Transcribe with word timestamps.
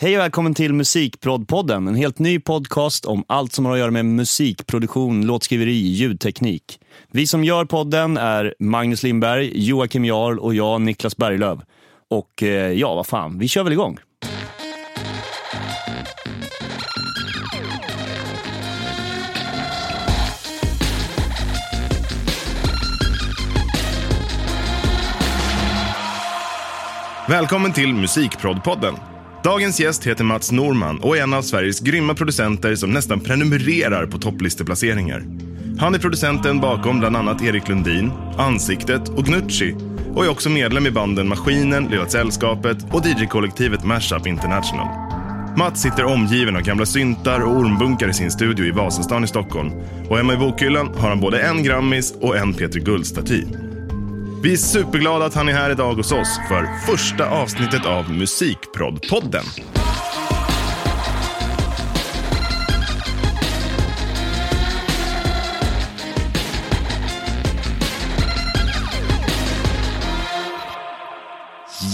Hej 0.00 0.16
och 0.16 0.22
välkommen 0.22 0.54
till 0.54 0.74
Musikprodpodden, 0.74 1.88
en 1.88 1.94
helt 1.94 2.18
ny 2.18 2.40
podcast 2.40 3.04
om 3.04 3.24
allt 3.26 3.52
som 3.52 3.66
har 3.66 3.72
att 3.72 3.78
göra 3.78 3.90
med 3.90 4.04
musikproduktion, 4.04 5.26
låtskriveri, 5.26 5.72
ljudteknik. 5.72 6.80
Vi 7.10 7.26
som 7.26 7.44
gör 7.44 7.64
podden 7.64 8.16
är 8.16 8.54
Magnus 8.58 9.02
Lindberg, 9.02 9.66
Joakim 9.66 10.04
Jarl 10.04 10.38
och 10.38 10.54
jag, 10.54 10.80
Niklas 10.80 11.16
Berglöf. 11.16 11.58
Och 12.10 12.42
eh, 12.42 12.72
ja, 12.72 12.94
vad 12.94 13.06
fan, 13.06 13.38
vi 13.38 13.48
kör 13.48 13.64
väl 13.64 13.72
igång. 13.72 13.98
Välkommen 27.28 27.72
till 27.72 27.94
Musikprodpodden. 27.94 28.94
Dagens 29.44 29.80
gäst 29.80 30.06
heter 30.06 30.24
Mats 30.24 30.52
Norman 30.52 30.98
och 30.98 31.16
är 31.16 31.22
en 31.22 31.34
av 31.34 31.42
Sveriges 31.42 31.80
grymma 31.80 32.14
producenter 32.14 32.74
som 32.74 32.90
nästan 32.90 33.20
prenumererar 33.20 34.06
på 34.06 34.18
topplisteplaceringar. 34.18 35.24
Han 35.78 35.94
är 35.94 35.98
producenten 35.98 36.60
bakom 36.60 36.98
bland 36.98 37.16
annat 37.16 37.42
Erik 37.42 37.68
Lundin, 37.68 38.10
Ansiktet 38.38 39.08
och 39.08 39.24
Gnucci 39.24 39.76
och 40.14 40.24
är 40.24 40.30
också 40.30 40.50
medlem 40.50 40.86
i 40.86 40.90
banden 40.90 41.28
Maskinen, 41.28 41.84
Lilla 41.84 42.08
Sällskapet 42.08 42.76
och 42.92 43.06
DJ-kollektivet 43.06 43.84
Mashup 43.84 44.26
International. 44.26 44.86
Mats 45.56 45.82
sitter 45.82 46.04
omgiven 46.04 46.56
av 46.56 46.62
gamla 46.62 46.86
syntar 46.86 47.40
och 47.40 47.56
ormbunkar 47.56 48.08
i 48.08 48.14
sin 48.14 48.30
studio 48.30 48.66
i 48.66 48.70
Vasastan 48.70 49.24
i 49.24 49.26
Stockholm 49.26 49.70
och 50.08 50.16
hemma 50.16 50.34
i 50.34 50.36
bokhyllan 50.36 50.94
har 50.96 51.08
han 51.08 51.20
både 51.20 51.40
en 51.40 51.62
Grammis 51.62 52.14
och 52.20 52.36
en 52.36 52.54
Peter 52.54 52.80
Guld-staty. 52.80 53.44
Vi 54.42 54.52
är 54.52 54.56
superglada 54.56 55.24
att 55.24 55.34
han 55.34 55.48
är 55.48 55.52
här 55.52 55.70
idag 55.70 55.94
hos 55.94 56.12
oss 56.12 56.38
för 56.48 56.86
första 56.86 57.30
avsnittet 57.30 57.86
av 57.86 58.10
Musikprodpodden. 58.10 59.44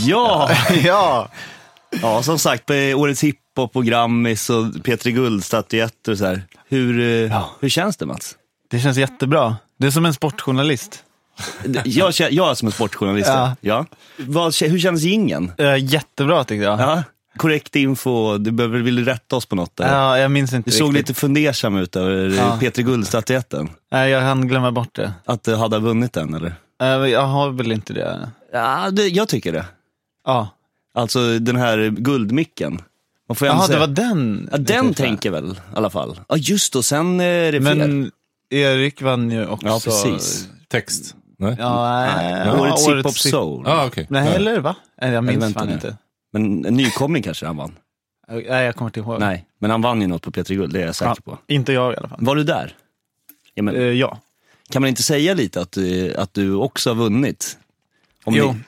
Ja, 0.06 0.50
ja. 0.84 1.28
ja 2.02 2.22
som 2.22 2.38
sagt, 2.38 2.66
på 2.66 2.74
årets 2.74 3.24
hiphop 3.24 3.76
och 3.76 3.84
Grammis 3.84 4.50
och 4.50 4.84
Petri 4.84 5.12
Guld-statyetter 5.12 6.12
och 6.12 6.18
så 6.18 6.26
här. 6.26 6.42
Hur, 6.68 7.00
eh, 7.00 7.06
Ja. 7.06 7.50
hur 7.60 7.68
känns 7.68 7.96
det 7.96 8.06
Mats? 8.06 8.36
Det 8.70 8.80
känns 8.80 8.96
jättebra. 8.98 9.56
Du 9.78 9.86
är 9.86 9.90
som 9.90 10.06
en 10.06 10.14
sportjournalist. 10.14 11.03
Jag, 11.84 12.12
jag 12.30 12.50
är 12.50 12.54
som 12.54 12.68
en 12.68 12.72
sportjournalist. 12.72 13.28
Ja. 13.28 13.56
Ja. 13.60 13.86
Vad, 14.16 14.54
hur 14.60 14.78
känns 14.78 15.02
gingen? 15.02 15.52
Uh, 15.60 15.78
jättebra 15.78 16.44
tyckte 16.44 16.64
jag. 16.64 16.80
Ja. 16.80 16.96
Ja. 16.96 17.02
Korrekt 17.36 17.76
info, 17.76 18.38
du 18.38 18.50
behöver, 18.50 18.78
vill 18.78 18.96
du 18.96 19.04
rätta 19.04 19.36
oss 19.36 19.46
på 19.46 19.56
något? 19.56 19.76
Där? 19.76 20.16
jag 20.16 20.30
minns 20.30 20.52
inte 20.52 20.70
Du 20.70 20.76
såg 20.76 20.88
riktigt. 20.88 21.08
lite 21.08 21.20
fundersam 21.20 21.76
ut 21.76 21.96
över 21.96 22.28
Ja. 22.28 22.34
ja. 22.34 22.56
Petri 22.60 22.82
Guld-statyetten. 22.82 23.70
Nej, 23.92 24.10
jag 24.10 24.20
hann 24.20 24.48
glömma 24.48 24.72
bort 24.72 24.94
det. 24.94 25.12
Att 25.24 25.44
du 25.44 25.54
hade 25.54 25.78
vunnit 25.78 26.12
den 26.12 26.34
eller? 26.34 26.54
Eh, 26.82 26.88
jag 26.88 27.26
har 27.26 27.50
väl 27.50 27.72
inte 27.72 27.92
det. 27.92 28.30
Ja, 28.52 28.90
det, 28.90 29.08
jag 29.08 29.28
tycker 29.28 29.52
det. 29.52 29.64
Ja. 30.24 30.48
Alltså 30.94 31.38
den 31.38 31.56
här 31.56 31.88
guldmicken. 31.88 32.82
Man 33.28 33.36
får 33.36 33.48
Jaha, 33.48 33.66
det 33.66 33.78
var 33.78 33.86
den. 33.86 34.48
Ja, 34.52 34.58
den 34.58 34.94
tänker 34.94 35.30
väl 35.30 35.50
i 35.50 35.76
alla 35.76 35.90
fall. 35.90 36.20
Ja, 36.28 36.36
just 36.36 36.72
då, 36.72 36.82
sen 36.82 37.20
är 37.20 37.52
det 37.52 37.62
fel. 37.62 37.78
Men 37.78 38.10
Erik 38.50 39.02
vann 39.02 39.30
ju 39.30 39.46
också. 39.46 39.66
Ja, 39.66 39.80
precis. 39.84 40.48
Text? 40.68 41.14
Nej? 41.38 41.56
Ja, 41.58 42.00
nej, 42.16 42.42
ja, 42.46 42.60
Årets 42.60 42.88
hiphop 42.88 43.06
hip- 43.12 43.30
soul. 43.30 43.66
Ah, 43.66 43.86
okej. 43.86 44.06
Nej, 44.10 44.26
Ja. 44.28 44.32
eller 44.34 44.60
va? 44.60 44.76
Jag 45.00 45.24
minns 45.24 45.54
fan 45.54 45.66
nu. 45.66 45.72
inte. 45.72 45.96
Men 46.32 46.64
en 46.64 46.74
nykomling 46.74 47.22
kanske 47.22 47.46
han 47.46 47.56
vann. 47.56 47.72
Nej, 48.28 48.44
jag 48.46 48.74
kommer 48.76 48.88
inte 48.88 49.00
ihåg. 49.00 49.20
Nej, 49.20 49.46
men 49.58 49.70
han 49.70 49.82
vann 49.82 50.00
ju 50.00 50.06
något 50.06 50.22
på 50.22 50.30
Petri 50.30 50.56
Guld, 50.56 50.72
det 50.72 50.82
är 50.82 50.86
jag 50.86 50.94
säker 50.94 51.08
Ja, 51.24 51.32
på. 51.32 51.38
inte 51.46 51.72
jag 51.72 51.92
i 51.92 51.96
alla 51.96 52.08
fall. 52.08 52.18
Var 52.20 52.36
du 52.36 52.44
där? 52.44 52.76
Ja, 53.54 53.62
men, 53.62 53.74
Eh, 53.76 53.82
ja. 53.82 54.18
Kan 54.70 54.82
man 54.82 54.88
inte 54.88 55.02
säga 55.02 55.34
lite 55.34 55.60
att 55.60 55.72
du, 55.72 56.14
att 56.16 56.34
du 56.34 56.54
också 56.54 56.90
har 56.90 56.94
vunnit? 56.94 57.58
Om 58.24 58.34
Jo. 58.34 58.52
Ni, 58.52 58.58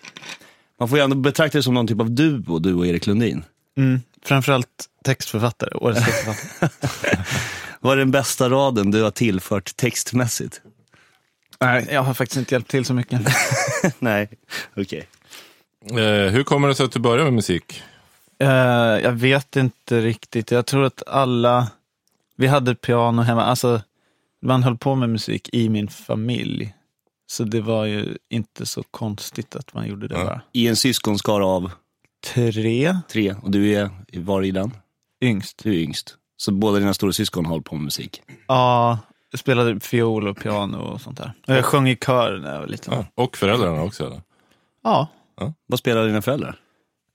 man 0.79 0.89
får 0.89 0.99
ju 0.99 1.05
ändå 1.05 1.17
betrakta 1.17 1.59
det 1.59 1.63
som 1.63 1.75
någon 1.75 1.87
typ 1.87 2.01
av 2.01 2.11
duo, 2.11 2.59
du 2.59 2.75
och 2.75 2.87
Erik 2.87 3.07
Lundin. 3.07 3.45
Mm. 3.77 4.01
Framförallt 4.25 4.69
textförfattare, 5.05 5.71
årets 5.75 6.05
textförfattare. 6.05 7.25
Vad 7.81 7.93
är 7.93 7.97
den 7.97 8.11
bästa 8.11 8.51
raden 8.51 8.91
du 8.91 9.03
har 9.03 9.11
tillfört 9.11 9.77
textmässigt? 9.77 10.61
Nej, 11.61 11.89
jag 11.91 12.03
har 12.03 12.15
faktiskt 12.15 12.37
inte 12.39 12.55
hjälpt 12.55 12.71
till 12.71 12.85
så 12.85 12.95
mycket. 12.95 13.21
Nej, 13.99 14.29
okej. 14.77 15.09
Eh, 15.91 16.33
hur 16.33 16.43
kommer 16.43 16.69
det 16.69 16.75
sig 16.75 16.87
att 16.87 16.93
du 16.93 17.01
började 17.01 17.25
med 17.25 17.33
musik? 17.33 17.83
Eh, 18.39 18.49
jag 19.03 19.13
vet 19.13 19.57
inte 19.57 20.01
riktigt. 20.01 20.51
Jag 20.51 20.67
tror 20.67 20.85
att 20.85 21.03
alla, 21.09 21.71
vi 22.37 22.47
hade 22.47 22.75
piano 22.75 23.23
hemma. 23.23 23.45
Alltså, 23.45 23.81
man 24.43 24.63
höll 24.63 24.77
på 24.79 24.95
med 24.95 25.11
musik 25.11 25.49
i 25.53 25.69
min 25.69 25.89
familj. 25.89 26.75
Så 27.31 27.45
det 27.45 27.61
var 27.61 27.85
ju 27.85 28.17
inte 28.31 28.67
så 28.67 28.83
konstigt 28.83 29.57
att 29.57 29.75
man 29.75 29.87
gjorde 29.89 30.09
det 30.09 30.15
Ja. 30.15 30.25
bara. 30.25 30.41
I 30.53 30.69
en 30.69 30.77
syskonskara 30.77 31.47
av 31.47 31.71
Tre 32.35 32.97
tre, 33.09 33.35
och 33.43 33.51
du 33.51 33.73
är 33.75 33.91
var 34.13 34.43
i 34.43 34.51
den? 34.51 34.71
yngst. 35.25 35.61
Du 35.65 35.71
är 35.71 35.79
yngst. 35.79 36.17
Så 36.37 36.53
båda 36.53 36.79
dina 36.79 36.95
stora 36.95 37.13
syskon 37.13 37.47
håller 37.47 37.63
på 37.63 37.75
med 37.75 37.85
musik. 37.85 38.23
Ja, 38.47 38.99
jag 39.37 39.41
spelade 39.41 39.81
fiol 39.81 40.29
och 40.29 40.37
piano 40.39 40.77
och 40.79 41.01
sånt 41.01 41.19
där. 41.19 41.33
Jag 41.47 41.65
sjöng 41.65 41.89
i 41.89 41.97
kör 41.97 42.39
när 42.39 42.53
jag 42.53 42.61
var 42.61 42.67
liten. 42.67 42.95
Ja. 42.95 43.23
Och 43.25 43.37
föräldrarna 43.37 43.83
också? 43.83 44.07
Eller? 44.07 44.23
Ja. 44.85 45.09
Vad 45.67 45.79
spelar 45.79 46.07
dina 46.07 46.23
föräldrar? 46.23 46.57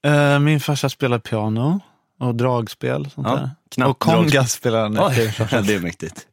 Eh, 0.05 0.39
min 0.39 0.59
farsa 0.59 0.89
spelade 0.89 1.21
piano 1.21 1.79
och 2.19 2.35
dragspel 2.35 3.05
och 3.05 3.11
sånt 3.11 3.27
Ja, 3.27 3.35
där. 3.35 3.49
knapp- 3.69 3.89
och 3.89 3.99
konga 3.99 4.45
spelade 4.45 4.83
han. 5.03 5.11
Efter. 5.11 5.61
det 5.67 5.73
är 5.73 5.79
mäktigt. 5.79 6.27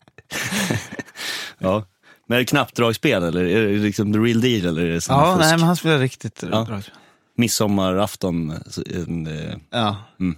ja. 1.59 1.84
Men 2.27 2.37
är 2.37 2.38
det 2.41 2.44
knappdragspel 2.44 3.22
eller 3.22 3.44
är 3.44 3.66
det 3.69 3.78
liksom 3.78 4.12
the 4.12 4.19
real 4.19 4.41
deal? 4.41 4.66
Eller 4.66 4.82
är 4.82 4.88
det 4.88 5.09
Ja, 5.09 5.34
fusk? 5.37 5.41
nej, 5.47 5.56
men 5.59 5.66
han 5.66 5.77
spelade 5.77 6.03
riktigt 6.03 6.43
Ja. 6.53 6.65
dragspel. 6.65 6.94
Midsommarafton, 7.37 8.54
så 8.66 8.82
en, 8.94 9.27
eh, 9.27 9.54
Ja, 9.71 9.97
en 10.19 10.37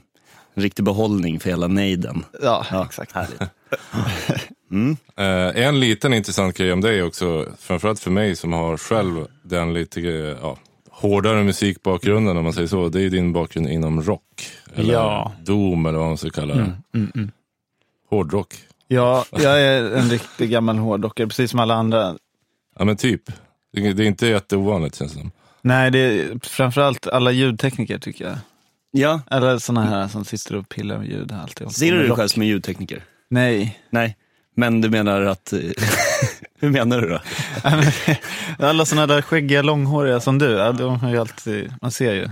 riktig 0.54 0.84
behållning 0.84 1.40
för 1.40 1.50
hela 1.50 1.66
nejden. 1.66 2.24
ja, 2.42 2.66
Ja, 2.70 2.84
exakt. 2.84 3.12
Härligt. 3.12 3.40
Eh, 5.16 5.64
en 5.66 5.80
liten 5.80 6.14
intressant 6.14 6.56
grej 6.56 6.72
om 6.72 6.80
dig 6.80 7.02
också, 7.02 7.46
framförallt 7.58 8.00
för 8.00 8.10
mig 8.10 8.36
som 8.36 8.52
har 8.52 8.76
själv 8.76 9.26
den 9.42 9.74
lite 9.74 10.00
ja, 10.42 10.58
hårdare 10.90 11.42
musikbakgrunden 11.44 12.36
om 12.36 12.44
man 12.44 12.52
säger 12.52 12.68
så. 12.68 12.88
Det 12.88 13.02
är 13.02 13.10
din 13.10 13.32
bakgrund 13.32 13.68
inom 13.68 14.02
rock. 14.02 14.50
Eller 14.74 14.94
Ja. 14.94 15.32
doom 15.44 15.86
eller 15.86 15.98
vad 15.98 16.08
man 16.08 16.16
ska 16.18 16.30
kalla 16.30 16.54
det. 16.54 16.60
Mm, 16.94 17.12
mm. 17.14 17.30
Hårdrock. 18.10 18.54
Ja, 18.88 19.24
jag 19.30 19.62
är 19.62 19.96
en 19.96 20.10
riktig 20.10 20.50
gammal 20.50 20.78
hårdrockare, 20.78 21.26
precis 21.26 21.50
som 21.50 21.60
alla 21.60 21.74
andra. 21.74 22.16
Ja 22.78 22.84
men 22.84 22.96
typ. 22.96 23.22
Det 23.72 23.80
är 23.80 24.00
inte 24.00 24.26
jätteovanligt 24.26 24.96
känns 24.96 25.12
det 25.12 25.18
som. 25.20 25.30
Nej, 25.62 25.90
det 25.90 25.98
är 25.98 26.38
framförallt 26.42 27.06
alla 27.06 27.30
ljudtekniker 27.32 27.98
tycker 27.98 28.24
jag. 28.24 28.36
Ja, 28.90 29.20
Eller 29.30 29.58
sådana 29.58 29.86
här 29.86 30.08
som 30.08 30.24
sitter 30.24 30.56
och 30.56 30.68
pillar 30.68 30.98
med 30.98 31.08
ljud. 31.08 31.32
Alltid 31.32 31.70
ser 31.70 31.92
du 31.92 31.98
dig 32.06 32.16
själv 32.16 32.28
som 32.28 32.42
en 32.42 32.48
ljudtekniker? 32.48 33.02
Nej. 33.28 33.78
Nej, 33.90 34.16
men 34.60 34.80
du 34.80 34.90
menar 34.90 35.20
att... 35.22 35.52
eh, 35.52 35.58
Hur 36.60 36.70
menar 36.70 37.00
du 37.00 37.08
då? 37.08 37.18
alla 38.66 38.84
sådana 38.84 39.06
där 39.06 39.22
skäggiga 39.22 39.62
långhåriga 39.62 40.20
som 40.20 40.38
du, 40.38 40.50
ja, 40.50 40.72
de 40.72 41.00
har 41.00 41.10
ju 41.10 41.18
alltid, 41.18 41.74
man 41.82 41.90
ser 41.90 42.12
ju. 42.14 42.28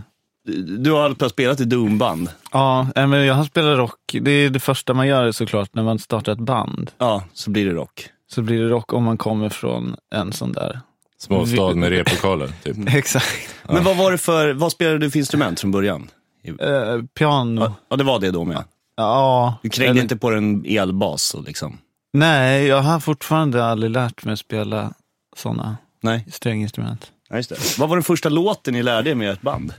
Du- 0.78 0.90
har 0.90 1.00
alltid 1.04 1.30
spelat 1.30 1.60
i 1.60 1.64
doomband. 1.64 2.30
Ja, 2.52 2.86
men 2.94 3.12
jag 3.12 3.34
har 3.34 3.44
spelat 3.44 3.78
rock. 3.78 4.16
Det 4.20 4.30
är 4.30 4.50
det 4.50 4.60
första 4.60 4.94
man 4.94 5.06
gör 5.06 5.32
såklart 5.32 5.74
när 5.74 5.82
man 5.82 5.98
startar 5.98 6.32
ett 6.32 6.38
band. 6.38 6.90
Ja, 6.98 7.24
så 7.32 7.50
blir 7.50 7.66
det 7.66 7.72
rock. 7.72 8.08
Så 8.30 8.42
blir 8.42 8.62
det 8.62 8.68
rock 8.68 8.92
om 8.92 9.04
man 9.04 9.18
kommer 9.18 9.48
från 9.48 9.96
en 10.14 10.32
sån 10.32 10.52
där. 10.52 10.80
Småstad 11.18 11.74
med 11.74 11.90
replokaler. 11.90 12.50
Typ. 12.64 12.76
Exakt. 12.94 13.54
Men 13.68 13.84
vad 13.84 13.96
var 13.96 14.12
det 14.12 14.18
för, 14.18 14.52
vad 14.52 14.72
spelade 14.72 14.98
du 14.98 15.10
för 15.10 15.18
instrument 15.18 15.60
från 15.60 15.70
början? 15.70 16.10
Eh, 16.44 17.02
piano. 17.18 17.72
Ja, 17.88 17.96
det 17.96 18.04
var 18.04 18.20
det 18.20 18.30
då 18.30 18.44
med. 18.44 18.64
Ja. 18.96 19.58
Du 19.62 19.68
krängde 19.68 19.90
eller- 19.90 20.02
inte 20.02 20.16
på 20.16 20.30
en 20.32 20.64
elbas 20.66 21.34
och 21.34 21.44
liksom? 21.44 21.78
Nej, 22.12 22.66
jag 22.66 22.82
har 22.82 23.00
fortfarande 23.00 23.64
aldrig 23.64 23.90
lärt 23.92 24.24
mig 24.24 24.32
att 24.32 24.38
spela 24.38 24.94
sådana 25.36 25.76
Nej, 26.00 26.26
stränginstrument. 26.30 27.12
ja, 27.28 27.36
just 27.36 27.48
det. 27.50 27.78
Vad 27.78 27.88
var 27.88 27.96
den 27.96 28.02
första 28.04 28.28
låten 28.28 28.74
ni 28.74 28.82
lärde 28.82 29.10
er 29.10 29.14
med 29.14 29.30
ett 29.30 29.40
band? 29.42 29.74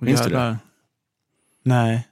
Minns 0.00 0.24
du 0.24 0.30
det? 0.30 0.56
Nej, 1.62 2.08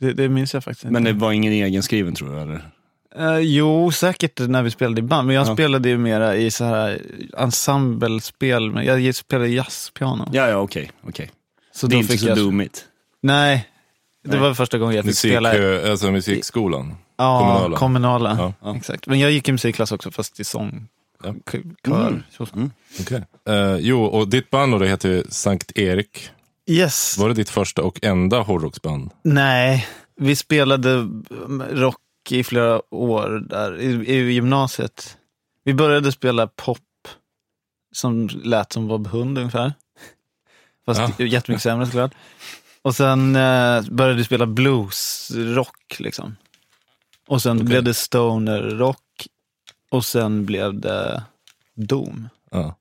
det, 0.00 0.12
det 0.12 0.28
minns 0.28 0.54
jag 0.54 0.64
faktiskt 0.64 0.84
inte. 0.84 0.92
Men 0.92 1.04
det 1.04 1.12
var 1.12 1.32
ingen 1.32 1.52
egen 1.52 1.82
skriven 1.82 2.14
tror 2.14 2.34
jag, 2.34 2.42
eller? 2.42 2.70
Eh, 3.16 3.38
jo, 3.38 3.90
säkert 3.92 4.38
när 4.38 4.62
vi 4.62 4.70
spelade 4.70 4.98
i 4.98 5.02
band. 5.02 5.26
Men 5.26 5.36
jag 5.36 5.46
Ja. 5.48 5.54
spelade 5.54 5.88
ju 5.88 5.98
mera 5.98 6.36
i 6.36 6.50
så 6.50 6.64
här 6.64 7.02
ensemblespel. 7.38 8.86
Jag 8.86 9.14
spelade 9.14 9.48
jazzpiano. 9.48 10.28
Ja, 10.32 10.48
ja, 10.48 10.56
okej, 10.56 10.90
okej. 11.02 11.30
så 11.74 11.86
Det 11.86 11.96
är 11.96 11.98
inte 11.98 12.12
fick 12.12 12.20
så 12.20 12.28
jag... 12.28 12.36
dummigt. 12.36 12.84
Nej, 13.20 13.68
det 14.22 14.38
var 14.38 14.54
första 14.54 14.78
gången 14.78 14.96
jag 14.96 15.04
fick 15.04 15.08
Musik, 15.10 15.32
spela. 15.32 15.54
eh, 15.82 15.90
alltså 15.90 16.10
musikskolan. 16.10 16.96
Ja, 17.16 17.38
kommunala. 17.40 17.76
kommunala. 17.76 18.36
Ja. 18.38 18.54
Ja. 18.70 18.76
Exakt. 18.76 19.06
Men 19.06 19.18
jag 19.20 19.30
gick 19.30 19.48
i 19.48 19.52
musikklass 19.52 19.92
också, 19.92 20.10
fast 20.10 20.40
i 20.40 20.44
sång. 20.44 20.88
Ja. 21.24 21.34
Kör. 21.86 22.06
Mm. 22.08 22.22
så. 22.30 22.46
Mm. 22.54 22.70
Okej. 23.00 23.22
Eh, 23.48 23.76
jo, 23.76 24.04
och 24.04 24.28
ditt 24.28 24.50
band 24.50 24.72
då, 24.72 24.78
det 24.78 24.88
heter 24.88 25.24
Sankt 25.28 25.78
Erik. 25.78 26.30
Yes. 26.66 27.18
Var 27.18 27.28
det 27.28 27.34
ditt 27.34 27.50
första 27.50 27.82
och 27.82 27.98
enda 28.04 28.40
hårdrocksband? 28.40 29.10
Nej, 29.22 29.86
vi 30.16 30.36
spelade 30.36 31.08
rock 31.70 31.96
i 32.30 32.44
flera 32.44 32.94
år 32.94 33.44
där 33.48 33.80
i, 33.80 33.86
i 34.14 34.32
gymnasiet. 34.32 35.16
Vi 35.64 35.74
började 35.74 36.12
spela 36.12 36.46
pop 36.46 36.78
som 37.92 38.28
lät 38.42 38.72
som 38.72 38.88
Bob 38.88 39.06
Hund 39.06 39.38
ungefär. 39.38 39.72
Fast 40.86 41.00
Ja. 41.18 41.26
jättemycket 41.26 41.62
sämre 41.62 41.86
såklart. 41.86 42.12
Och 42.82 42.94
sen 42.94 43.36
eh, 43.36 43.82
började 43.90 44.14
vi 44.16 44.24
spela 44.24 44.46
bluesrock 44.46 45.96
liksom. 45.98 46.36
Och 47.28 47.42
sen 47.42 47.56
Okej. 47.56 47.66
blev 47.66 47.82
det 47.84 47.94
stoner-rock 47.94 48.98
och 49.90 50.04
sen 50.04 50.44
blev 50.46 50.80
det 50.80 51.22
Doom. 51.76 52.28
Ja. 52.50 52.76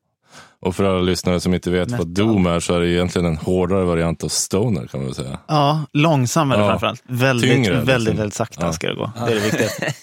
Och 0.59 0.75
för 0.75 0.83
alla 0.83 1.01
lyssnare 1.01 1.39
som 1.39 1.53
inte 1.53 1.69
vet 1.71 1.91
vad 1.91 1.99
Metal. 1.99 2.13
Doom 2.13 2.45
är 2.45 2.59
så 2.59 2.75
är 2.75 2.79
det 2.79 2.89
egentligen 2.89 3.25
en 3.25 3.37
hårdare 3.37 3.83
variant 3.85 4.23
av 4.23 4.27
Stoner 4.27 4.87
kan 4.87 4.99
man 4.99 5.05
väl 5.07 5.15
säga. 5.15 5.39
Ja, 5.47 5.81
långsammare 5.93 6.59
Ja. 6.61 6.67
framförallt. 6.69 7.03
Väldigt, 7.07 7.51
Tyngre, 7.51 7.73
väldigt, 7.73 7.99
liksom. 7.99 8.17
väldigt 8.17 8.33
sakta 8.35 8.65
Ja. 8.65 8.73
ska 8.73 8.87
det 8.87 8.95
gå. 8.95 9.11
Det 9.15 9.31
är 9.31 9.35
det 9.35 9.41
viktigaste. 9.41 9.93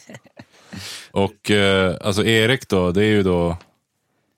Och 1.11 1.50
eh, 1.50 1.97
alltså 2.05 2.25
Erik 2.25 2.69
då, 2.69 2.91
det 2.93 3.00
är 3.05 3.09
ju 3.09 3.23
då, 3.23 3.56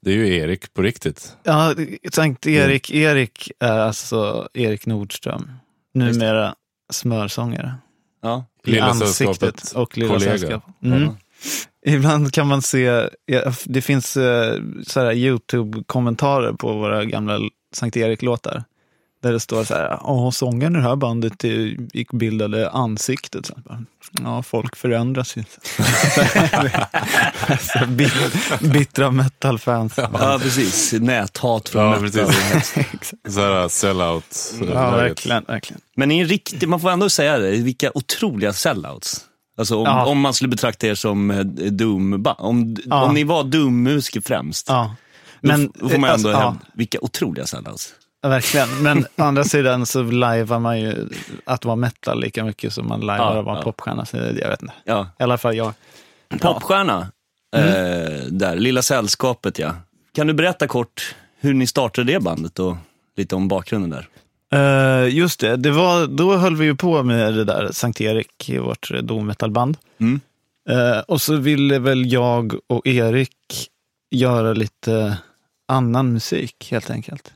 det 0.02 0.10
är 0.10 0.14
ju 0.14 0.36
Erik 0.36 0.74
på 0.74 0.82
riktigt. 0.82 1.36
Ja, 1.42 1.74
Sankt 2.12 2.46
Erik. 2.46 2.90
Erik 2.90 3.50
är 3.58 3.78
alltså 3.78 4.48
Erik 4.54 4.86
Nordström. 4.86 5.52
Numera 5.94 6.54
smörsångare. 6.92 7.74
Ja. 8.22 8.44
I 8.64 8.70
Lilla 8.70 8.84
ansiktet 8.84 9.72
och 9.72 9.98
Lilla 9.98 10.14
kollega. 10.14 10.60
Mm. 10.82 11.02
Ja. 11.02 11.16
Ibland 11.86 12.32
kan 12.32 12.46
man 12.46 12.62
se, 12.62 13.08
det 13.64 13.82
finns 13.82 14.16
eh, 14.16 14.62
så 14.86 15.12
YouTube-kommentarer 15.12 16.52
på 16.52 16.72
våra 16.72 17.04
gamla 17.04 17.38
Sankt 17.74 17.96
Erik-låtar. 17.96 18.64
Där 19.22 19.32
det 19.32 19.40
står 19.40 19.64
så 19.64 19.74
här, 19.74 19.88
ja, 19.88 20.30
sången 20.32 20.76
i 20.76 20.78
det 20.78 20.84
här 20.84 20.96
bandet 20.96 21.44
eh, 21.44 21.50
gick 21.92 22.12
bildade 22.12 22.70
ansiktet. 22.70 23.46
Så 23.46 23.54
bara, 23.64 23.84
Ja, 24.22 24.42
folk 24.42 24.76
förändras 24.76 25.36
ju. 25.36 25.44
så 27.60 27.86
bit, 27.86 28.12
bittra 28.60 29.10
metal-fans. 29.10 29.92
ja, 29.96 30.38
precis. 30.42 30.92
Näthat 30.92 31.68
från 31.68 31.82
Ja, 31.82 32.00
metal. 32.00 32.32
Så 33.28 33.40
här 33.40 33.68
sellout. 33.68 34.54
Ja, 34.74 34.90
verkligen, 34.90 35.44
verkligen. 35.44 35.80
Men 35.96 36.08
ni 36.08 36.20
är 36.20 36.24
riktigt, 36.26 36.68
man 36.68 36.80
får 36.80 36.90
ändå 36.90 37.10
säga 37.10 37.38
det, 37.38 37.50
vilka 37.50 37.90
otroliga 37.94 38.52
sellouts. 38.52 39.24
Alltså 39.58 39.76
om, 39.76 39.84
Ja. 39.84 40.06
om 40.06 40.20
man 40.20 40.34
skulle 40.34 40.48
betrakta 40.48 40.86
er 40.86 40.94
som 40.94 41.30
eh, 41.30 41.38
doom 41.44 42.26
om, 42.38 42.76
Ja. 42.84 43.02
om 43.04 43.14
ni 43.14 43.24
var 43.24 43.44
doom-musiker 43.44 44.20
främst. 44.20 44.68
Ja. 44.68 44.94
Men, 45.40 45.66
då, 45.66 45.72
då 45.74 45.88
får 45.88 45.98
man 45.98 46.10
ändå 46.10 46.28
alltså, 46.28 46.42
hem, 46.44 46.58
vilka 46.74 46.98
otroliga 47.00 47.46
sellouts. 47.46 47.88
Ja, 48.22 48.28
verkligen. 48.28 48.82
Men 48.82 49.04
å 49.16 49.22
andra 49.22 49.44
sidan 49.44 49.86
så 49.86 50.02
lajvar 50.02 50.58
man 50.58 50.80
ju 50.80 51.08
att 51.44 51.64
vara 51.64 51.76
metal 51.76 52.20
lika 52.20 52.44
mycket 52.44 52.72
som 52.72 52.88
man 52.88 53.00
lajvar 53.00 53.32
Ja, 53.34 53.38
att 53.38 53.44
vara 53.44 53.56
ja. 53.58 53.62
popstjärna. 53.62 54.06
Så 54.06 54.16
jag 54.16 54.48
vet 54.48 54.62
inte. 54.62 54.74
Ja. 54.84 55.08
I 55.18 55.22
alla 55.22 55.38
fall 55.38 55.56
jag. 55.56 55.72
Popstjärna, 56.40 57.08
Mm. 57.56 57.68
eh, 57.68 58.20
där, 58.26 58.56
Lilla 58.56 58.82
Sällskapet 58.82 59.58
ja. 59.58 59.74
Kan 60.14 60.26
du 60.26 60.32
berätta 60.34 60.66
kort 60.66 61.14
hur 61.40 61.54
ni 61.54 61.66
startade 61.66 62.12
det 62.12 62.20
bandet 62.20 62.58
och 62.58 62.76
lite 63.16 63.34
om 63.34 63.48
bakgrunden 63.48 63.90
där? 63.90 64.08
Eh, 64.52 65.08
just 65.14 65.40
det, 65.40 65.56
det 65.56 65.70
var, 65.70 66.06
då 66.06 66.36
höll 66.36 66.56
vi 66.56 66.64
ju 66.64 66.76
på 66.76 67.02
med 67.02 67.34
det 67.34 67.44
där 67.44 67.68
Sankt 67.72 68.00
Erik, 68.00 68.50
vårt 68.60 68.90
doom 69.02 69.26
metal-band. 69.26 69.76
Mm. 70.00 70.20
Eh, 70.70 70.98
och 70.98 71.20
så 71.22 71.36
ville 71.36 71.78
väl 71.78 72.12
jag 72.12 72.54
och 72.66 72.86
Erik 72.86 73.68
göra 74.10 74.52
lite 74.52 75.16
annan 75.68 76.12
musik 76.12 76.68
helt 76.70 76.90
enkelt. 76.90 77.32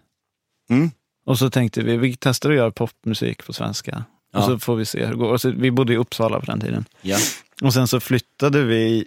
Mm. 0.70 0.90
Och 1.26 1.38
så 1.38 1.50
tänkte 1.50 1.82
vi, 1.82 1.96
vi 1.96 2.16
testar 2.16 2.50
att 2.50 2.56
göra 2.56 2.70
popmusik 2.70 3.46
på 3.46 3.52
svenska. 3.52 4.04
Ja. 4.32 4.38
Och 4.38 4.44
så 4.44 4.58
får 4.58 4.76
vi 4.76 4.84
se 4.84 5.04
hur 5.04 5.10
det 5.12 5.16
går. 5.18 5.32
Och 5.32 5.40
så, 5.40 5.50
vi 5.50 5.70
bodde 5.70 5.92
i 5.92 5.96
Uppsala 5.96 6.40
på 6.40 6.46
den 6.46 6.60
tiden. 6.60 6.84
Ja. 7.02 7.16
Och 7.62 7.72
sen 7.74 7.88
så 7.88 8.00
flyttade 8.00 8.62
vi 8.62 9.06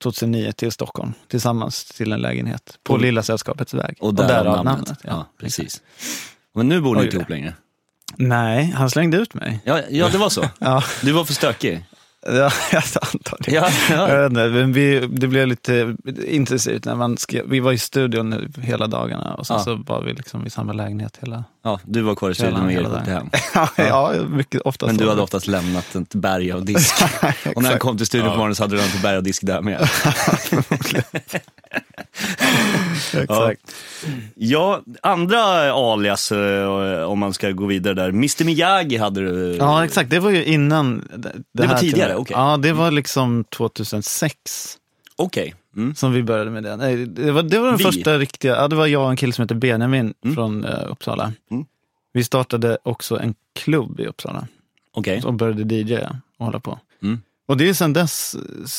2009 0.00 0.52
till 0.52 0.72
Stockholm 0.72 1.12
tillsammans 1.28 1.84
till 1.84 2.12
en 2.12 2.20
lägenhet 2.20 2.78
på 2.82 2.92
Och- 2.92 3.00
Lilla 3.00 3.22
Sällskapets 3.22 3.74
väg. 3.74 3.96
Och 4.00 4.14
därav 4.14 4.64
namnet. 4.64 4.98
Ja, 5.02 5.26
precis. 5.40 5.82
Men 6.54 6.68
nu 6.68 6.80
bor 6.80 6.96
ni 6.96 7.04
inte 7.04 7.16
ihop 7.16 7.28
längre. 7.28 7.54
Nej, 8.16 8.64
han 8.76 8.90
slängde 8.90 9.16
ut 9.16 9.34
mig. 9.34 9.60
Ja, 9.64 9.80
ja, 9.90 10.08
det 10.08 10.18
var 10.18 10.28
så. 10.28 10.44
Ja, 10.58 10.82
Du 11.02 11.12
var 11.12 11.24
för 11.24 11.34
stökig. 11.34 11.84
Ja 12.28 12.50
jag 12.72 12.82
antar 13.12 13.38
det. 13.40 13.50
Ja, 13.50 13.68
ja. 13.90 14.08
Jag 14.08 14.26
inte, 14.26 14.48
men 14.48 14.72
vi, 14.72 15.00
det 15.00 15.26
blev 15.26 15.46
lite 15.46 15.96
intensivt 16.26 16.84
när 16.84 16.94
man 16.94 17.18
skrev. 17.18 17.44
Vi 17.48 17.60
var 17.60 17.72
i 17.72 17.78
studion 17.78 18.52
hela 18.58 18.86
dagarna 18.86 19.34
och 19.34 19.46
sen 19.46 19.56
Ja. 19.56 19.64
så 19.64 19.74
var 19.74 20.02
vi 20.02 20.12
liksom 20.12 20.46
i 20.46 20.50
samma 20.50 20.72
lägenhet 20.72 21.18
hela... 21.20 21.44
ja 21.64 21.80
du 21.84 22.02
var 22.02 22.14
kvar 22.14 22.30
i 22.30 22.34
studion 22.34 22.64
och 22.64 22.72
Erik 22.72 22.86
åkte 22.88 23.10
hem. 23.10 23.30
ja, 23.76 24.12
mycket 24.28 24.60
ofta 24.60 24.86
Men 24.86 24.96
du 24.96 25.08
hade 25.08 25.22
oftast 25.22 25.46
lämnat 25.46 25.94
ett 25.94 26.14
berg 26.14 26.52
av 26.52 26.64
disk. 26.64 26.94
och 27.56 27.62
när 27.62 27.70
han 27.70 27.78
kom 27.78 27.96
till 27.96 28.06
studion 28.06 28.28
på 28.30 28.36
morgonen 28.36 28.54
så 28.54 28.62
hade 28.62 28.76
du 28.76 28.82
ett 28.82 29.02
berg 29.02 29.16
av 29.16 29.22
disk 29.22 29.42
där 29.46 29.60
med. 29.60 29.88
Exakt. 33.22 33.74
Ja, 34.34 34.82
andra 35.02 35.72
alias, 35.72 36.32
eh, 36.32 37.02
om 37.02 37.18
man 37.18 37.34
ska 37.34 37.50
gå 37.50 37.66
vidare 37.66 37.94
där. 37.94 38.08
Mr 38.08 38.44
Miyagi 38.44 38.96
hade 38.96 39.20
du. 39.20 39.56
Ja, 39.56 39.84
exakt. 39.84 40.10
Det 40.10 40.18
var 40.18 40.30
ju 40.30 40.44
innan. 40.44 41.08
Det, 41.16 41.32
var 41.52 41.66
här 41.66 41.78
tidigare, 41.78 42.16
okej. 42.16 42.36
Ja, 42.36 42.56
det 42.56 42.72
var 42.72 42.90
liksom 42.90 43.44
2006. 43.44 44.78
Okej. 45.16 45.54
Mm. 45.76 45.94
som 45.94 46.12
vi 46.12 46.22
började 46.22 46.50
med 46.50 46.62
det. 46.62 46.76
Nej, 46.76 47.06
det, 47.06 47.32
var, 47.32 47.42
det 47.42 47.58
var 47.58 47.68
den 47.68 47.76
Vi? 47.76 47.84
första 47.84 48.18
riktiga, 48.18 48.56
ja, 48.56 48.68
det 48.68 48.76
var 48.76 48.86
jag 48.86 49.04
och 49.04 49.10
en 49.10 49.16
kille 49.16 49.32
som 49.32 49.42
heter 49.42 49.54
Benjamin 49.54 50.14
från 50.34 50.64
eh, 50.64 50.90
Uppsala. 50.90 51.32
Mm. 51.50 51.64
Vi 52.12 52.24
startade 52.24 52.78
också 52.82 53.18
en 53.18 53.34
klubb 53.54 54.00
i 54.00 54.06
Uppsala 54.06 54.48
Okej. 54.92 55.22
och 55.24 55.34
började 55.34 55.74
DJa 55.74 56.20
och 56.38 56.46
hålla 56.46 56.60
på. 56.60 56.78
Mm. 57.02 57.20
Och 57.46 57.56
det 57.56 57.68
är 57.68 57.74
sedan 57.74 57.92
dess 57.92 58.36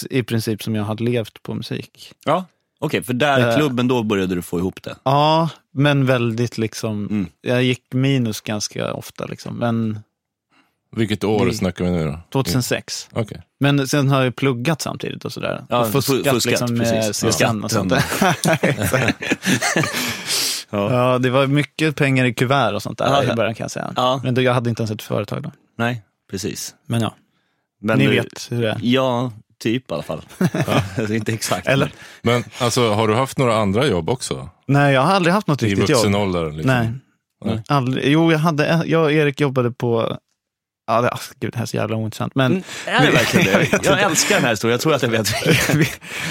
i 0.09 0.23
princip 0.23 0.63
som 0.63 0.75
jag 0.75 0.83
har 0.83 0.97
levt 0.97 1.43
på 1.43 1.53
musik. 1.53 2.13
Ja. 2.25 2.45
Okej, 2.79 3.03
för 3.03 3.13
där 3.13 3.49
Eh. 3.49 3.55
klubben, 3.55 3.87
då 3.87 4.03
började 4.03 4.35
du 4.35 4.41
få 4.41 4.59
ihop 4.59 4.83
det. 4.83 4.95
Ja, 5.03 5.49
men 5.73 6.05
väldigt 6.05 6.57
liksom, 6.57 7.05
Mm. 7.05 7.27
jag 7.41 7.63
gick 7.63 7.83
minus 7.93 8.41
ganska 8.41 8.93
ofta 8.93 9.25
liksom, 9.25 9.55
men 9.55 9.99
Vilket 10.95 11.23
år 11.23 11.45
Det- 11.45 11.53
snackar 11.53 11.85
vi 11.85 11.91
nu 11.91 12.05
då? 12.05 12.19
2006. 12.29 13.09
Okej. 13.13 13.41
Men 13.59 13.87
sen 13.87 14.09
har 14.09 14.23
jag 14.23 14.35
pluggat 14.35 14.81
samtidigt 14.81 15.25
och 15.25 15.33
sådär. 15.33 15.65
Ja, 15.69 15.79
och 15.79 15.91
fuskat, 15.91 16.15
fu- 16.25 16.31
fuskat, 16.31 16.51
liksom 16.69 16.77
med. 16.77 17.15
CSN 17.15 17.63
och 17.63 17.71
sånt 17.71 17.89
där. 17.89 18.03
Ja. 20.69 20.93
ja, 21.11 21.17
det 21.19 21.29
var 21.29 21.47
mycket 21.47 21.95
pengar 21.95 22.25
i 22.25 22.33
kuvert 22.33 22.73
och 22.73 22.81
sånt 22.83 22.97
där 22.97 23.05
Ja, 23.07 23.23
i 23.23 23.27
ja. 23.27 23.35
början 23.35 23.55
kan 23.55 23.63
jag 23.63 23.71
säga. 23.71 23.93
Ja. 23.95 24.21
Men 24.23 24.35
då, 24.35 24.41
jag 24.41 24.53
hade 24.53 24.69
inte 24.69 24.81
ens 24.81 24.91
ett 24.91 25.01
företag 25.01 25.43
då. 25.43 25.51
Nej, 25.77 26.03
precis. 26.31 26.75
Men 26.85 27.01
ja, 27.01 27.15
Men 27.81 27.97
ni 27.97 28.05
du- 28.05 28.11
vet 28.11 28.47
hur 28.51 28.61
det 28.61 28.69
är. 28.69 28.77
Ja, 28.81 29.31
typ 29.63 29.91
i 29.91 29.93
alla 29.93 30.03
fall. 30.03 30.21
ja. 30.97 31.13
inte 31.13 31.33
exakt. 31.33 31.67
Eller? 31.67 31.91
Men 32.21 32.43
alltså, 32.57 32.93
har 32.93 33.07
du 33.07 33.15
haft 33.15 33.37
några 33.37 33.55
andra 33.57 33.85
jobb 33.87 34.09
också? 34.09 34.49
Nej, 34.67 34.93
jag 34.93 35.01
har 35.01 35.13
aldrig 35.13 35.33
haft 35.33 35.47
något 35.47 35.63
I 35.63 35.65
riktigt 35.65 35.89
vuxen 35.89 36.11
jobb. 36.13 36.21
ålder? 36.21 36.51
Liksom? 36.51 36.67
Nej. 36.71 36.91
Nej. 37.45 37.63
Aldrig. 37.67 38.11
Jo, 38.11 38.31
jag, 38.31 38.39
hade, 38.39 38.83
jag 38.85 39.03
och 39.03 39.11
Erik 39.11 39.41
jobbade 39.41 39.71
på, 39.71 40.17
ja, 40.87 41.01
det, 41.01 41.09
ah, 41.11 41.19
gud, 41.39 41.51
det 41.51 41.57
här 41.57 41.63
är 41.63 41.67
så 41.67 41.77
jävla 41.77 41.95
ointressant. 41.95 42.35
Men 42.35 42.51
Mm, 42.51 42.63
Är 42.85 43.05
det 43.05 43.11
verkligen 43.11 43.45
Jag 43.51 43.59
det? 43.61 43.71
vet 43.71 43.85
Jag 43.85 44.01
älskar 44.01 44.35
den 44.35 44.43
här 44.43 44.51
historien, 44.51 44.71
jag 44.73 44.81
tror 44.81 44.93
att 44.93 45.03
jag 45.03 45.09
vet. 45.09 45.29
vi, 45.75 45.89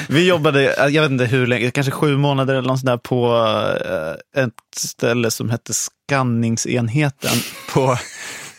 vi 0.08 0.26
jobbade, 0.28 0.88
jag 0.90 1.02
vet 1.02 1.10
inte 1.10 1.24
hur 1.24 1.46
länge, 1.46 1.70
kanske 1.70 1.92
sju 1.92 2.16
månader 2.16 2.54
eller 2.54 2.68
något 2.68 2.80
sånt 2.80 2.86
där 2.86 2.96
på 2.96 3.36
eh, 4.36 4.42
ett 4.44 4.52
ställe 4.76 5.30
som 5.30 5.50
hette 5.50 5.72
skanningsenheten 5.74 7.38
på 7.72 7.96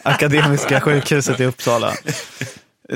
Akademiska 0.04 0.82
sjukhuset 0.82 1.40
i 1.40 1.46
Uppsala. 1.46 1.94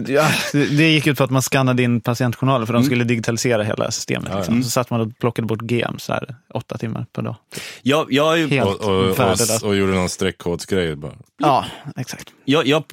Ja, 0.08 0.32
det 0.54 0.92
gick 0.92 1.08
ut 1.08 1.18
på 1.18 1.24
att 1.24 1.30
man 1.30 1.42
skannade 1.42 1.84
in 1.84 2.02
patientjournaler 2.02 2.66
för 2.66 2.74
de 2.74 2.84
skulle 2.84 3.04
digitalisera 3.04 3.64
hela 3.64 3.92
systemet. 3.92 4.28
Ja, 4.30 4.34
ja. 4.34 4.38
Liksom. 4.38 4.64
Så 4.64 4.70
satt 4.70 4.90
man 4.90 5.02
och 5.02 5.18
plockade 5.20 5.46
bort 5.46 5.62
GM 5.62 6.00
så 6.00 6.14
här, 6.14 6.36
åtta 6.54 6.78
timmar 6.78 7.06
per 7.14 7.22
dag. 7.22 7.36
Jag, 7.82 8.14
jag, 8.14 8.42
är 8.42 8.48
Helt 8.48 8.70
Och, 8.70 8.82
och, 8.82 9.20
och, 9.20 9.64
och 9.64 9.76
gjorde 9.76 9.94
någon 9.94 10.10
streckkodsgrej 10.10 10.96
bara. 10.96 11.14
Ja, 11.38 11.66
exakt. 11.98 12.30
jag, 12.46 12.68
jag 12.68 12.84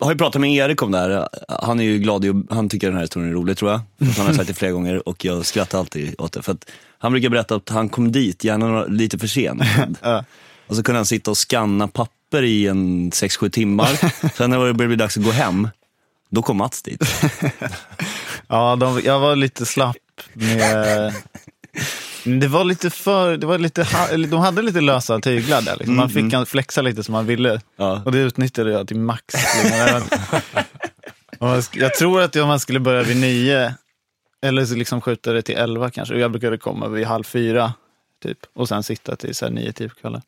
har 0.00 0.12
ju 0.12 0.18
pratat 0.18 0.40
med 0.40 0.50
Erik 0.50 0.82
om 0.82 0.92
det 0.92 0.98
här. 0.98 1.28
Han 1.48 1.80
är 1.80 1.84
ju 1.84 1.98
glad, 1.98 2.24
i, 2.24 2.42
han 2.50 2.68
tycker 2.68 2.86
den 2.86 2.96
här 2.96 3.02
historien 3.02 3.30
är 3.30 3.34
rolig 3.34 3.56
tror 3.56 3.70
jag. 3.70 3.80
Han 4.16 4.26
har 4.26 4.32
sagt 4.32 4.48
det 4.48 4.54
flera 4.54 4.72
gånger 4.72 5.08
och 5.08 5.24
jag 5.24 5.46
skrattar 5.46 5.78
alltid 5.78 6.14
åt 6.20 6.32
det. 6.32 6.42
För 6.42 6.52
att 6.52 6.70
han 6.98 7.12
brukar 7.12 7.28
berätta 7.28 7.54
att 7.54 7.68
han 7.68 7.88
kom 7.88 8.12
dit, 8.12 8.44
gärna 8.44 8.84
lite 8.84 9.18
för 9.18 9.26
sent. 9.26 9.62
Ja. 10.02 10.24
Och 10.66 10.76
så 10.76 10.82
kunde 10.82 10.98
han 10.98 11.06
sitta 11.06 11.30
och 11.30 11.38
scanna 11.38 11.88
papper 11.88 12.42
i 12.42 12.66
en 12.66 13.10
6-7 13.10 13.50
timmar. 13.50 13.86
Sen 14.36 14.50
när 14.50 14.58
det 14.58 14.74
började 14.74 14.86
bli 14.86 14.96
dags 14.96 15.16
att 15.16 15.24
gå 15.24 15.30
hem, 15.30 15.68
då 16.28 16.42
kom 16.42 16.56
Mats 16.56 16.82
dit. 16.82 17.02
Ja, 18.50 18.76
de, 18.76 19.00
jag 19.04 19.20
var 19.20 19.36
lite 19.36 19.66
slapp 19.66 19.96
med... 20.32 21.14
Det 22.24 22.48
var 22.48 22.64
lite 22.64 22.90
för, 22.90 23.36
det 23.36 23.46
var 23.46 23.58
lite, 23.58 23.86
de 24.30 24.40
hade 24.40 24.62
lite 24.62 24.80
lösa 24.80 25.20
tyglar 25.20 25.62
där. 25.62 25.76
Liksom. 25.76 25.96
Man 25.96 26.10
fick 26.10 26.30
kan 26.30 26.46
flexa 26.46 26.82
lite 26.82 27.04
som 27.04 27.12
man 27.12 27.26
ville. 27.26 27.60
Ja. 27.76 28.02
Och 28.04 28.12
det 28.12 28.18
utnyttjade 28.18 28.70
jag 28.70 28.88
till 28.88 28.98
max. 28.98 29.34
Jag 31.72 31.94
tror 31.94 32.22
att 32.22 32.36
om 32.36 32.48
man 32.48 32.60
skulle 32.60 32.80
börja 32.80 33.02
vid 33.02 33.16
nio, 33.16 33.74
eller 34.42 34.64
så 34.64 34.74
liksom 34.74 35.00
skjuta 35.00 35.32
det 35.32 35.42
till 35.42 35.56
elva 35.56 35.90
kanske. 35.90 36.14
Jag 36.18 36.30
brukade 36.30 36.58
komma 36.58 36.88
vid 36.88 37.06
halv 37.06 37.24
fyra, 37.24 37.72
typ. 38.22 38.38
Och 38.54 38.68
sen 38.68 38.82
sitta 38.82 39.16
till 39.16 39.34
så 39.34 39.44
här 39.44 39.52
nio, 39.52 39.72
tio 39.72 39.88
på 39.88 39.94
kvällen. 39.94 40.22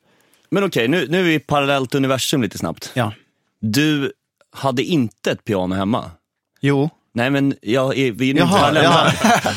Men 0.50 0.64
okej, 0.64 0.88
nu, 0.88 1.06
nu 1.08 1.18
är 1.20 1.24
vi 1.24 1.34
i 1.34 1.38
parallellt 1.38 1.94
universum 1.94 2.42
lite 2.42 2.58
snabbt. 2.58 2.90
Ja. 2.94 3.12
Du 3.60 4.12
hade 4.52 4.82
inte 4.82 5.30
ett 5.30 5.44
piano 5.44 5.74
hemma? 5.74 6.10
Jo. 6.60 6.90
Nej, 7.14 7.30
men 7.30 7.54
jag 7.62 7.98
är, 7.98 8.12
vi 8.12 8.30
är 8.30 8.34
nu 8.34 8.40
i 8.40 8.42
Jaha, 8.42 8.58
parallella. 8.60 9.12
jaha. 9.22 9.52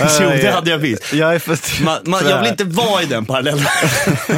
jo, 0.20 0.28
det 0.28 0.50
hade 0.50 0.70
jag 0.70 0.78
visst. 0.78 1.12
Jag 1.12 1.34
är 1.34 1.38
för... 1.38 1.84
Man, 1.84 1.98
man, 2.04 2.20
jag 2.28 2.40
vill 2.40 2.50
inte 2.50 2.64
vara 2.64 3.02
i 3.02 3.06
den 3.06 3.26
parallellen. 3.26 3.64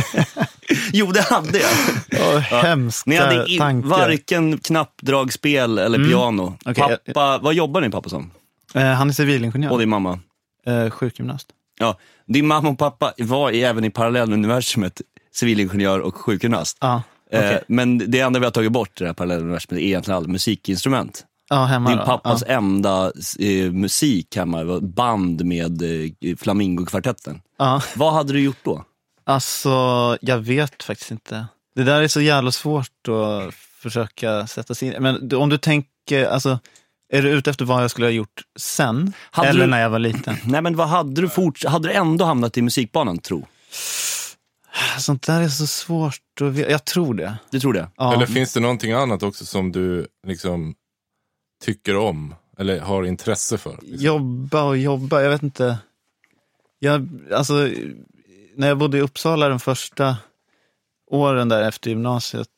jo, 0.92 1.12
det 1.12 1.20
hade 1.22 1.58
jag. 1.58 1.70
Åh, 2.12 2.38
hemska 2.38 3.10
Ni 3.10 3.16
hade 3.16 3.58
tankar. 3.58 3.88
varken 3.88 4.58
knappdragspel 4.58 5.78
eller 5.78 6.08
piano. 6.08 6.56
Okej, 6.64 6.96
Pappa, 7.06 7.38
vad 7.38 7.54
jobbar 7.54 7.80
din 7.80 7.90
pappa 7.90 8.08
som? 8.08 8.30
Eh, 8.74 8.82
han 8.82 9.08
är 9.08 9.12
civilingenjör. 9.12 9.72
Och 9.72 9.78
din 9.78 9.88
mamma? 9.88 10.18
Eh, 10.66 10.90
sjukgymnast. 10.90 11.48
Ja, 11.78 11.98
din 12.26 12.46
mamma 12.46 12.68
och 12.68 12.78
pappa 12.78 13.12
var 13.18 13.50
i- 13.50 13.62
även 13.62 13.84
i 13.84 13.90
parallelluniversumet 13.90 15.00
civilingenjör 15.34 15.98
och 16.00 16.16
sjukgymnast. 16.16 16.76
Ja, 16.80 17.02
Eh, 17.32 17.56
men 17.68 17.98
det 18.10 18.20
enda 18.20 18.38
vi 18.38 18.46
har 18.46 18.50
tagit 18.50 18.72
bort 18.72 19.00
i 19.00 19.04
det 19.04 19.06
här 19.08 19.14
parallelluniversumet 19.14 19.82
är 19.82 19.86
egentligen 19.86 20.16
alla 20.16 20.28
musikinstrument. 20.28 21.24
ja, 21.50 21.64
hemma 21.64 21.90
Din 21.90 21.98
pappas 21.98 22.44
Ja. 22.48 22.54
enda 22.54 23.12
eh, 23.38 23.72
musik 23.72 24.36
hemma 24.36 24.64
var 24.64 24.80
band 24.80 25.44
med 25.44 25.82
eh, 25.82 26.36
Flamingokvartetten. 26.36 27.40
Ja. 27.58 27.82
Vad 27.96 28.12
hade 28.12 28.32
du 28.32 28.40
gjort 28.40 28.64
då? 28.64 28.84
Alltså, 29.24 29.70
jag 30.20 30.38
vet 30.38 30.82
faktiskt 30.82 31.10
inte. 31.10 31.46
Det 31.74 31.84
där 31.84 32.02
är 32.02 32.08
så 32.08 32.20
jävla 32.20 32.52
svårt 32.52 33.08
att 33.08 33.54
försöka 33.54 34.46
sätta 34.46 34.74
sig 34.74 34.88
in. 34.88 35.02
Men 35.02 35.32
om 35.36 35.48
du 35.48 35.58
tänker, 35.58 36.26
alltså, 36.26 36.58
är 37.12 37.22
du 37.22 37.30
ute 37.30 37.50
efter 37.50 37.64
vad 37.64 37.82
jag 37.82 37.90
skulle 37.90 38.06
ha 38.06 38.12
gjort 38.12 38.42
sen? 38.58 39.12
Hade 39.30 39.48
eller 39.48 39.64
du- 39.64 39.70
när 39.70 39.80
jag 39.80 39.90
var 39.90 39.98
liten? 39.98 40.36
Nej 40.44 40.62
men 40.62 40.76
vad 40.76 40.88
hade 40.88 41.20
du 41.20 41.28
fort, 41.28 41.64
hade 41.64 41.88
du 41.88 41.94
ändå 41.94 42.24
hamnat 42.24 42.56
i 42.56 42.62
musikbanan 42.62 43.18
tro? 43.18 43.46
Sånt 44.98 45.22
där 45.22 45.42
är 45.42 45.48
så 45.48 45.66
svårt 45.66 46.22
att 46.40 46.52
veta. 46.52 46.70
Jag 46.70 46.84
tror 46.84 47.14
det. 47.14 47.38
Du 47.50 47.60
tror 47.60 47.72
det? 47.72 47.88
Ja. 47.96 48.14
Eller 48.14 48.26
finns 48.26 48.52
det 48.52 48.60
någonting 48.60 48.92
annat 48.92 49.22
också 49.22 49.46
som 49.46 49.72
du 49.72 50.06
liksom 50.26 50.74
tycker 51.64 51.96
om? 51.96 52.34
Eller 52.58 52.80
har 52.80 53.04
intresse 53.04 53.58
för? 53.58 53.78
Liksom? 53.82 54.06
Jobba 54.06 54.62
och 54.62 54.76
jobba, 54.78 55.22
jag 55.22 55.30
vet 55.30 55.42
inte. 55.42 55.78
Jag, 56.78 57.08
alltså, 57.32 57.70
när 58.54 58.68
jag 58.68 58.78
bodde 58.78 58.98
i 58.98 59.00
Uppsala 59.00 59.48
de 59.48 59.60
första 59.60 60.16
åren 61.06 61.48
där 61.48 61.62
efter 61.62 61.90
gymnasiet 61.90 62.48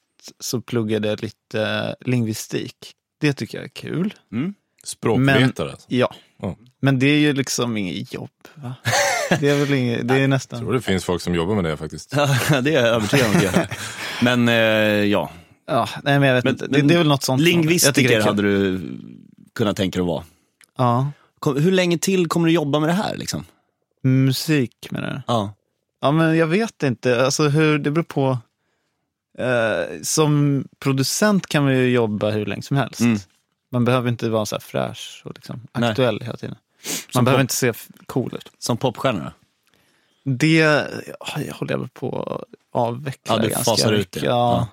så 0.41 0.61
pluggade 0.61 1.09
jag 1.09 1.23
lite 1.23 1.95
lingvistik. 2.01 2.77
Det 3.21 3.33
tycker 3.33 3.59
jag 3.59 3.65
är 3.65 3.69
kul. 3.69 4.15
Språkvetare? 4.85 5.71
alltså. 5.71 5.87
Ja. 5.91 6.15
Ja. 6.39 6.57
Men 6.81 6.99
det 6.99 7.07
är 7.07 7.19
ju 7.19 7.33
liksom 7.33 7.77
inget 7.77 8.15
jobb. 8.15 8.31
Va? 8.55 8.75
Det 9.41 9.49
är 9.49 9.59
väl 9.61 9.75
inget, 9.75 10.09
det 10.09 10.15
är 10.15 10.19
Jag 10.19 10.31
nästan... 10.31 10.61
tror 10.61 10.73
det 10.73 10.81
finns 10.81 11.05
folk 11.05 11.23
som 11.23 11.35
jobbar 11.35 11.55
med 11.55 11.65
det 11.65 11.77
faktiskt. 11.77 12.11
Det 12.51 12.57
är 12.57 12.69
jag 12.71 12.87
övertygad 12.87 13.27
om 13.37 13.41
göra. 13.43 13.67
Men 14.23 14.49
eh, 14.49 14.55
ja, 15.05 15.31
Ja, 15.67 15.89
nej, 16.03 16.19
men 16.19 16.29
jag 16.29 16.35
vet 16.35 16.45
Men- 16.45 16.53
inte. 16.55 16.67
Det, 16.67 16.83
det 16.83 16.95
är 16.95 16.99
väl 16.99 17.09
något 17.09 17.23
sånt. 17.23 17.41
Jag 17.41 17.47
tycker 17.47 17.59
det 17.59 17.63
lingvistiker 17.67 18.21
hade 18.21 18.43
du 18.43 18.81
kunnat 19.55 19.77
tänka 19.77 19.99
dig 19.99 20.03
att 20.03 20.09
vara. 20.09 20.25
Ja. 20.79 21.11
Hur 21.57 21.73
länge 21.73 21.99
till 21.99 22.27
kommer 22.29 22.47
du 22.47 22.53
jobba 22.53 22.81
med 22.81 22.89
det 22.89 22.93
här? 22.93 23.17
Liksom? 23.17 23.45
Musik 24.03 24.89
menar 24.91 25.11
du? 25.11 25.23
Ja. 25.27 25.55
Ja, 26.01 26.11
men 26.11 26.37
jag 26.37 26.47
vet 26.47 26.83
inte. 26.83 27.25
Alltså 27.25 27.49
hur, 27.49 27.79
det 27.79 27.91
beror 27.91 28.05
på. 28.05 28.39
Eh, 29.39 30.01
som 30.03 30.65
producent 30.79 31.47
kan 31.47 31.65
man 31.65 31.77
ju 31.77 31.91
jobba 31.91 32.31
hur 32.31 32.47
länge 32.47 32.63
som 32.63 32.77
helst. 32.77 33.01
Mm. 33.01 33.19
Man 33.73 33.85
behöver 33.85 34.09
inte 34.09 34.29
vara 34.29 34.47
så 34.47 34.55
här 34.55 34.61
fräsch 34.61 35.23
och 35.25 35.33
liksom 35.35 35.61
Nej. 35.79 35.91
aktuell 35.91 36.21
hela 36.21 36.37
tiden. 36.37 36.57
Man 37.15 37.25
behöver 37.25 37.41
inte 37.43 37.55
se 37.55 37.73
cool 38.07 38.35
ut. 38.35 38.53
Som 38.59 38.77
popstjärna? 38.77 39.33
Det 40.25 40.57
ja, 40.57 41.41
jag 41.47 41.55
håller 41.55 41.73
jag 41.73 41.79
väl 41.79 41.89
på 41.89 42.23
att 42.23 42.45
avveckla 42.73 43.35
Ja, 43.35 43.43
du 43.43 43.49
ganska 43.49 43.71
fasar 43.71 43.93
ut 43.93 43.99
mycket. 43.99 44.21
det. 44.23 44.27
Ja. 44.27 44.33
Ja. 44.33 44.69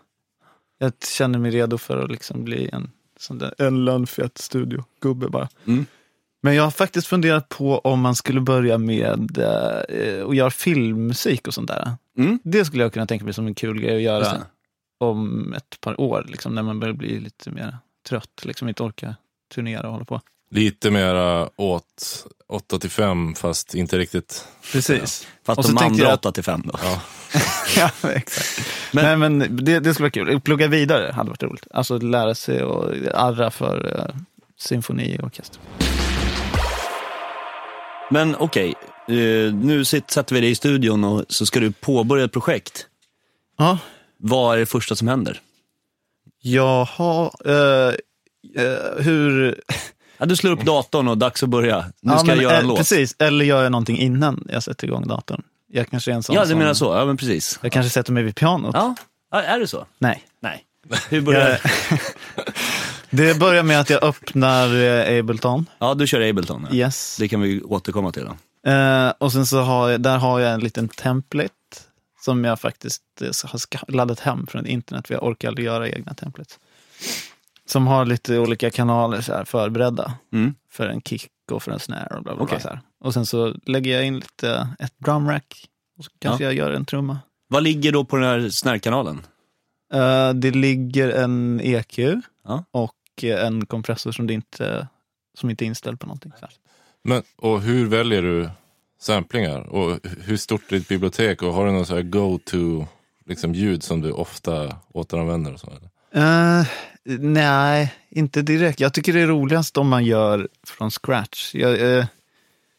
Jag 0.80 0.94
känner 1.18 1.40
mig 1.40 1.52
redo 1.52 1.78
för 1.78 2.04
att 2.04 2.12
liksom 2.12 2.44
bli 2.44 2.70
en 2.74 2.92
sån 3.20 3.38
där 3.38 4.40
studiogubbe 4.40 5.30
bara. 5.30 5.50
Mm. 5.68 5.86
Men 6.42 6.56
jag 6.56 6.64
har 6.64 6.72
faktiskt 6.72 7.08
funderat 7.08 7.50
på 7.50 7.80
om 7.80 8.00
man 8.00 8.16
skulle 8.16 8.42
börja 8.42 8.78
med 8.78 9.38
eh, 9.38 10.28
att 10.28 10.36
göra 10.36 10.50
filmmusik 10.50 11.48
och 11.48 11.54
sånt 11.54 11.68
där. 11.68 11.92
Mm. 12.18 12.40
Det 12.44 12.66
skulle 12.66 12.84
jag 12.84 12.94
kunna 12.94 13.08
tänka 13.08 13.26
mig 13.26 13.34
som 13.34 13.48
en 13.48 13.56
kul 13.56 13.82
grej 13.82 13.96
att 13.96 14.02
göra 14.02 14.42
om 15.00 15.54
ett 15.54 15.82
par 15.82 16.02
år, 16.02 16.26
liksom, 16.28 16.56
när 16.56 16.64
man 16.64 16.80
börjar 16.80 16.94
bli 16.94 17.20
lite 17.20 17.52
mer 17.52 17.78
trött, 18.10 18.42
liksom 18.46 18.68
inte 18.68 18.84
orkar 18.84 19.16
turnera 19.56 19.88
och 19.88 19.94
hålla 19.94 20.06
på. 20.06 20.22
Lite 20.50 20.92
mera 20.92 21.50
åt 21.56 22.26
8 22.50 22.80
till 22.80 22.90
5 22.90 23.36
fast 23.36 23.76
inte 23.76 23.98
riktigt. 23.98 24.48
Precis. 24.72 25.28
Fast 25.46 25.58
Och 25.60 25.66
så 25.66 25.72
de 25.72 25.78
andra 25.86 26.04
jag- 26.06 26.14
8 26.14 26.32
till 26.32 26.44
5 26.44 26.62
då? 26.66 26.80
Ja. 26.84 27.02
ja, 28.04 28.10
exakt. 28.12 28.68
Men- 28.92 29.20
Men, 29.20 29.38
Nej, 29.38 29.48
men 29.48 29.66
det, 29.66 29.80
det 29.80 29.94
skulle 29.94 30.04
vara 30.04 30.12
kul. 30.26 30.42
Plugga 30.42 30.68
vidare 30.68 31.12
hade 31.12 31.30
varit 31.30 31.44
roligt. 31.44 31.68
Alltså 31.72 31.98
lära 31.98 32.36
sig 32.36 32.64
och 32.64 32.94
arra 33.14 33.52
för 33.52 33.86
uh, 34.00 34.16
symfoni 34.60 35.18
och 35.20 35.24
orkester. 35.26 35.60
Men 38.12 38.36
okej, 38.40 38.74
eh, 39.08 39.54
nu 39.54 39.84
sit- 39.84 40.12
sätter 40.12 40.36
vi 40.36 40.42
dig 40.42 40.50
i 40.50 40.56
studion 40.56 41.04
och 41.04 41.26
så 41.30 41.46
ska 41.46 41.60
du 41.60 41.72
påbörja 41.72 42.26
ett 42.26 42.32
projekt. 42.32 42.88
Ja, 43.58 43.78
Vad 44.18 44.56
är 44.56 44.60
det 44.60 44.66
första 44.66 44.96
som 44.96 45.08
händer? 45.08 45.42
jaha. 46.42 47.32
Uh, 47.46 47.94
uh, 48.62 49.02
hur... 49.04 49.62
Ja, 50.18 50.26
du 50.26 50.36
slår 50.36 50.52
upp 50.52 50.66
datorn 50.66 51.08
och 51.08 51.18
dags 51.18 51.44
att 51.44 51.50
börja. 51.50 51.86
Nu 52.02 52.12
ja, 52.12 52.18
ska 52.18 52.28
jag 52.28 52.36
men, 52.36 52.44
göra 52.44 52.58
en 52.58 52.62
eh, 52.62 52.68
låt. 52.68 52.78
Precis, 52.78 53.16
eller 53.20 53.46
gör 53.46 53.64
jag 53.64 53.72
någonting 53.72 53.98
innan 53.98 54.48
jag 54.50 54.64
sätter 54.64 54.88
igång 54.88 55.08
datorn. 55.08 55.44
Jag 55.72 55.90
kanske 55.90 56.12
är 56.12 56.16
en 56.16 56.24
sån 56.24 56.36
Ja, 56.36 56.42
du 56.42 56.50
som... 56.50 56.60
menar 56.60 56.74
så. 56.74 56.86
Ja, 56.86 57.06
men 57.06 57.18
precis. 57.18 57.60
Jag 57.62 57.72
kanske 57.72 57.90
sätter 57.90 58.14
mig 58.14 58.24
vid 58.24 58.36
pianot. 58.36 58.76
Ja, 58.76 58.96
ja 59.32 59.42
är 59.42 59.60
det 59.60 59.68
så? 59.68 59.86
Nej. 59.98 60.24
Nej. 60.40 60.64
Hur 61.10 61.22
börjar 61.22 61.46
det? 61.50 61.60
Det 63.10 63.40
börjar 63.40 63.64
med 63.64 63.80
att 63.80 63.90
jag 63.90 64.04
öppnar 64.04 64.84
eh, 64.84 65.20
Ableton. 65.20 65.66
Ja, 65.80 65.94
du 65.94 66.08
kör 66.08 66.30
Ableton. 66.30 66.68
Ja. 66.70 66.76
Yes. 66.76 67.18
Det 67.20 67.28
kan 67.28 67.42
vi 67.42 67.62
återkomma 67.62 68.12
till. 68.12 68.24
Då. 68.26 68.72
Eh, 68.72 69.14
och 69.18 69.32
sen 69.32 69.46
så 69.46 69.62
har 69.62 69.90
jag, 69.90 70.02
där 70.02 70.18
har 70.18 70.40
jag 70.40 70.54
en 70.54 70.60
liten 70.60 70.88
template 70.88 71.54
som 72.22 72.44
jag 72.44 72.60
faktiskt 72.60 73.02
eh, 73.22 73.28
har 73.50 73.92
laddat 73.92 74.20
hem 74.20 74.48
från 74.48 74.66
internet, 74.66 75.08
för 75.08 75.14
jag 75.14 75.24
orkar 75.24 75.48
aldrig 75.48 75.66
göra 75.66 75.90
egna 75.90 76.14
templates. 76.14 76.60
Som 77.68 77.88
har 77.88 78.06
lite 78.06 78.40
olika 78.40 78.70
kanaler 78.72 79.22
så 79.22 79.34
här, 79.34 79.46
förberedda 79.46 80.14
Mm. 80.34 80.56
för 80.72 80.88
en 80.88 81.02
kick 81.02 81.30
och 81.52 81.64
för 81.64 81.72
en 81.72 81.80
snare 81.80 82.18
och 82.18 82.24
bla 82.24 82.36
bla, 82.36 82.44
Okej. 82.44 82.56
bla 82.56 82.60
så 82.60 82.68
här. 82.70 82.80
Och 83.00 83.14
sen 83.14 83.26
så 83.26 83.54
lägger 83.66 83.94
jag 83.96 84.06
in 84.06 84.16
lite, 84.16 84.70
ett 84.80 84.94
drumrack 84.98 85.68
och 85.98 86.06
så 86.06 86.12
kanske 86.20 86.44
jag 86.44 86.54
gör 86.54 86.72
en 86.72 86.86
trumma. 86.86 87.20
Vad 87.48 87.64
ligger 87.64 87.92
då 87.92 88.06
på 88.06 88.16
den 88.16 88.26
här 88.26 88.50
snärkanalen? 88.50 89.22
Eh, 89.94 90.34
det 90.34 90.52
ligger 90.52 91.10
en 91.10 91.62
EQ 91.64 92.00
Ja. 92.44 92.64
och 92.72 93.24
eh, 93.24 93.46
en 93.48 93.66
kompressor 93.66 94.12
som, 94.12 94.28
det 94.28 94.34
inte, 94.34 94.88
som 95.38 95.50
inte 95.50 95.66
är 95.66 95.68
inställd 95.68 96.00
på 96.00 96.06
någonting. 96.08 96.32
Så 96.40 96.46
här. 96.46 96.54
Men, 97.04 97.24
och 97.36 97.62
hur 97.62 97.88
väljer 97.88 98.22
du 98.22 98.50
samplingar? 99.00 99.60
Och 99.62 100.00
hur 100.22 100.38
stort 100.38 100.72
är 100.72 100.76
ditt 100.78 100.88
bibliotek? 100.88 101.42
Och 101.44 101.54
har 101.54 101.66
du 101.66 101.72
någon 101.72 101.86
så 101.86 101.96
här 101.96 102.02
go-to 102.02 102.86
liksom, 103.26 103.54
ljud 103.54 103.84
som 103.84 104.02
du 104.02 104.12
ofta 104.12 104.76
återanvänder? 104.94 105.54
Och 105.54 105.60
så, 105.60 105.68
eller? 105.68 105.90
Eh, 106.18 106.68
nej, 107.20 107.94
inte 108.10 108.42
direkt. 108.42 108.80
Jag 108.80 108.94
tycker 108.94 109.14
det 109.14 109.22
är 109.22 109.28
roligast 109.28 109.78
om 109.78 109.88
man 109.90 110.06
gör 110.06 110.48
från 110.64 110.92
scratch. 110.92 111.56
Jag, 111.56 111.98
eh, 111.98 112.06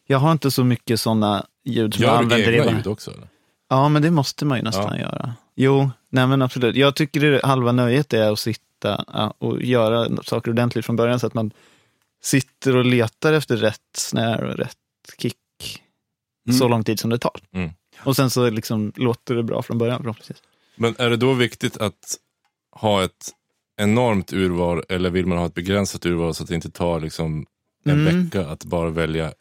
jag 0.07 0.17
har 0.17 0.31
inte 0.31 0.51
så 0.51 0.63
mycket 0.63 0.99
sådana 0.99 1.45
ljud 1.65 1.93
som 1.93 2.03
jag 2.03 2.11
Gör 2.11 2.17
du 2.17 2.23
använder. 2.23 2.51
egna 2.53 2.71
i- 2.71 2.75
ljud 2.75 2.87
också? 2.87 3.11
Eller? 3.11 3.27
Ja, 3.69 3.89
men 3.89 4.01
det 4.01 4.11
måste 4.11 4.45
man 4.45 4.57
ju 4.57 4.63
nästan 4.63 4.95
Ja. 4.97 5.01
göra. 5.01 5.33
Jo, 5.55 5.91
nej 6.09 6.27
men 6.27 6.41
absolut. 6.41 6.75
Jag 6.75 6.95
tycker 6.95 7.19
det, 7.19 7.41
halva 7.45 7.71
nöjet 7.71 8.13
är 8.13 8.31
att 8.31 8.39
sitta 8.39 9.05
ja, 9.13 9.33
och 9.37 9.61
göra 9.61 10.23
saker 10.23 10.51
ordentligt 10.51 10.85
från 10.85 10.95
början 10.95 11.19
så 11.19 11.27
att 11.27 11.33
man 11.33 11.51
sitter 12.23 12.75
och 12.75 12.85
letar 12.85 13.33
efter 13.33 13.57
rätt 13.57 13.79
snare 13.97 14.51
och 14.51 14.57
rätt 14.57 14.75
kick 15.17 15.35
Mm. 16.47 16.59
så 16.59 16.67
lång 16.67 16.83
tid 16.83 16.99
som 16.99 17.09
det 17.09 17.17
tar. 17.17 17.39
Mm. 17.53 17.69
Och 17.99 18.15
sen 18.15 18.29
så 18.29 18.49
liksom 18.49 18.91
låter 18.95 19.35
det 19.35 19.43
bra 19.43 19.61
från 19.61 19.77
början 19.77 19.99
förhoppningsvis. 20.01 20.37
Men 20.75 20.95
är 20.99 21.09
det 21.09 21.17
då 21.17 21.33
viktigt 21.33 21.77
att 21.77 22.15
ha 22.71 23.03
ett 23.03 23.31
enormt 23.77 24.33
urval 24.33 24.83
eller 24.89 25.09
vill 25.09 25.25
man 25.25 25.37
ha 25.37 25.45
ett 25.45 25.53
begränsat 25.53 26.05
urval 26.05 26.33
så 26.35 26.43
att 26.43 26.49
det 26.49 26.55
inte 26.55 26.71
tar 26.71 26.99
liksom 26.99 27.45
en 27.85 27.91
Mm. 28.07 28.23
vecka 28.23 28.47
att 28.47 28.63
bara 28.65 28.89
välja 28.89 29.33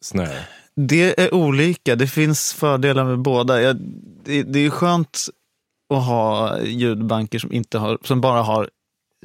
snare? 0.00 0.38
Det 0.74 1.20
är 1.20 1.34
olika. 1.34 1.96
Det 1.96 2.06
finns 2.06 2.52
fördelar 2.54 3.04
med 3.04 3.18
båda. 3.18 3.62
Jag, 3.62 3.76
det, 4.24 4.42
det 4.42 4.58
är 4.58 4.70
skönt 4.70 5.18
att 5.94 6.06
ha 6.06 6.60
ljudbanker 6.62 7.38
som, 7.38 7.52
inte 7.52 7.78
har, 7.78 7.98
som 8.02 8.20
bara 8.20 8.42
har 8.42 8.70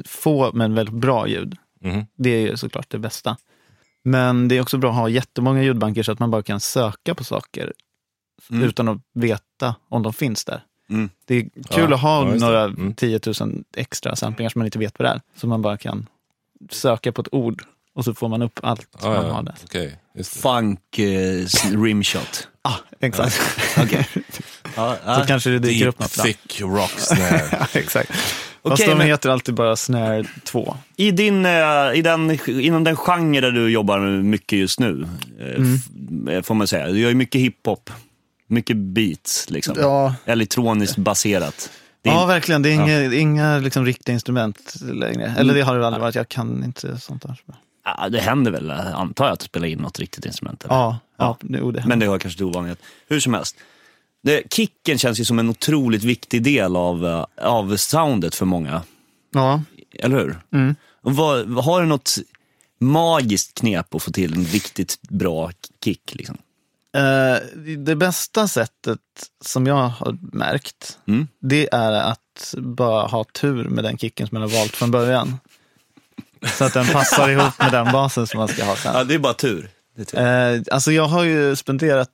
få 0.06 0.52
men 0.54 0.76
väldigt 0.76 0.96
bra 0.96 1.28
ljud. 1.28 1.58
Mhm. 1.82 2.06
Det 2.16 2.30
är 2.30 2.40
ju 2.42 2.58
såklart 2.58 2.90
det 2.90 3.00
bästa. 3.00 3.38
Men 4.04 4.48
det 4.48 4.58
är 4.58 4.62
också 4.62 4.78
bra 4.78 4.90
att 4.90 4.96
ha 4.96 5.10
jättemånga 5.10 5.64
ljudbanker 5.64 6.04
så 6.04 6.12
att 6.12 6.20
man 6.20 6.32
bara 6.32 6.44
kan 6.44 6.60
söka 6.60 7.16
på 7.16 7.24
saker 7.24 7.74
Mm. 8.50 8.64
utan 8.64 8.88
att 8.88 8.98
veta 9.14 9.76
om 9.90 10.04
de 10.04 10.14
finns 10.14 10.46
där. 10.46 10.64
Mm. 10.90 11.10
Det 11.26 11.36
är 11.36 11.42
kul 11.42 11.50
Ja, 11.90 11.94
att 11.96 12.02
ha 12.02 12.30
ja, 12.30 12.36
några 12.36 12.64
Mm. 12.64 12.94
10 12.94 13.20
000 13.42 13.64
extra 13.76 14.16
samplingar 14.16 14.50
som 14.50 14.60
man 14.60 14.66
inte 14.68 14.80
vet 14.80 15.00
vad 15.00 15.08
det 15.08 15.12
är. 15.12 15.22
Så 15.36 15.48
man 15.48 15.62
bara 15.62 15.78
kan 15.78 16.08
söka 16.72 17.12
på 17.12 17.22
ett 17.22 17.28
ord 17.34 17.64
och 17.96 18.06
så 18.06 18.14
får 18.14 18.28
man 18.30 18.42
upp 18.42 18.60
allt 18.64 18.88
Ah, 19.02 19.08
man 19.08 19.26
ja, 19.26 19.32
har 19.34 19.44
där. 19.44 19.56
det. 20.14 20.24
Funk 20.24 21.00
eh, 21.00 21.46
rimshot. 21.84 22.48
Ah, 22.62 22.74
Exakt. 23.00 23.42
Ja, 24.76 24.96
Så 25.04 25.10
ja. 25.10 25.24
kanske 25.28 25.50
det 25.50 25.60
dyker 25.60 25.86
Deep 25.86 25.90
upp 25.96 26.00
något. 26.00 26.16
bra. 26.16 26.24
thick 26.24 26.62
rock 26.62 26.92
snare. 26.98 27.68
Exakt. 27.74 28.12
Fast 28.64 28.86
de 28.86 28.96
men- 28.98 29.08
heter 29.08 29.30
alltid 29.30 29.56
bara 29.56 29.76
Snare 29.76 30.24
2. 30.44 30.78
I 30.96 31.12
din, 31.12 31.46
eh, 31.46 31.52
i 31.96 32.02
den, 32.02 32.40
inom 32.48 32.84
den 32.84 32.96
genre 32.96 33.42
där 33.42 33.52
du 33.52 33.70
jobbar 33.70 34.00
mycket 34.22 34.60
just 34.60 34.80
nu, 34.80 35.08
eh, 35.40 35.46
Mm. 35.56 35.76
f- 35.76 36.34
eh, 36.34 36.42
får 36.42 36.56
man 36.56 36.68
säga. 36.68 36.88
Du 36.88 37.00
gör 37.00 37.10
ju 37.10 37.16
mycket 37.16 37.42
hiphop, 37.42 37.90
mycket 38.48 38.78
beats, 38.78 39.50
liksom. 39.50 39.76
Ja. 39.80 40.16
elektroniskt 40.26 40.98
baserat. 40.98 41.70
Det 42.02 42.10
är 42.10 42.14
Ja, 42.14 42.22
in- 42.22 42.28
verkligen. 42.28 42.62
Det 42.62 42.70
är 42.70 42.74
inga, 42.74 43.14
inga 43.14 43.58
liksom, 43.58 43.86
riktiga 43.86 44.14
instrument 44.14 44.76
längre. 44.82 45.36
Eller 45.38 45.54
det 45.54 45.62
har 45.62 45.80
det 45.80 45.88
aldrig 45.88 46.02
varit. 46.02 46.16
Jag 46.16 46.30
kan 46.30 46.64
inte 46.64 46.98
sånt 47.00 47.22
där. 47.22 47.42
ja, 47.86 48.10
det 48.10 48.20
händer 48.20 48.52
väl, 48.52 48.72
antar 48.72 49.26
jag, 49.26 49.34
att 49.34 49.40
du 49.40 49.46
spelar 49.46 49.68
in 49.68 49.80
något 49.80 50.00
riktigt 50.00 50.26
instrument. 50.26 50.64
Eller? 50.64 50.76
Ja, 50.76 51.00
ja. 51.18 51.38
det, 51.42 51.58
jo, 51.58 51.72
det 51.72 51.84
Men 51.88 52.00
det 52.00 52.06
hör 52.06 52.20
kanske 52.20 52.38
till 52.38 52.46
ovanlighet. 52.46 52.80
Hur 53.08 53.20
som 53.20 53.34
helst. 53.34 53.56
Det, 54.24 54.54
kicken 54.54 54.98
känns 54.98 55.20
ju 55.20 55.26
som 55.26 55.40
en 55.40 55.50
otroligt 55.50 56.04
viktig 56.04 56.44
del 56.44 56.76
av, 56.76 57.06
eh, 57.06 57.26
av 57.48 57.78
soundet 57.78 58.36
för 58.36 58.46
många. 58.46 58.82
Ja. 59.34 59.62
Eller 60.00 60.18
hur? 60.18 60.40
Mm. 60.54 60.76
Vad- 61.02 61.64
har 61.66 61.82
du 61.82 61.88
något 61.88 62.16
magiskt 62.80 63.54
knep 63.60 63.96
att 63.96 64.04
få 64.04 64.12
till 64.12 64.34
en 64.34 64.46
riktigt 64.46 65.02
bra 65.02 65.52
kick? 65.84 66.16
Liksom? 66.16 66.38
Eh, 66.96 67.38
det 67.78 67.96
bästa 67.96 68.48
sättet 68.48 69.00
som 69.46 69.68
jag 69.68 69.76
har 69.88 70.18
märkt, 70.36 71.00
Mm. 71.08 71.28
det 71.42 71.70
är 71.74 71.92
att 71.92 72.54
bara 72.58 73.08
ha 73.08 73.24
tur 73.24 73.64
med 73.70 73.84
den 73.84 73.98
kicken 73.98 74.28
som 74.28 74.36
man 74.40 74.50
har 74.50 74.58
valt 74.60 74.76
från 74.76 74.92
början. 74.92 75.38
Så 76.58 76.64
att 76.66 76.74
den 76.74 76.86
passar 76.88 77.30
ihop 77.30 77.60
med 77.60 77.72
den 77.72 77.92
basen 77.92 78.28
som 78.28 78.38
man 78.38 78.48
ska 78.48 78.64
ha 78.66 78.76
sen. 78.76 78.92
Ja, 78.96 79.04
det 79.04 79.14
är 79.14 79.20
bara 79.20 79.34
tur. 79.34 79.70
Det 79.96 80.02
är 80.02 80.06
tur. 80.06 80.20
Eh, 80.58 80.62
alltså 80.76 80.92
jag 80.92 81.06
har 81.08 81.24
ju 81.24 81.56
spenderat 81.56 82.10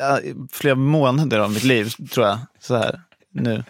ja, 0.00 0.20
flera 0.52 0.74
månader 0.74 1.38
av 1.38 1.50
mitt 1.52 1.64
liv, 1.64 1.94
tror 2.12 2.26
jag, 2.26 2.38
så 2.60 2.76
här 2.76 3.00
nu. 3.32 3.64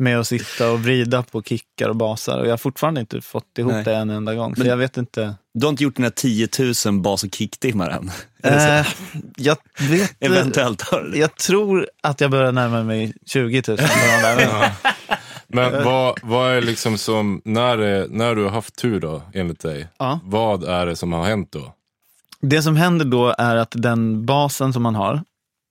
Med 0.00 0.20
att 0.20 0.26
sitta 0.26 0.70
och 0.70 0.80
vrida 0.82 1.22
på 1.22 1.42
kickar 1.42 1.88
och 1.88 1.96
basar 1.96 2.38
och 2.38 2.46
jag 2.46 2.52
har 2.52 2.56
fortfarande 2.56 3.00
inte 3.00 3.20
fått 3.20 3.58
ihop 3.58 3.72
Nej. 3.72 3.84
det 3.84 3.94
en 3.96 4.10
enda 4.10 4.34
gång. 4.34 4.54
Så 4.56 4.60
Men- 4.60 4.68
jag 4.70 4.76
vet 4.76 4.96
inte. 4.96 5.34
Du 5.54 5.66
har 5.66 5.70
inte 5.70 5.84
gjort 5.84 5.96
dina 5.96 6.10
10 6.10 6.48
000 6.86 7.00
bas 7.00 7.24
och 7.24 7.34
kicktimmar 7.34 7.90
än? 7.90 8.10
Eh, 8.42 8.86
jag 9.36 9.56
vet 9.88 10.16
Eventuellt 10.20 10.82
har. 10.82 11.12
Jag 11.14 11.34
tror 11.36 11.88
att 12.02 12.20
jag 12.20 12.30
börjar 12.30 12.52
närma 12.52 12.82
mig 12.82 13.14
20 13.26 13.62
000. 13.68 13.76
på 13.76 13.82
de 13.82 14.22
där. 14.22 14.36
Men- 15.46 15.72
Men 15.72 15.84
vad, 15.84 16.18
vad 16.22 16.52
är 16.52 16.62
liksom 16.62 16.98
som, 16.98 17.42
när, 17.44 18.06
när 18.08 18.34
du 18.34 18.44
har 18.44 18.50
haft 18.50 18.76
tur 18.76 19.00
då, 19.00 19.22
enligt 19.34 19.60
dig, 19.60 19.88
Ja. 19.98 20.20
vad 20.24 20.64
är 20.64 20.86
det 20.86 20.96
som 20.96 21.12
har 21.12 21.24
hänt 21.24 21.52
då? 21.52 21.74
Det 22.40 22.62
som 22.62 22.76
händer 22.76 23.04
då 23.04 23.34
är 23.38 23.56
att 23.56 23.72
den 23.76 24.26
basen 24.26 24.72
som 24.72 24.82
man 24.82 24.94
har 24.94 25.22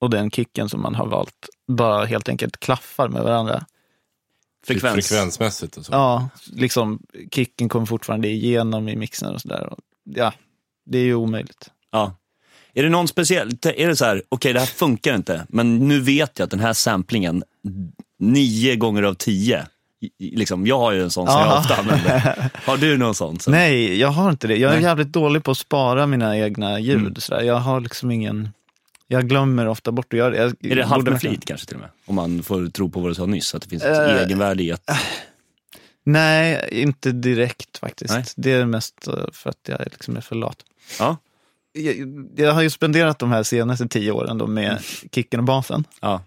och 0.01 0.09
den 0.09 0.31
kicken 0.31 0.69
som 0.69 0.81
man 0.81 0.95
har 0.95 1.05
valt 1.07 1.49
bara 1.67 2.05
helt 2.05 2.29
enkelt 2.29 2.59
klaffar 2.59 3.07
med 3.07 3.23
varandra. 3.23 3.65
Frekvens. 4.67 5.07
Frekvensmässigt 5.07 5.77
och 5.77 5.85
så. 5.85 5.91
Ja, 5.93 6.29
liksom 6.53 6.99
kicken 7.31 7.69
kommer 7.69 7.85
fortfarande 7.85 8.27
igenom 8.27 8.89
i 8.89 8.95
mixen 8.95 9.33
och 9.35 9.41
sådär. 9.41 9.69
Ja, 10.15 10.33
det 10.85 10.97
är 10.97 11.03
ju 11.03 11.15
omöjligt. 11.15 11.69
Ja. 11.91 12.15
Är 12.73 12.83
det 12.83 12.89
någon 12.89 13.07
speciell, 13.07 13.51
är 13.63 13.87
det 13.87 13.95
så 13.95 14.05
här, 14.05 14.23
okej 14.29 14.53
det 14.53 14.59
här 14.59 14.67
funkar 14.67 15.15
inte, 15.15 15.45
men 15.49 15.87
nu 15.87 15.99
vet 15.99 16.39
jag 16.39 16.45
att 16.45 16.51
den 16.51 16.59
här 16.59 16.73
samplingen, 16.73 17.43
nio 18.19 18.75
gånger 18.75 19.03
av 19.03 19.13
tio, 19.13 19.67
liksom, 20.19 20.67
jag 20.67 20.79
har 20.79 20.91
ju 20.91 21.03
en 21.03 21.11
sån 21.11 21.27
som 21.27 21.39
jag 21.39 21.47
Ja. 21.47 21.59
ofta 21.59 21.75
använder. 21.75 22.49
Har 22.65 22.77
du 22.77 22.97
någon 22.97 23.15
sån? 23.15 23.39
Så? 23.39 23.51
Nej, 23.51 23.99
jag 23.99 24.07
har 24.07 24.29
inte 24.29 24.47
det. 24.47 24.55
Jag 24.57 24.71
är 24.71 24.75
Nej. 24.75 24.83
jävligt 24.83 25.11
dålig 25.11 25.43
på 25.43 25.51
att 25.51 25.57
spara 25.57 26.07
mina 26.07 26.37
egna 26.37 26.79
ljud. 26.79 26.97
Mm. 26.97 27.15
Sådär. 27.15 27.41
Jag 27.41 27.55
har 27.55 27.79
liksom 27.81 28.11
ingen... 28.11 28.49
Jag 29.07 29.29
glömmer 29.29 29.67
ofta 29.67 29.91
bort 29.91 30.13
att 30.13 30.17
göra 30.19 30.29
det. 30.29 30.37
Jag 30.37 30.71
Är 30.71 30.75
det 30.75 30.85
halvt 30.85 31.09
med 31.09 31.19
flit 31.21 31.45
kanske 31.45 31.67
till 31.67 31.75
och 31.75 31.81
med? 31.81 31.89
Om 32.05 32.15
man 32.15 32.43
får 32.43 32.67
tro 32.67 32.89
på 32.89 32.99
vad 32.99 33.11
du 33.11 33.15
sa 33.15 33.25
nyss, 33.25 33.55
att 33.55 33.61
det 33.61 33.69
finns 33.69 33.83
ett 33.83 33.97
Eh, 34.09 34.15
egenvärde 34.23 34.63
i 34.63 34.71
att... 34.71 34.89
Nej, 36.03 36.67
inte 36.71 37.11
direkt 37.11 37.77
faktiskt. 37.77 38.13
Nej. 38.13 38.23
Det 38.35 38.51
är 38.51 38.65
mest 38.65 39.07
eh, 39.07 39.13
för 39.31 39.49
att 39.49 39.59
jag 39.67 39.79
liksom 39.91 40.17
är 40.17 40.21
för 40.21 40.35
lat. 40.35 40.57
Ja. 40.99 41.17
Jag, 41.71 41.95
jag 42.35 42.53
har 42.53 42.61
ju 42.61 42.69
spenderat 42.69 43.19
de 43.19 43.31
här 43.31 43.43
senaste 43.43 43.87
tio 43.87 44.11
åren 44.11 44.37
då 44.37 44.47
med 44.47 44.79
kicken 45.11 45.39
och 45.39 45.45
basen. 45.45 45.83
ja. 46.01 46.21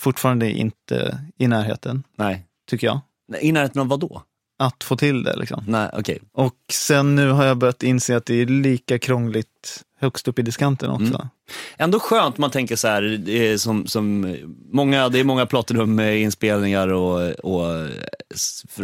Fortfarande 0.00 0.50
inte 0.52 1.20
i 1.38 1.48
närheten, 1.48 2.02
Nej. 2.16 2.46
tycker 2.70 2.86
jag. 2.86 3.00
I 3.40 3.52
närheten 3.52 3.80
av 3.80 3.88
vad 3.88 4.00
då? 4.00 4.22
Att 4.58 4.84
få 4.84 4.96
till 4.96 5.22
det 5.22 5.36
liksom. 5.36 5.64
Nej, 5.66 5.90
okej. 5.92 6.18
Och 6.32 6.54
sen 6.72 7.14
nu 7.16 7.30
har 7.30 7.44
jag 7.44 7.56
börjat 7.58 7.82
inse 7.82 8.16
att 8.16 8.26
det 8.26 8.34
är 8.34 8.46
lika 8.46 8.98
krångligt 8.98 9.82
högst 10.00 10.28
upp 10.28 10.38
i 10.38 10.42
diskanten 10.42 10.90
också. 10.90 11.14
Mm. 11.14 11.28
Ändå 11.76 12.00
skönt 12.00 12.38
man 12.38 12.50
tänker 12.50 12.76
så 12.76 12.88
här, 12.88 13.02
det 13.02 13.48
är 13.48 13.58
som, 13.58 13.86
som 13.86 14.36
många, 14.70 15.08
det 15.08 15.20
är 15.20 15.24
många 15.24 15.46
Platinum 15.46 15.94
med 15.94 16.20
inspelningar 16.20 16.88
och, 16.88 17.30
och 17.30 17.88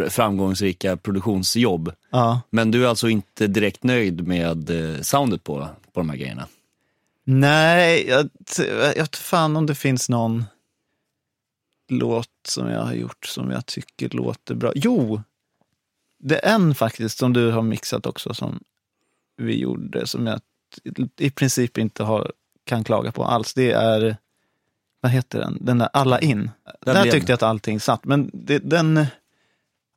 framgångsrika 0.09 0.97
produktionsjobb. 0.97 1.93
Ja. 2.11 2.41
Men 2.51 2.71
du 2.71 2.85
är 2.85 2.89
alltså 2.89 3.09
inte 3.09 3.47
direkt 3.47 3.83
nöjd 3.83 4.27
med 4.27 4.71
eh, 4.71 5.01
soundet 5.01 5.45
på, 5.45 5.69
på 5.93 6.01
de 6.01 6.11
här 6.11 6.17
grejerna? 6.17 6.47
Nej, 7.25 8.09
jag, 8.09 8.29
jag 8.97 9.15
fan 9.15 9.57
om 9.57 9.67
det 9.67 9.75
finns 9.75 10.09
någon 10.09 10.45
låt 11.89 12.29
som 12.49 12.69
jag 12.69 12.83
har 12.83 12.95
gjort 12.95 13.27
som 13.27 13.51
jag 13.51 13.67
tycker 13.67 14.09
låter 14.09 14.55
bra. 14.55 14.73
Jo, 14.75 15.23
det 16.19 16.47
är 16.47 16.55
en 16.55 16.75
faktiskt 16.75 17.19
som 17.19 17.33
du 17.33 17.51
har 17.51 17.63
mixat 17.63 18.07
också 18.07 18.35
som 18.35 18.61
vi 19.37 19.59
gjorde 19.59 20.07
som 20.07 20.27
jag 20.27 20.41
i 21.19 21.31
princip 21.31 21.79
inte 21.79 22.03
har, 22.03 22.33
kan 22.65 22.85
klaga 22.85 23.13
på 23.13 23.25
alls. 23.25 23.55
Det 23.55 23.73
är, 23.73 24.17
vad 25.01 25.13
heter 25.13 25.39
den, 25.39 25.59
den 25.61 25.79
där 25.79 25.89
Alla 25.93 26.21
in. 26.21 26.51
Där 26.81 26.95
Där 26.95 27.03
tyckte 27.11 27.33
jag 27.33 27.35
att 27.35 27.43
allting 27.43 27.81
satt. 27.81 28.05
Men 28.05 28.31
det, 28.33 28.59
den, 28.59 29.07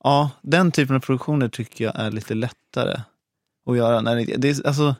ja, 0.03 0.29
den 0.41 0.71
typen 0.71 0.95
av 0.95 0.99
produktioner 0.99 1.49
tycker 1.49 1.83
jag 1.85 1.95
är 1.95 2.11
lite 2.11 2.33
lättare 2.33 3.01
att 3.65 3.77
göra. 3.77 4.01
När 4.01 4.15
det, 4.15 4.35
det 4.37 4.49
är, 4.49 4.67
alltså, 4.67 4.95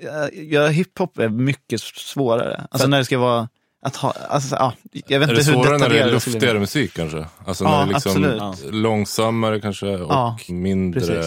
Ja, 0.00 0.30
Göra 0.30 0.68
hiphop 0.68 1.18
är 1.18 1.28
mycket 1.28 1.80
svårare. 1.80 2.56
Alltså 2.56 2.78
För- 2.78 2.88
när 2.88 2.98
det 2.98 3.04
ska 3.04 3.18
vara 3.18 3.48
att 3.82 3.96
ha, 3.96 4.10
alltså, 4.10 4.54
ja, 4.56 4.72
jag 4.92 5.20
vet 5.20 5.28
Är 5.28 5.32
inte 5.32 5.44
det 5.50 5.56
hur 5.56 5.62
svårare 5.64 5.78
när 5.78 5.88
det 5.88 5.98
är 5.98 6.10
luftigare 6.10 6.58
musik 6.58 6.94
kanske? 6.94 7.26
Alltså 7.46 7.64
Ja, 7.64 7.70
när 7.70 7.86
det 7.86 7.90
är 7.92 7.94
liksom 7.94 8.24
absolut. 8.40 8.74
långsammare 8.74 9.60
kanske 9.60 9.86
och 9.86 10.12
Ja, 10.12 10.38
mindre 10.48 11.00
precis. 11.00 11.24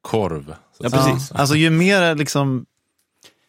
korv. 0.00 0.54
Ja, 0.78 0.90
precis. 0.90 1.30
Ja, 1.32 1.40
alltså 1.40 1.56
ju 1.56 1.70
mer 1.70 2.14
liksom 2.14 2.66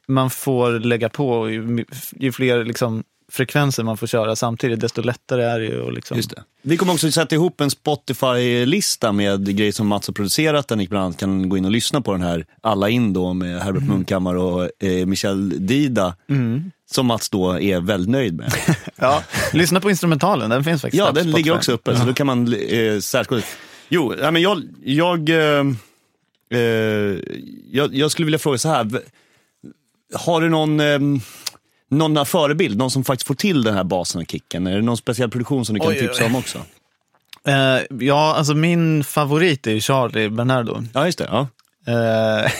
man 0.08 0.30
får 0.30 0.80
lägga 0.80 1.10
på, 1.10 1.50
ju, 1.50 1.86
ju 2.20 2.32
fler 2.32 2.66
liksom 2.66 3.04
frekvenser 3.32 3.84
man 3.84 3.98
får 3.98 4.08
köra 4.08 4.36
samtidigt, 4.36 4.80
desto 4.80 5.02
lättare 5.02 5.44
är 5.44 5.60
det 5.60 5.66
ju 5.66 5.92
liksom... 5.92 6.18
Just 6.18 6.30
det. 6.30 6.44
Vi 6.62 6.78
kommer 6.78 6.94
också 6.94 7.12
sätta 7.12 7.36
ihop 7.36 7.62
en 7.62 7.70
Spotify-lista 7.70 9.12
med 9.12 9.58
grejer 9.58 9.72
som 9.72 9.88
Mats 9.88 10.08
har 10.08 10.14
producerat, 10.14 10.68
där 10.68 10.76
ni 10.76 10.88
bland 10.88 11.06
annat 11.06 11.18
kan 11.18 11.50
gå 11.50 11.58
in 11.58 11.66
och 11.66 11.72
lyssna 11.72 12.02
på 12.02 12.12
den 12.12 12.22
här 12.22 12.46
Alla 12.62 12.90
in 12.90 13.14
då 13.14 13.34
med 13.34 13.62
Herbert 13.62 13.84
Munkhammar 13.84 14.36
och 14.36 14.84
eh, 14.84 15.06
Michel 15.06 15.68
Dida, 15.68 16.16
Mm. 16.30 16.72
som 16.92 17.06
Mats 17.06 17.30
då 17.30 17.62
är 17.62 17.80
väldigt 17.82 18.10
nöjd 18.10 18.34
med. 18.34 18.54
Ja, 18.96 19.24
lyssna 19.54 19.80
på 19.80 19.90
instrumentalen, 19.90 20.50
den 20.50 20.64
finns 20.64 20.82
faktiskt 20.82 21.00
Ja, 21.00 21.12
den 21.12 21.32
ligger 21.32 21.56
också 21.56 21.72
uppe, 21.72 21.98
så 21.98 22.06
då 22.06 22.14
kan 22.14 22.28
man 22.28 22.54
eh, 22.54 23.00
särskilja. 23.00 23.46
Jo, 23.90 24.14
men 24.18 24.42
jag, 24.42 24.62
jag, 24.84 25.30
eh, 25.30 25.66
eh, 26.52 26.60
jag, 27.72 27.96
jag 27.96 28.12
skulle 28.12 28.26
vilja 28.26 28.40
fråga 28.40 28.58
så 28.58 28.70
här. 28.70 29.02
Har 30.16 30.42
du 30.42 30.50
någon, 30.50 30.80
eh, 30.80 31.00
någon 31.90 32.26
förebild, 32.26 32.78
någon 32.78 32.92
som 32.92 33.04
faktiskt 33.04 33.28
får 33.28 33.36
till 33.36 33.64
den 33.64 33.74
här 33.74 33.84
basen 33.84 34.22
och 34.22 34.32
kicken? 34.32 34.68
Är 34.68 34.76
det 34.76 34.82
någon 34.82 34.98
speciell 34.98 35.30
produktion 35.30 35.66
som 35.66 35.74
du 35.74 35.80
kan 35.80 35.90
Oj, 35.90 36.00
tipsa 36.00 36.22
oj. 36.24 36.26
om 36.26 36.36
också? 36.36 36.60
Eh, 37.48 37.82
ja, 38.00 38.36
alltså 38.36 38.54
min 38.54 39.04
favorit 39.04 39.68
är 39.68 39.72
ju 39.72 39.82
Charlie 39.82 40.30
Bernardo. 40.30 40.84
Ja, 40.94 41.06
just 41.06 41.18
det. 41.18 41.30
Ja. 41.32 41.48
Eh, 41.94 42.52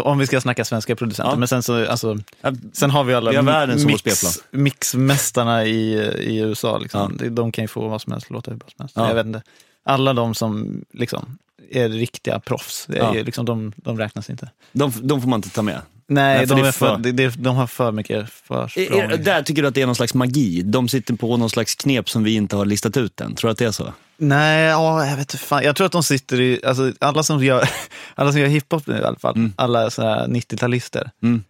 om 0.06 0.18
vi 0.18 0.26
ska 0.26 0.40
snacka 0.40 0.64
svenska 0.64 0.96
producenter. 0.96 1.32
Ja. 1.32 1.38
Men 1.38 1.48
sen, 1.48 1.62
så, 1.62 1.86
alltså, 1.86 2.18
Ja, 2.40 2.52
sen 2.72 2.90
har 2.90 3.04
vi 3.04 3.14
alla 3.14 3.30
Vi 3.30 3.36
världen 3.36 3.78
som 3.80 3.86
mix, 3.86 4.38
mixmästarna 4.50 5.64
i, 5.64 5.92
i 6.18 6.38
USA. 6.38 6.78
Liksom. 6.78 7.16
De- 7.16 7.28
De 7.28 7.52
kan 7.52 7.64
ju 7.64 7.68
få 7.68 7.88
vad 7.88 8.02
som 8.02 8.12
helst, 8.12 8.30
låta 8.30 8.50
hur 8.50 8.58
bra 8.58 8.68
som 8.68 8.82
helst. 8.82 8.96
Ja. 8.96 9.08
Jag 9.08 9.14
vet 9.14 9.26
inte. 9.26 9.42
Alla 9.84 10.12
de 10.12 10.34
som 10.34 10.84
liksom, 10.92 11.38
är 11.70 11.88
riktiga 11.88 12.40
proffs, 12.40 12.86
är 12.88 12.96
Ja. 12.96 13.12
liksom, 13.12 13.44
de, 13.44 13.72
de 13.76 13.98
räknas 13.98 14.30
inte. 14.30 14.50
De, 14.72 14.92
de 15.02 15.20
får 15.20 15.28
man 15.28 15.38
inte 15.38 15.50
ta 15.50 15.62
med. 15.62 15.80
Nej, 16.10 16.46
de, 16.46 16.60
är 16.60 16.72
för, 16.72 16.96
de, 16.98 17.12
de, 17.12 17.28
de 17.28 17.56
har 17.56 17.66
för 17.66 17.92
mycket 17.92 18.30
försprång. 18.30 19.00
Är, 19.00 19.12
är, 19.12 19.16
där 19.16 19.42
tycker 19.42 19.62
du 19.62 19.68
att 19.68 19.74
det 19.74 19.82
är 19.82 19.86
någon 19.86 19.94
slags 19.94 20.14
magi? 20.14 20.62
De 20.62 20.88
sitter 20.88 21.14
på 21.14 21.36
någon 21.36 21.50
slags 21.50 21.74
knep 21.74 22.08
som 22.10 22.24
vi 22.24 22.34
inte 22.34 22.56
har 22.56 22.64
listat 22.64 22.96
ut 22.96 23.20
än. 23.20 23.34
Tror 23.34 23.48
du 23.48 23.52
att 23.52 23.58
det 23.58 23.64
är 23.64 23.70
så? 23.70 23.92
Nej, 24.16 24.64
ja, 24.64 25.06
jag 25.06 25.10
vet 25.16 25.20
inte 25.34 25.38
fan. 25.38 25.62
Jag 25.62 25.76
tror 25.76 25.86
att 25.86 25.92
de 25.92 26.02
sitter 26.02 26.40
i, 26.40 26.60
alltså, 26.66 26.92
alla 27.00 27.22
som 27.22 27.44
gör, 27.44 27.68
alla 28.14 28.32
som 28.32 28.40
gör 28.40 28.48
hiphop 28.48 28.86
nu 28.86 28.94
i 28.98 29.04
alla 29.04 29.18
fall, 29.18 29.34
Mm. 29.36 29.52
alla 29.56 29.90
så 29.90 30.02
här 30.02 30.26
90-talister, 30.26 31.10
Mm. 31.22 31.44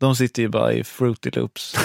de 0.00 0.16
sitter 0.16 0.42
ju 0.42 0.48
bara 0.48 0.72
i 0.72 0.84
Fruity 0.84 1.30
Loops. 1.30 1.76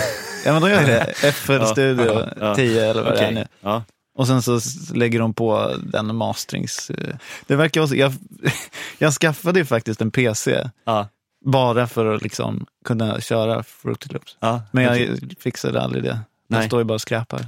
ja 0.46 0.54
men 0.54 0.62
de 0.62 0.70
gör 0.72 0.84
det. 0.84 1.14
FL 1.34 1.52
Ja. 1.54 1.66
Studio 1.68 2.26
Ja. 2.40 2.56
10 2.56 2.90
eller 2.90 3.02
vad 3.04 3.14
det 3.14 3.20
är 3.20 3.32
nu. 3.32 3.48
Ja. 3.62 3.84
Och 4.18 4.28
sen 4.28 4.42
så 4.42 4.60
lägger 4.94 5.20
de 5.20 5.34
på 5.34 5.76
den 5.84 6.16
masterings... 6.16 6.90
eh, 6.90 7.16
Det 7.48 7.56
verkar 7.56 7.82
också, 7.82 7.96
jag, 7.96 8.14
jag 8.98 9.14
skaffade 9.14 9.60
ju 9.60 9.66
faktiskt 9.66 10.02
en 10.02 10.12
PC 10.12 10.70
Ja. 10.86 11.08
Bara 11.46 11.88
för 11.88 12.16
att 12.16 12.22
liksom 12.22 12.66
kunna 12.86 13.22
köra 13.22 13.64
Fruity 13.64 14.14
Loops. 14.14 14.38
Ja, 14.40 14.62
Men 14.72 14.84
jag 14.84 15.20
fixade 15.40 15.82
aldrig 15.82 16.04
det. 16.04 16.20
Nej. 16.48 16.60
Jag 16.60 16.70
står 16.70 16.80
ju 16.80 16.84
bara 16.84 16.94
och 16.94 17.02
skräpar. 17.02 17.46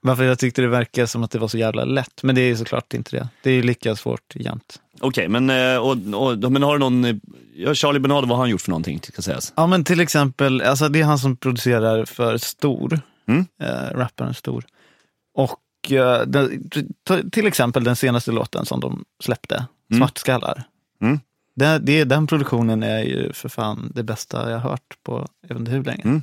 Varför 0.00 0.24
jag 0.24 0.38
tyckte 0.38 0.62
det 0.62 0.68
verkar 0.68 1.06
som 1.06 1.24
att 1.24 1.30
det 1.30 1.38
var 1.38 1.48
så 1.48 1.58
jävla 1.58 1.84
lätt. 1.84 2.22
Men 2.22 2.34
det 2.34 2.40
är 2.40 2.46
ju 2.46 2.56
såklart 2.56 2.94
inte 2.94 3.16
det. 3.16 3.28
Det 3.42 3.50
är 3.50 3.54
ju 3.54 3.62
lika 3.62 3.96
svårt 3.96 4.34
jämt. 4.34 4.80
Okej, 5.00 5.28
men, 5.28 5.50
eh, 5.50 5.76
och, 5.76 5.96
och, 6.14 6.52
men 6.52 6.62
har 6.62 6.72
du 6.72 6.78
någon, 6.78 7.04
eh, 7.04 7.16
ja, 7.54 7.74
Charlie 7.74 7.98
Bernard, 7.98 8.24
vad 8.24 8.30
har 8.30 8.44
han 8.44 8.50
gjort 8.50 8.60
för 8.60 8.70
någonting? 8.70 9.00
Ska 9.02 9.22
sägas? 9.22 9.52
Ja 9.56 9.66
men 9.66 9.84
till 9.84 10.00
exempel, 10.00 10.60
alltså 10.62 10.88
det 10.88 11.00
är 11.00 11.04
han 11.04 11.18
som 11.18 11.36
producerar 11.36 12.04
för 12.04 12.38
Stor. 12.38 13.00
Mm. 13.28 13.46
Eh, 13.62 13.98
rapparen 13.98 14.34
Stor. 14.34 14.64
Och 15.34 15.92
eh, 15.92 16.22
den, 16.26 16.70
till 17.32 17.46
exempel 17.46 17.84
den 17.84 17.96
senaste 17.96 18.32
låten 18.32 18.66
som 18.66 18.80
de 18.80 19.04
släppte, 19.20 19.66
Svartskallar. 19.96 20.62
Mm. 21.02 21.20
Det, 21.56 21.78
det, 21.78 22.04
den 22.04 22.26
produktionen 22.26 22.82
är 22.82 23.02
ju 23.02 23.32
för 23.32 23.48
fan 23.48 23.92
det 23.94 24.02
bästa 24.02 24.50
jag 24.50 24.58
har 24.58 24.70
hört 24.70 24.94
på 25.06 25.26
jag 25.48 25.54
vet 25.54 25.60
inte 25.60 25.70
hur 25.70 25.84
länge. 25.84 26.02
Mm. 26.02 26.22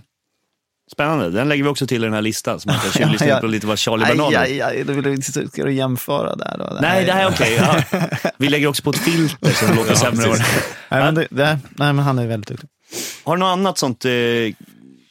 Spännande, 0.92 1.30
den 1.30 1.50
lägger 1.50 1.64
vi 1.64 1.70
också 1.70 1.88
till 1.88 2.04
i 2.04 2.06
den 2.06 2.14
här 2.14 2.22
listan. 2.22 2.60
Så 2.60 2.70
man 2.70 2.78
kan 2.80 3.12
Ja, 3.20 3.26
ja. 3.26 3.40
på 3.40 3.48
lite 3.48 3.68
vad 3.68 3.80
Charlie 3.80 4.06
Bernard 4.06 4.34
Aj, 4.34 4.62
aj, 4.62 4.84
då 4.84 4.94
vill 4.94 5.04
du, 5.04 5.22
ska 5.22 5.64
du 5.64 5.74
jämföra 5.74 6.36
där 6.36 6.56
då? 6.58 6.78
Nej, 6.82 7.06
det 7.06 7.12
här 7.12 7.26
är 7.26 7.30
okej. 7.30 7.54
Ja. 7.54 8.00
Vi 8.38 8.50
lägger 8.50 8.68
också 8.68 8.84
på 8.84 8.90
ett 8.90 8.98
filter 8.98 9.52
så 9.52 9.66
det 9.66 9.74
låter 9.74 9.96
sämre. 9.96 10.28
Nej, 10.30 11.04
men 11.04 11.16
det, 11.16 11.28
det, 11.30 11.60
nej, 11.76 11.94
men 11.94 12.00
han 12.00 12.20
är 12.20 12.28
väldigt 12.28 12.48
duktig. 12.48 12.70
Har 13.24 13.36
du 13.36 13.40
något 13.40 13.54
annat 13.54 13.78
sånt, 13.78 14.06
eh, 14.06 14.12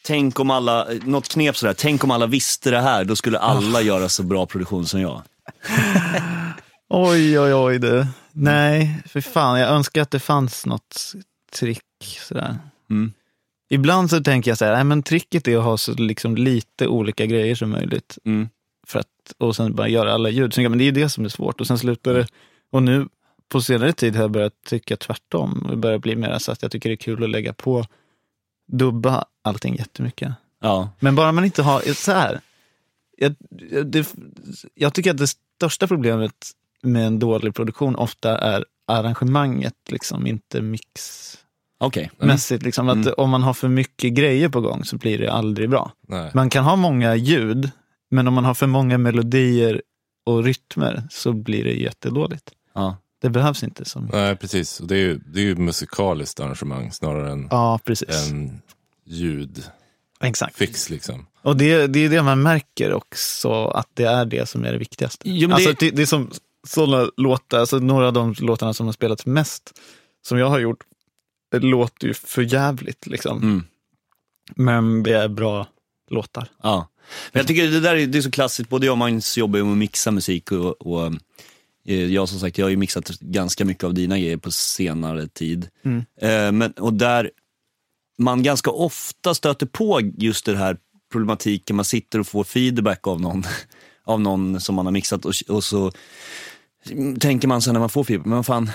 tänk 0.06 0.40
om 0.40 0.50
alla, 0.50 0.86
något 1.04 1.28
knep 1.28 1.56
sådär, 1.56 1.74
tänk 1.78 2.04
om 2.04 2.10
alla 2.10 2.26
visste 2.26 2.70
det 2.70 2.80
här, 2.80 3.04
då 3.04 3.16
skulle 3.16 3.38
alla 3.38 3.80
göra 3.80 4.08
så 4.08 4.22
bra 4.22 4.46
produktion 4.46 4.86
som 4.86 5.00
jag. 5.00 5.22
Oj, 6.94 7.38
oj, 7.40 7.54
oj 7.54 7.78
du. 7.78 8.06
Nej, 8.32 9.02
för 9.06 9.20
fan. 9.20 9.60
Jag 9.60 9.70
önskar 9.70 10.02
att 10.02 10.10
det 10.10 10.18
fanns 10.20 10.66
något 10.66 11.12
trick 11.52 12.18
sådär. 12.28 12.58
Mm. 12.90 13.12
Ibland 13.70 14.10
så 14.10 14.20
tänker 14.22 14.50
jag 14.50 14.58
så 14.58 14.64
här, 14.64 14.72
nej, 14.72 14.84
men 14.84 15.02
tricket 15.02 15.48
är 15.48 15.58
att 15.58 15.64
ha 15.64 15.78
så 15.78 15.94
liksom 15.94 16.36
lite 16.36 16.86
olika 16.88 17.26
grejer 17.26 17.54
som 17.54 17.70
möjligt. 17.70 18.18
Mm. 18.24 18.48
För 18.86 18.98
att, 18.98 19.06
och 19.38 19.56
sen 19.56 19.74
bara 19.74 19.88
göra 19.88 20.12
alla 20.12 20.28
ljud. 20.28 20.54
Men 20.58 20.78
det 20.78 20.84
är 20.84 20.86
ju 20.86 20.90
det 20.92 21.08
som 21.08 21.24
är 21.24 21.28
svårt. 21.28 21.60
Och 21.60 21.66
sen 21.66 21.78
slutar 21.78 22.14
det. 22.14 22.26
Och 22.70 22.82
nu 22.82 23.08
på 23.48 23.60
senare 23.60 23.92
tid 23.92 24.16
har 24.16 24.22
jag 24.22 24.30
börjat 24.30 24.54
tycka 24.66 24.96
tvärtom. 24.96 25.66
Det 25.70 25.76
börjar 25.76 25.98
bli 25.98 26.16
mer 26.16 26.38
så 26.38 26.52
att 26.52 26.62
jag 26.62 26.70
tycker 26.70 26.88
det 26.88 26.94
är 26.94 26.96
kul 26.96 27.24
att 27.24 27.30
lägga 27.30 27.52
på, 27.52 27.86
dubba 28.72 29.24
allting 29.42 29.76
jättemycket. 29.76 30.32
Ja. 30.60 30.90
Men 31.00 31.14
bara 31.14 31.32
man 31.32 31.44
inte 31.44 31.62
har, 31.62 31.80
så 31.94 32.12
här. 32.12 32.40
Jag- 33.16 33.34
det, 33.86 34.14
jag 34.74 34.94
tycker 34.94 35.10
att 35.10 35.18
det 35.18 35.26
största 35.26 35.86
problemet 35.86 36.50
med 36.82 37.06
en 37.06 37.18
dålig 37.18 37.54
produktion 37.54 37.96
ofta 37.96 38.38
är 38.38 38.64
arrangemanget, 38.86 39.74
liksom, 39.90 40.26
inte 40.26 40.60
mixmässigt. 40.62 41.38
Okej. 41.78 42.10
Liksom, 42.60 42.88
att 42.88 43.06
Om 43.06 43.30
man 43.30 43.42
har 43.42 43.54
för 43.54 43.68
mycket 43.68 44.12
grejer 44.12 44.48
på 44.48 44.60
gång 44.60 44.84
så 44.84 44.96
blir 44.96 45.18
det 45.18 45.32
aldrig 45.32 45.70
bra. 45.70 45.92
Nej. 46.08 46.30
Man 46.34 46.50
kan 46.50 46.64
ha 46.64 46.76
många 46.76 47.14
ljud, 47.16 47.70
men 48.10 48.28
om 48.28 48.34
man 48.34 48.44
har 48.44 48.54
för 48.54 48.66
många 48.66 48.98
melodier 48.98 49.82
och 50.26 50.44
rytmer 50.44 51.02
så 51.10 51.32
blir 51.32 51.64
det 51.64 51.72
jättedåligt. 51.72 52.50
Ja. 52.74 52.96
Det 53.22 53.30
behövs 53.30 53.62
inte 53.62 53.84
som... 53.84 54.08
Nej, 54.12 54.36
precis. 54.36 54.80
Och 54.80 54.86
det 54.86 54.94
är 54.94 54.98
ju, 55.00 55.18
det 55.26 55.40
är 55.40 55.44
ju 55.44 55.56
musikaliskt 55.56 56.40
arrangemang 56.40 56.92
snarare 56.92 57.32
än 57.32 57.48
Ja, 57.50 57.78
precis. 57.84 58.32
ljudfix. 59.04 59.68
Exakt. 60.20 60.90
Liksom. 60.90 61.26
Och 61.42 61.56
det, 61.56 61.86
det 61.86 62.04
är 62.04 62.08
det 62.10 62.22
man 62.22 62.42
märker 62.42 62.92
också, 62.92 63.64
att 63.64 63.88
det 63.94 64.04
är 64.04 64.24
det 64.24 64.48
som 64.48 64.64
är 64.64 64.72
det 64.72 64.78
viktigaste. 64.78 65.22
Jo, 65.30 65.52
alltså, 65.52 65.68
det- 65.70 65.76
det... 65.80 65.90
Det, 65.96 66.02
är 66.02 66.06
som 66.06 66.30
sådana 66.66 67.10
låtar, 67.16 67.58
alltså 67.58 67.78
några 67.78 68.06
av 68.06 68.12
de 68.12 68.34
låtarna 68.38 68.74
som 68.74 68.86
har 68.86 68.92
spelats 68.92 69.26
mest, 69.26 69.80
som 70.22 70.38
jag 70.38 70.48
har 70.48 70.58
gjort, 70.58 70.84
det 71.50 71.58
låter 71.58 72.06
ju 72.06 72.14
för 72.14 72.42
jävligt 72.42 73.06
liksom. 73.06 73.42
Mm. 73.42 73.64
Men 74.56 75.02
det 75.02 75.16
är 75.16 75.28
bra 75.28 75.66
låtar. 76.10 76.48
Ja. 76.62 76.88
Men 77.32 77.40
jag 77.40 77.46
tycker 77.46 77.70
det 77.70 77.80
där 77.80 77.96
är, 77.96 78.06
det 78.06 78.18
är 78.18 78.22
så 78.22 78.30
klassiskt, 78.30 78.70
både 78.70 78.86
jag 78.86 78.92
och 78.92 78.98
Magnus 78.98 79.38
jobbar 79.38 79.58
ju 79.58 79.64
med 79.64 79.72
att 79.72 79.78
mixa 79.78 80.10
musik 80.10 80.52
och, 80.52 80.86
och 80.86 81.12
eh, 81.86 82.04
jag 82.12 82.28
som 82.28 82.40
sagt, 82.40 82.58
jag 82.58 82.66
har 82.66 82.70
ju 82.70 82.76
mixat 82.76 83.08
ganska 83.20 83.64
mycket 83.64 83.84
av 83.84 83.94
dina 83.94 84.18
grejer 84.18 84.36
på 84.36 84.50
senare 84.50 85.28
tid. 85.28 85.68
Mm. 85.82 86.04
Eh, 86.20 86.52
men, 86.52 86.72
och 86.72 86.94
där 86.94 87.30
man 88.18 88.42
ganska 88.42 88.70
ofta 88.70 89.34
stöter 89.34 89.66
på 89.66 90.00
just 90.18 90.44
det 90.44 90.56
här 90.56 90.76
problematiken, 91.12 91.76
man 91.76 91.84
sitter 91.84 92.18
och 92.18 92.26
får 92.26 92.44
feedback 92.44 93.06
av 93.06 93.20
någon, 93.20 93.44
av 94.04 94.20
någon 94.20 94.60
som 94.60 94.74
man 94.74 94.86
har 94.86 94.92
mixat 94.92 95.24
och, 95.24 95.34
och 95.48 95.64
så 95.64 95.92
tänker 97.20 97.48
man 97.48 97.62
sen 97.62 97.72
när 97.72 97.80
man 97.80 97.88
får 97.88 98.04
feedback, 98.04 98.26
men 98.26 98.44
fan, 98.44 98.70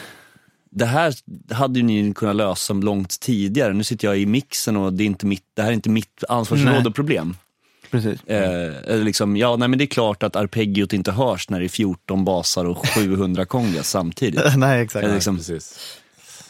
det 0.70 0.86
här 0.86 1.14
hade 1.54 1.80
ju 1.80 1.86
ni 1.86 2.14
kunnat 2.14 2.36
lösa 2.36 2.74
långt 2.74 3.20
tidigare. 3.20 3.74
Nu 3.74 3.84
sitter 3.84 4.08
jag 4.08 4.20
i 4.20 4.26
mixen 4.26 4.78
och 4.78 4.94
det, 4.94 5.04
är 5.04 5.06
inte 5.06 5.26
mitt, 5.26 5.44
det 5.54 5.62
här 5.62 5.70
är 5.70 5.74
inte 5.74 5.90
mitt 5.90 6.24
ansvarsområde 6.30 6.80
Nej. 6.80 6.88
och 6.88 6.96
problem. 6.96 7.36
Precis. 7.92 8.24
Eh, 8.24 9.04
liksom, 9.04 9.38
ja, 9.38 9.56
nej, 9.56 9.68
men 9.68 9.80
det 9.80 9.86
är 9.86 9.88
klart 9.88 10.24
att 10.24 10.36
arpeggiot 10.36 10.94
inte 10.94 11.12
hörs 11.12 11.50
när 11.50 11.60
det 11.60 11.66
är 11.66 11.70
14 11.70 12.26
basar 12.26 12.66
och 12.66 12.88
700 12.88 13.46
kongas 13.46 13.90
samtidigt. 13.90 14.42
Nej, 14.58 14.82
exakt. 14.82 15.04
Eller 15.04 15.16
liksom, 15.16 15.38
Precis. 15.38 15.98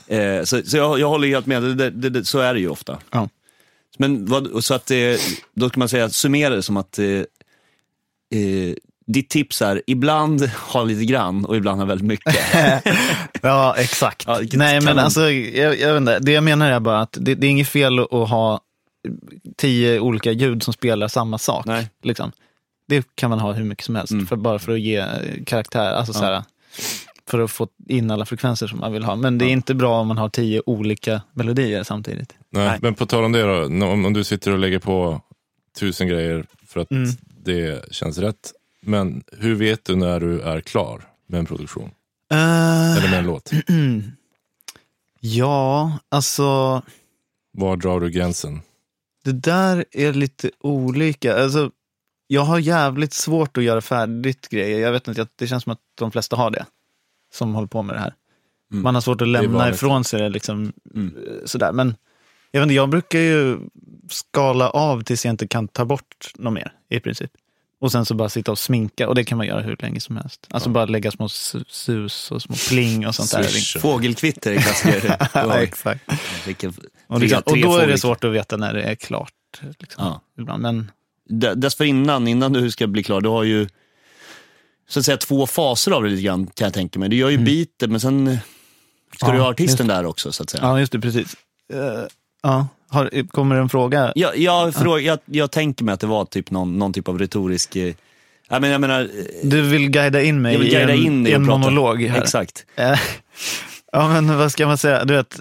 eh, 0.08 0.43
så 0.43 0.62
så 0.65 0.78
jag, 0.78 1.00
jag 1.00 1.10
håller 1.10 1.28
helt 1.28 1.46
med, 1.46 1.63
det, 1.63 1.89
det, 1.89 2.10
det, 2.10 2.26
så 2.26 2.39
är 2.39 2.54
det 2.54 2.60
ju 2.60 2.70
ofta. 2.70 3.00
Ja. 3.12 3.30
Men 3.98 4.26
vad, 4.26 4.63
så 4.63 4.74
att, 4.74 4.91
eh, 4.91 4.98
då 5.54 5.70
kan 5.70 5.80
man 5.80 5.89
säga, 5.89 6.10
summera 6.10 6.56
det 6.56 6.63
som 6.63 6.78
att 6.78 7.00
eh, 7.00 7.06
eh, 8.39 8.76
ditt 9.08 9.30
tips 9.30 9.62
är, 9.62 9.82
ibland 9.88 10.41
ha 10.50 10.84
lite 10.84 11.06
grann 11.06 11.46
och 11.46 11.56
ibland 11.56 11.80
ha 11.80 11.86
väldigt 11.86 12.08
mycket. 12.08 12.36
Ja, 13.41 13.76
exakt. 13.78 14.24
Ja, 14.28 14.39
Nej, 14.54 14.82
men 14.82 15.00
alltså, 15.00 15.32
jag, 15.32 15.80
jag 15.80 15.93
vet 15.93 16.02
inte, 16.02 16.20
det 16.20 16.32
jag 16.32 16.43
menar 16.43 16.72
är 16.72 16.80
bara 16.80 17.02
att 17.02 17.17
det, 17.22 17.36
det 17.36 17.48
är 17.48 17.52
inget 17.52 17.67
fel 17.70 18.00
att 18.00 18.10
ha 18.30 18.62
tio 19.58 20.00
olika 20.00 20.32
ljud 20.32 20.63
som 20.63 20.74
spelar 20.74 21.08
samma 21.08 21.38
sak. 21.38 21.65
Nej. 21.65 21.89
Liksom. 22.04 22.32
Det 22.88 23.06
kan 23.15 23.30
man 23.30 23.39
ha 23.39 23.52
hur 23.54 23.63
mycket 23.63 23.86
som 23.86 23.96
helst, 23.96 24.12
Mm. 24.12 24.26
för, 24.28 24.36
bara 24.36 24.60
för 24.60 24.72
att 24.72 24.80
ge 24.80 24.98
eh, 24.98 25.08
karaktär. 25.46 25.91
Alltså, 25.93 26.13
så 26.13 26.26
här, 26.26 26.43
för 27.30 27.39
att 27.39 27.52
få 27.52 27.67
in 27.89 28.12
alla 28.12 28.26
frekvenser 28.26 28.67
som 28.67 28.80
man 28.80 28.93
vill 28.93 29.04
ha. 29.04 29.15
Men 29.15 29.38
det 29.38 29.46
är 29.46 29.50
inte 29.50 29.76
bra 29.76 30.00
om 30.00 30.08
man 30.08 30.17
har 30.17 30.30
tio 30.30 30.62
olika 30.65 31.22
melodier 31.34 31.84
samtidigt. 31.84 32.34
Nej, 32.50 32.65
Nej. 32.67 32.80
Men 32.82 32.93
på 32.96 33.06
tal 33.06 33.24
om 33.24 33.32
det 33.32 33.41
då, 33.41 33.63
om, 33.86 34.06
om 34.06 34.13
du 34.13 34.24
sitter 34.24 34.52
och 34.52 34.60
lägger 34.60 34.80
på 34.80 35.22
tusen 35.80 36.08
grejer 36.08 36.46
för 36.67 36.80
att 36.80 36.91
Mm. 36.91 37.10
det 37.43 37.93
känns 37.93 38.17
rätt. 38.17 38.52
Men 38.82 39.24
hur 39.32 39.56
vet 39.56 39.86
du 39.86 39.96
när 39.96 40.20
du 40.20 40.42
är 40.42 40.62
klar 40.62 41.04
med 41.28 41.40
en 41.40 41.46
produktion? 41.46 41.92
Eh, 42.32 42.98
Eller 42.98 43.10
med 43.10 43.20
en 43.20 43.26
låt? 43.26 43.52
ja, 45.20 45.98
alltså 46.10 46.82
Var 47.52 47.78
drar 47.78 48.00
du 48.00 48.10
gränsen? 48.10 48.62
det 49.24 49.32
där 49.32 49.86
är 49.92 50.13
lite 50.13 50.52
olika. 50.60 51.44
Alltså, 51.44 51.72
jag 52.28 52.42
har 52.42 52.60
jävligt 52.60 53.13
svårt 53.13 53.58
att 53.58 53.63
göra 53.63 53.82
färdigt 53.82 54.50
grejer. 54.50 54.80
Jag 54.80 54.92
vet 54.92 55.08
inte, 55.08 55.28
det 55.36 55.48
känns 55.48 55.63
som 55.63 55.72
att 55.74 55.80
de 55.96 56.12
flesta 56.12 56.36
har 56.36 56.52
det. 56.52 56.66
Som 57.34 57.56
håller 57.56 57.68
på 57.68 57.82
med 57.84 57.96
det 57.96 58.00
här. 58.00 58.13
Mm. 58.72 58.84
Man 58.84 58.94
har 58.96 59.02
svårt 59.02 59.22
att 59.22 59.28
lämna 59.28 59.70
ifrån 59.70 60.04
sig 60.04 60.22
det. 60.22 60.30
Liksom, 60.30 60.74
Mm. 60.96 61.16
eh, 61.18 61.46
sådär. 61.46 61.72
Men 61.72 61.96
jag, 62.52 62.62
vet 62.62 62.66
inte, 62.66 62.76
jag 62.76 62.90
brukar 62.90 63.20
ju 63.20 63.60
skala 64.10 64.70
av 64.70 65.02
tills 65.04 65.26
jag 65.26 65.34
inte 65.34 65.48
kan 65.48 65.68
ta 65.68 65.86
bort 65.86 66.32
något 66.36 66.54
mer 66.54 66.72
i 66.90 67.00
princip. 67.00 67.32
Och 67.80 67.92
sen 67.92 68.06
så 68.06 68.13
bara 68.16 68.30
sitta 68.30 68.52
och 68.52 68.60
sminka 68.60 69.08
och 69.08 69.16
det 69.16 69.24
kan 69.24 69.38
man 69.38 69.48
göra 69.48 69.62
hur 69.62 69.78
länge 69.80 70.00
som 70.00 70.18
helst. 70.18 70.48
Alltså 70.50 70.70
bara 70.70 70.86
lägga 70.86 71.12
små 71.12 71.28
su- 71.28 71.66
sus 71.68 72.32
och 72.32 72.42
små 72.42 72.56
pling 72.70 73.08
och 73.08 73.16
sånt 73.16 73.32
där. 73.32 73.44
Swish. 73.44 73.78
Fågelkvitter 73.82 74.52
är 74.52 74.58
klassiker. 74.62 75.18
Ja, 75.34 75.58
exakt. 75.62 76.02
Vilken- 76.46 76.74
Och, 77.08 77.20
liksom, 77.20 77.42
och 77.46 77.58
då 77.62 77.78
är 77.78 77.88
det 77.88 77.98
svårt 77.98 78.24
att 78.24 78.32
veta 78.34 78.58
när 78.58 78.74
det 78.74 78.82
är 78.84 78.96
klart. 78.96 79.34
Liksom, 79.80 80.04
Ja. 80.06 80.22
ibland. 80.40 80.62
Men 80.62 80.92
D- 81.30 81.54
dessförinnan, 81.56 82.28
innan 82.28 82.54
du 82.54 82.72
ska 82.72 82.88
bli 82.88 83.04
klar, 83.04 83.22
du 83.22 83.30
har 83.30 83.44
ju 83.44 83.68
så 84.90 85.00
att 85.00 85.06
säga 85.06 85.18
två 85.18 85.48
faser 85.48 85.92
av 85.92 86.04
det 86.04 86.10
lite 86.10 86.22
grann 86.22 86.48
kan 86.48 86.66
jag 86.66 86.74
tänka 86.74 87.00
mig. 87.00 87.10
Du 87.10 87.16
gör 87.16 87.30
ju 87.30 87.38
beatet 87.38 87.90
men 87.92 88.00
sen 88.00 88.38
ska 89.16 89.26
Ja, 89.28 89.34
du 89.34 89.40
ha 89.40 89.50
artisten 89.50 89.88
där 89.88 90.06
också 90.06 90.32
så 90.32 90.44
att 90.44 90.50
säga. 90.50 90.63
Ja, 90.63 90.80
just 90.80 90.92
det, 90.92 91.00
precis. 91.00 91.36
Eh, 91.74 91.80
ja. 92.44 92.68
Har, 92.89 93.28
kommer 93.28 93.56
det 93.56 93.62
en 93.62 93.69
fråga? 93.69 94.12
Jag, 94.15 94.38
jag, 94.38 94.76
fråga, 94.76 95.02
jag, 95.02 95.19
jag 95.26 95.52
tänker 95.52 95.86
mig 95.86 95.93
att 95.93 96.00
det 96.00 96.08
var 96.08 96.26
typ 96.26 96.52
någon, 96.52 96.80
någon 96.80 96.93
typ 96.93 97.08
av 97.08 97.19
retorisk... 97.19 97.76
Eh, 97.76 97.93
jag 98.50 98.62
menar, 98.62 98.71
jag 98.71 98.82
menar 98.82 99.02
eh, 99.02 99.08
Du 99.43 99.62
vill 99.62 99.89
guida 99.89 100.21
in 100.21 100.41
mig 100.41 100.58
vill 100.58 100.69
guida 100.71 100.93
i 100.93 100.97
en, 101.00 101.06
in 101.06 101.28
i 101.28 101.32
en 101.32 101.45
monolog 101.45 102.02
här. 102.04 102.21
Exakt. 102.21 102.65
Eh, 102.76 103.00
ja, 103.91 104.08
men 104.08 104.38
vad 104.38 104.52
ska 104.52 104.67
man 104.67 104.78
säga? 104.78 105.06
Du 105.06 105.13
vet, 105.13 105.39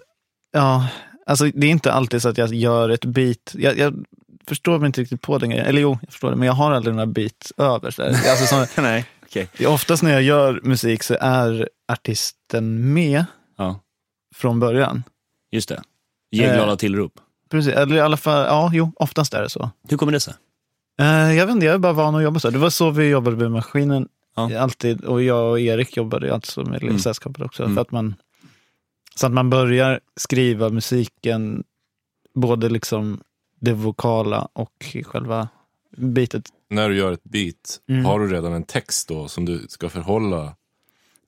ja, 0.53 0.87
alltså 1.27 1.45
det 1.55 1.67
är 1.67 1.71
inte 1.71 1.93
alltid 1.93 2.23
så 2.23 2.29
att 2.29 2.39
jag 2.39 2.55
gör 2.55 2.89
ett 2.89 3.05
beat. 3.05 3.55
Jag, 3.55 3.79
jag 3.79 4.05
förstår 4.49 4.79
mig 4.79 4.87
inte 4.87 5.01
riktigt 5.01 5.23
på 5.23 5.39
den 5.39 5.51
grejen. 5.51 5.67
Eller 5.67 5.81
jo, 5.81 5.99
jag 6.03 6.13
förstår 6.13 6.31
det, 6.31 6.37
men 6.37 6.47
jag 6.47 6.55
har 6.55 6.73
aldrig 6.73 6.95
några 6.95 7.07
beats 7.07 7.53
över. 7.57 7.91
Så. 7.91 8.03
Alltså, 8.03 8.47
som, 8.47 8.67
Nej, 8.85 9.05
okej. 9.27 9.49
oftast 9.67 10.03
när 10.03 10.13
jag 10.13 10.23
gör 10.23 10.61
musik 10.63 11.03
så 11.03 11.17
är 11.21 11.69
artisten 11.93 12.93
med 12.95 13.25
Ja, 13.59 13.81
från 14.35 14.61
början. 14.61 15.03
just 15.53 15.69
det. 15.69 15.83
Ge 16.31 16.55
glada 16.55 16.77
tillrop. 16.77 17.13
Precis, 17.51 17.73
eller 17.75 17.97
i 17.97 18.01
alla 18.01 18.17
fall, 18.17 18.47
ja, 18.47 18.71
jo, 18.73 18.93
oftast 18.97 19.35
är 19.35 19.43
det 19.43 19.49
så. 19.51 19.71
Hur 19.89 19.97
kommer 19.97 20.13
det 20.13 20.21
sig? 20.21 20.35
Eh, 21.01 21.07
jag 21.35 21.47
vet 21.47 21.53
inte, 21.55 21.67
jag 21.67 21.75
är 21.75 21.79
bara 21.79 21.93
van 21.93 22.15
att 22.15 22.23
jobba 22.23 22.41
så. 22.41 22.51
Det 22.51 22.59
var 22.59 22.71
så 22.71 22.91
vi 22.91 23.09
jobbade 23.09 23.37
med 23.37 23.51
maskinen 23.51 24.09
Ja. 24.37 24.59
alltid. 24.61 25.05
Och 25.05 25.23
jag 25.23 25.51
och 25.51 25.61
Erik 25.61 25.97
jobbade 25.97 26.35
alltså 26.35 26.65
med 26.65 26.83
Mm. 26.83 26.99
Sällskapet 26.99 27.43
också. 27.43 27.63
Mm. 27.63 27.75
För 27.75 27.83
att 27.83 27.91
man, 27.91 28.15
Så 29.15 29.27
att 29.27 29.33
man 29.33 29.51
börjar 29.51 30.01
skriva 30.17 30.69
musiken, 30.71 31.65
både 32.35 32.69
liksom 32.69 33.21
det 33.61 33.73
vokala 33.73 34.49
och 34.53 34.87
själva 35.07 35.49
bitet. 35.97 36.49
När 36.71 36.89
du 36.89 36.97
gör 36.97 37.13
ett 37.13 37.25
beat, 37.25 37.81
Mm. 37.89 38.05
har 38.05 38.21
du 38.21 38.27
redan 38.27 38.53
en 38.53 38.65
text 38.65 39.09
då 39.09 39.29
som 39.29 39.45
du 39.45 39.67
ska 39.69 39.89
förhålla 39.89 40.55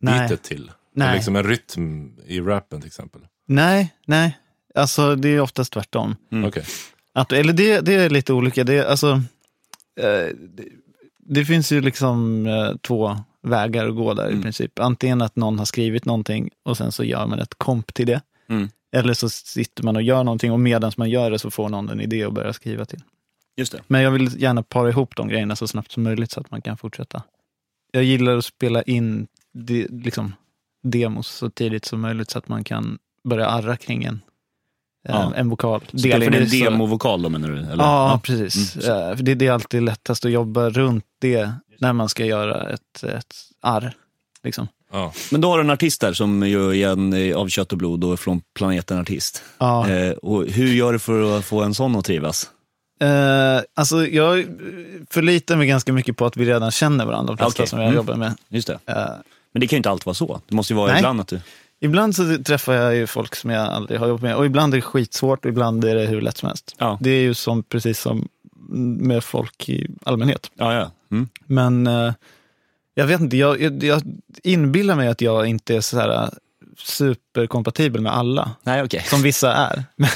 Nej, 0.01 0.19
beatet 0.19 0.43
till? 0.43 0.71
Nej. 0.95 1.15
Liksom 1.15 1.37
en 1.37 1.45
rytm 1.45 2.13
i 2.27 2.41
rappen 2.41 2.81
till 2.81 2.87
exempel. 2.87 3.21
nej, 3.47 3.95
nej. 4.07 4.39
Alltså 4.75 5.17
det 5.17 5.29
är 5.29 5.41
oftast 5.41 5.73
tvärtom. 5.73 6.17
Mm. 6.33 6.49
Okej. 6.49 6.65
Att, 7.13 7.33
eller 7.33 7.53
det, 7.53 7.81
det 7.81 7.95
är 7.95 8.11
lite 8.11 8.33
olika. 8.33 8.65
Det, 8.65 8.87
alltså, 8.87 9.23
eh, 10.01 10.35
det, 10.39 10.65
det 11.19 11.45
finns 11.45 11.73
ju 11.73 11.81
liksom 11.81 12.47
eh, 12.47 12.77
två 12.77 13.17
vägar 13.43 13.89
att 13.89 13.97
gå 13.97 14.15
där 14.15 14.27
Mm. 14.27 14.39
i 14.39 14.43
princip. 14.43 14.79
Antingen 14.79 15.23
att 15.23 15.37
någon 15.37 15.59
har 15.59 15.67
skrivit 15.67 16.05
någonting 16.05 16.51
och 16.63 16.77
sen 16.77 16.93
så 16.93 17.05
gör 17.05 17.27
man 17.27 17.39
ett 17.39 17.55
komp 17.55 17.95
till 17.95 18.07
det. 18.07 18.21
Mm. 18.49 18.69
Eller 18.93 19.15
så 19.15 19.29
sitter 19.29 19.85
man 19.85 19.97
och 19.97 20.03
gör 20.03 20.25
någonting 20.25 20.53
och 20.53 20.61
medan 20.61 20.93
man 20.97 21.11
gör 21.11 21.31
det 21.31 21.39
så 21.39 21.51
får 21.51 21.69
någon 21.69 21.89
en 21.89 22.01
idé 22.01 22.25
att 22.25 22.33
börja 22.33 22.53
skriva 22.53 22.85
till. 22.85 23.03
Just 23.57 23.73
det. 23.73 23.81
Men 23.87 24.03
jag 24.03 24.11
vill 24.11 24.43
gärna 24.43 24.63
para 24.63 24.89
ihop 24.89 25.17
de 25.17 25.29
grejerna 25.29 25.57
så 25.57 25.69
snabbt 25.69 25.93
som 25.93 26.03
möjligt 26.03 26.31
så 26.31 26.41
att 26.41 26.51
man 26.51 26.63
kan 26.63 26.77
fortsätta. 26.77 27.23
Jag 27.93 28.05
gillar 28.05 28.37
att 28.37 28.45
spela 28.45 28.83
in 28.83 29.27
de, 29.53 29.87
liksom, 29.91 30.35
demos 30.83 31.29
så 31.29 31.51
tidigt 31.51 31.85
som 31.85 32.01
möjligt 32.01 32.31
så 32.31 32.39
att 32.39 32.49
man 32.49 32.65
kan 32.65 32.99
börja 33.25 33.47
arra 33.47 33.77
kring 33.77 34.05
en, 34.05 34.21
Ja. 35.13 35.33
en 35.37 35.49
vokal. 35.51 35.81
Spela 35.99 36.17
in 36.17 36.23
för 36.23 36.31
det 36.31 36.37
är 36.39 36.41
en 36.43 36.49
så- 36.51 36.65
demovokal 36.65 37.23
då 37.23 37.29
menar 37.29 37.49
du? 37.49 37.59
Eller? 37.59 37.85
Ja, 37.85 38.21
precis. 38.23 38.77
Mm. 38.77 39.11
Eh, 39.11 39.17
för 39.17 39.23
det, 39.23 39.35
det 39.35 39.47
är 39.47 39.53
alltid 39.53 39.83
lättast 39.83 40.25
att 40.25 40.31
jobba 40.31 40.71
runt 40.71 41.05
det 41.21 41.51
när 41.79 41.93
man 41.93 42.09
ska 42.09 42.25
göra 42.25 42.71
ett, 42.71 43.03
ett 43.05 43.35
arr. 43.63 43.93
Liksom. 44.45 44.69
Ja. 44.93 45.13
Men 45.31 45.41
då 45.41 45.49
har 45.51 45.59
du 45.59 45.65
en 45.65 45.71
artist 45.71 46.01
där 46.01 46.13
som 46.13 46.43
är 46.43 46.87
en 46.87 47.13
eh, 47.13 47.37
av 47.37 47.49
kött 47.49 47.73
och 47.73 47.79
blod 47.79 48.05
och 48.05 48.13
är 48.13 48.17
från 48.17 48.41
planeten 48.55 48.99
artist. 49.01 49.43
Ja. 49.59 49.89
Eh, 49.91 50.11
och 50.13 50.47
hur 50.47 50.69
gör 50.75 50.93
du 50.93 50.99
för 50.99 51.39
att 51.39 51.45
få 51.45 51.63
en 51.63 51.75
sån 51.75 51.97
att 51.97 52.05
trivas? 52.05 52.51
Eh, 53.01 53.61
alltså, 53.75 54.07
jag 54.07 54.45
förlitar 55.11 55.57
mig 55.57 55.67
ganska 55.67 55.93
mycket 55.93 56.17
på 56.17 56.27
att 56.27 56.37
vi 56.37 56.45
redan 56.45 56.71
känner 56.71 57.05
varandra, 57.07 57.35
de 57.35 57.37
flesta 57.39 57.63
Okej. 57.63 57.69
som 57.69 57.79
jag 57.79 57.87
Mm. 57.87 57.97
jobbar 57.97 58.15
med. 58.15 58.35
Just 58.49 58.67
det. 58.69 58.79
Eh, 58.87 58.95
Men 59.53 59.61
det 59.61 59.67
kan 59.67 59.77
ju 59.77 59.79
inte 59.79 59.91
alltid 59.91 60.07
vara 60.07 60.15
så. 60.15 60.41
Det 60.49 60.55
måste 60.55 60.73
ju 60.73 60.77
vara 60.77 60.91
Nej. 60.91 60.99
ibland 60.99 61.21
att 61.21 61.29
du... 61.29 61.41
ibland 61.81 62.17
så 62.17 62.39
träffar 62.45 62.75
jag 62.75 62.97
ju 62.97 63.07
folk 63.07 63.35
som 63.35 63.51
jag 63.51 63.67
aldrig 63.67 64.01
har 64.01 64.09
jobbat 64.09 64.23
med 64.23 64.37
och 64.37 64.47
ibland 64.47 64.75
är 64.75 64.79
det 64.79 64.83
skitsvårt 64.83 65.45
och 65.45 65.49
ibland 65.49 65.85
är 65.85 65.95
det 65.95 66.07
hur 66.07 66.21
lätt 66.21 66.37
som 66.37 66.47
helst. 66.47 66.75
Ja, 66.79 66.99
Det 67.01 67.11
är 67.11 67.21
ju 67.21 67.35
som, 67.35 67.63
precis 67.63 68.01
som 68.01 68.29
med 68.99 69.25
folk 69.25 69.69
i 69.69 69.91
allmänhet. 70.05 70.51
ja. 70.55 70.75
ja. 70.75 70.91
Mm. 71.11 71.29
Men 71.47 71.87
eh, 71.87 72.13
jag 72.95 73.07
vet 73.07 73.21
inte, 73.21 73.37
jag, 73.37 73.61
jag, 73.61 73.85
jag 73.85 74.03
inbillar 74.43 74.97
mig 74.97 75.09
att 75.09 75.21
jag 75.21 75.47
inte 75.47 75.77
är 75.77 75.81
så 75.81 75.99
här 75.99 76.23
eh, 76.23 76.29
superkompatibel 76.79 78.01
med 78.01 78.13
alla. 78.13 78.51
Nej, 78.63 78.83
okej. 78.83 79.03
som 79.07 79.23
vissa 79.23 79.55
är. 79.55 79.85
Men, 79.97 80.11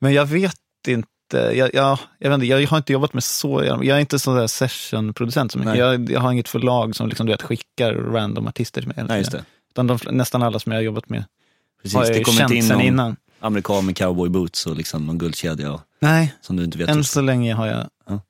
men 0.00 0.12
jag 0.12 0.26
vet 0.26 0.54
inte. 0.88 1.06
Jag, 1.36 1.74
jag, 1.74 1.98
jag, 2.18 2.30
vet 2.30 2.34
inte, 2.34 2.46
jag 2.46 2.66
har 2.68 2.76
inte 2.76 2.92
jobbat 2.92 3.14
med 3.14 3.24
så, 3.24 3.64
jag 3.64 3.86
är 3.88 3.98
inte 3.98 4.18
sån 4.18 4.36
där 4.36 4.46
sessionproducent. 4.46 5.52
Så 5.52 5.58
mycket. 5.58 5.76
Jag, 5.76 6.10
jag 6.10 6.20
har 6.20 6.32
inget 6.32 6.48
förlag 6.48 6.96
som 6.96 7.08
liksom, 7.08 7.26
du 7.26 7.32
vet, 7.32 7.42
skickar 7.42 7.94
random 7.94 8.46
artister 8.46 8.80
till 8.80 8.88
mig. 8.96 9.04
Nej, 9.08 9.18
just 9.18 9.32
det. 9.32 9.44
Utan 9.78 9.86
de, 9.86 9.98
nästan 10.10 10.42
alla 10.42 10.58
som 10.58 10.72
jag 10.72 10.78
har 10.78 10.82
jobbat 10.84 11.08
med 11.08 11.24
Precis. 11.82 11.96
har 11.96 12.04
jag 12.04 12.14
Det 12.14 12.22
kommer 12.24 12.38
känt 12.38 12.50
inte 12.50 12.56
in 12.56 12.62
sen 12.62 12.76
någon 12.78 12.86
innan. 12.86 13.16
amerikan 13.40 13.86
med 13.86 13.96
cowboy 13.96 14.28
boots 14.28 14.66
och 14.66 14.76
liksom 14.76 15.06
någon 15.06 15.18
guldkedja 15.18 15.72
och, 15.72 15.80
Nej, 16.00 16.34
som 16.40 16.56
du 16.56 16.64
inte 16.64 16.78
vet. 16.78 16.88
än 16.88 17.04
så 17.04 17.20
länge 17.20 17.54
har 17.54 17.66
jag 17.66 17.86
Ja. 18.08 18.20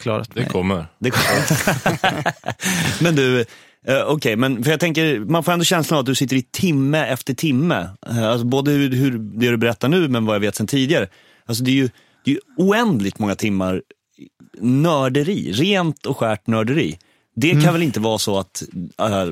klarat 0.00 0.28
Det 0.34 0.40
mig. 0.40 0.48
kommer. 0.50 0.86
Det 0.98 1.10
men 3.00 3.16
du, 3.16 3.40
eh, 3.86 4.02
okej, 4.06 4.36
men 4.36 4.64
för 4.64 4.70
jag 4.70 4.80
tänker, 4.80 5.18
man 5.20 5.44
får 5.44 5.52
ändå 5.52 5.64
känslan 5.64 5.96
av 5.98 6.00
att 6.00 6.06
du 6.06 6.14
sitter 6.14 6.36
i 6.36 6.42
timme 6.42 7.06
efter 7.06 7.34
timme. 7.34 7.88
Eh, 8.06 8.24
alltså 8.28 8.46
både 8.46 8.70
hur, 8.70 8.90
hur 8.90 9.18
det 9.18 9.50
du 9.50 9.56
berättar 9.56 9.88
nu, 9.88 10.08
men 10.08 10.26
vad 10.26 10.34
jag 10.34 10.40
vet 10.40 10.54
sedan 10.54 10.66
tidigare. 10.66 11.08
Alltså 11.46 11.64
det 11.64 11.70
är 11.70 11.74
ju, 11.74 11.88
det 12.24 12.30
är 12.30 12.34
ju 12.34 12.40
oändligt 12.56 13.18
många 13.18 13.34
timmar 13.34 13.82
nörderi, 14.60 15.52
rent 15.52 16.06
och 16.06 16.16
skärt 16.18 16.46
nörderi. 16.46 16.98
Det 17.36 17.50
kan 17.62 17.72
väl 17.72 17.82
inte 17.82 18.00
vara 18.00 18.18
så 18.18 18.38
att 18.38 18.62
eh, 18.98 19.24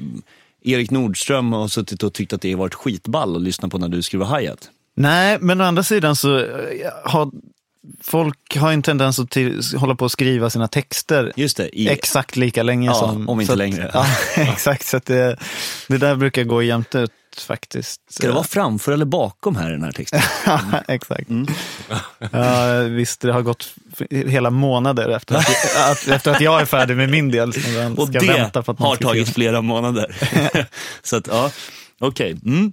Erik 0.65 0.91
Nordström 0.91 1.53
har 1.53 1.69
suttit 1.69 2.03
och 2.03 2.13
tyckt 2.13 2.33
att 2.33 2.41
det 2.41 2.53
har 2.53 2.59
varit 2.59 2.75
skitball 2.75 3.37
att 3.37 3.43
lyssna 3.43 3.69
på 3.69 3.79
när 3.79 3.89
du 3.89 4.03
skriver 4.03 4.39
hi-hat? 4.39 4.71
Nej, 4.97 5.39
men 5.41 5.61
å 5.61 5.65
andra 5.65 5.83
sidan 5.83 6.17
så 6.17 6.39
eh, 6.39 6.45
har 7.05 7.31
folk 8.03 8.57
har 8.57 8.73
en 8.73 8.83
tendens 8.83 9.19
att 9.19 9.31
till, 9.31 9.63
hålla 9.77 9.95
på 9.95 10.05
att 10.05 10.13
skriva 10.13 10.51
sina 10.51 10.69
texter 10.69 11.33
Just 11.37 11.57
det, 11.57 11.81
i, 11.81 11.89
exakt 11.89 12.37
lika 12.37 12.63
länge 12.63 12.87
Ja, 12.87 12.95
som... 12.95 13.29
om 13.29 13.41
inte 13.41 13.53
att- 13.53 13.59
längre. 13.59 13.91
Ja, 13.95 14.07
exakt, 14.37 14.87
så 14.87 15.01
det, 15.05 15.37
det 15.89 15.99
där 15.99 16.17
brukar 16.17 16.45
gå 16.45 16.63
jämnt 16.63 16.95
ut 16.95 17.11
faktiskt. 17.39 18.01
ska 18.09 18.27
det 18.27 18.33
vara 18.33 18.45
framför 18.45 18.93
eller 18.93 19.05
bakom 19.05 19.57
här 19.57 19.69
i 19.69 19.73
den 19.73 19.83
här 19.83 19.93
texten? 19.93 20.21
Ja, 20.47 20.61
exakt. 20.89 21.29
Mm. 21.31 21.47
Ja, 22.33 22.81
visst, 22.83 23.21
det 23.21 23.33
har 23.33 23.43
gått 23.43 23.75
hela 24.11 24.51
månader 24.51 25.09
efter 25.09 25.35
att, 25.35 25.77
att, 25.91 26.09
efter 26.09 26.31
att 26.31 26.41
jag 26.41 26.61
är 26.61 26.65
färdig 26.67 26.97
med 26.97 27.09
min 27.11 27.31
del. 27.31 27.49
Och 27.97 28.09
ska 28.09 28.21
det 28.21 28.27
har 28.79 28.97
tagit 28.97 29.29
flera 29.29 29.63
månader. 29.63 30.17
så 31.03 31.17
att, 31.17 31.27
ja, 31.27 31.51
okej. 32.01 32.37
Mm. 32.45 32.73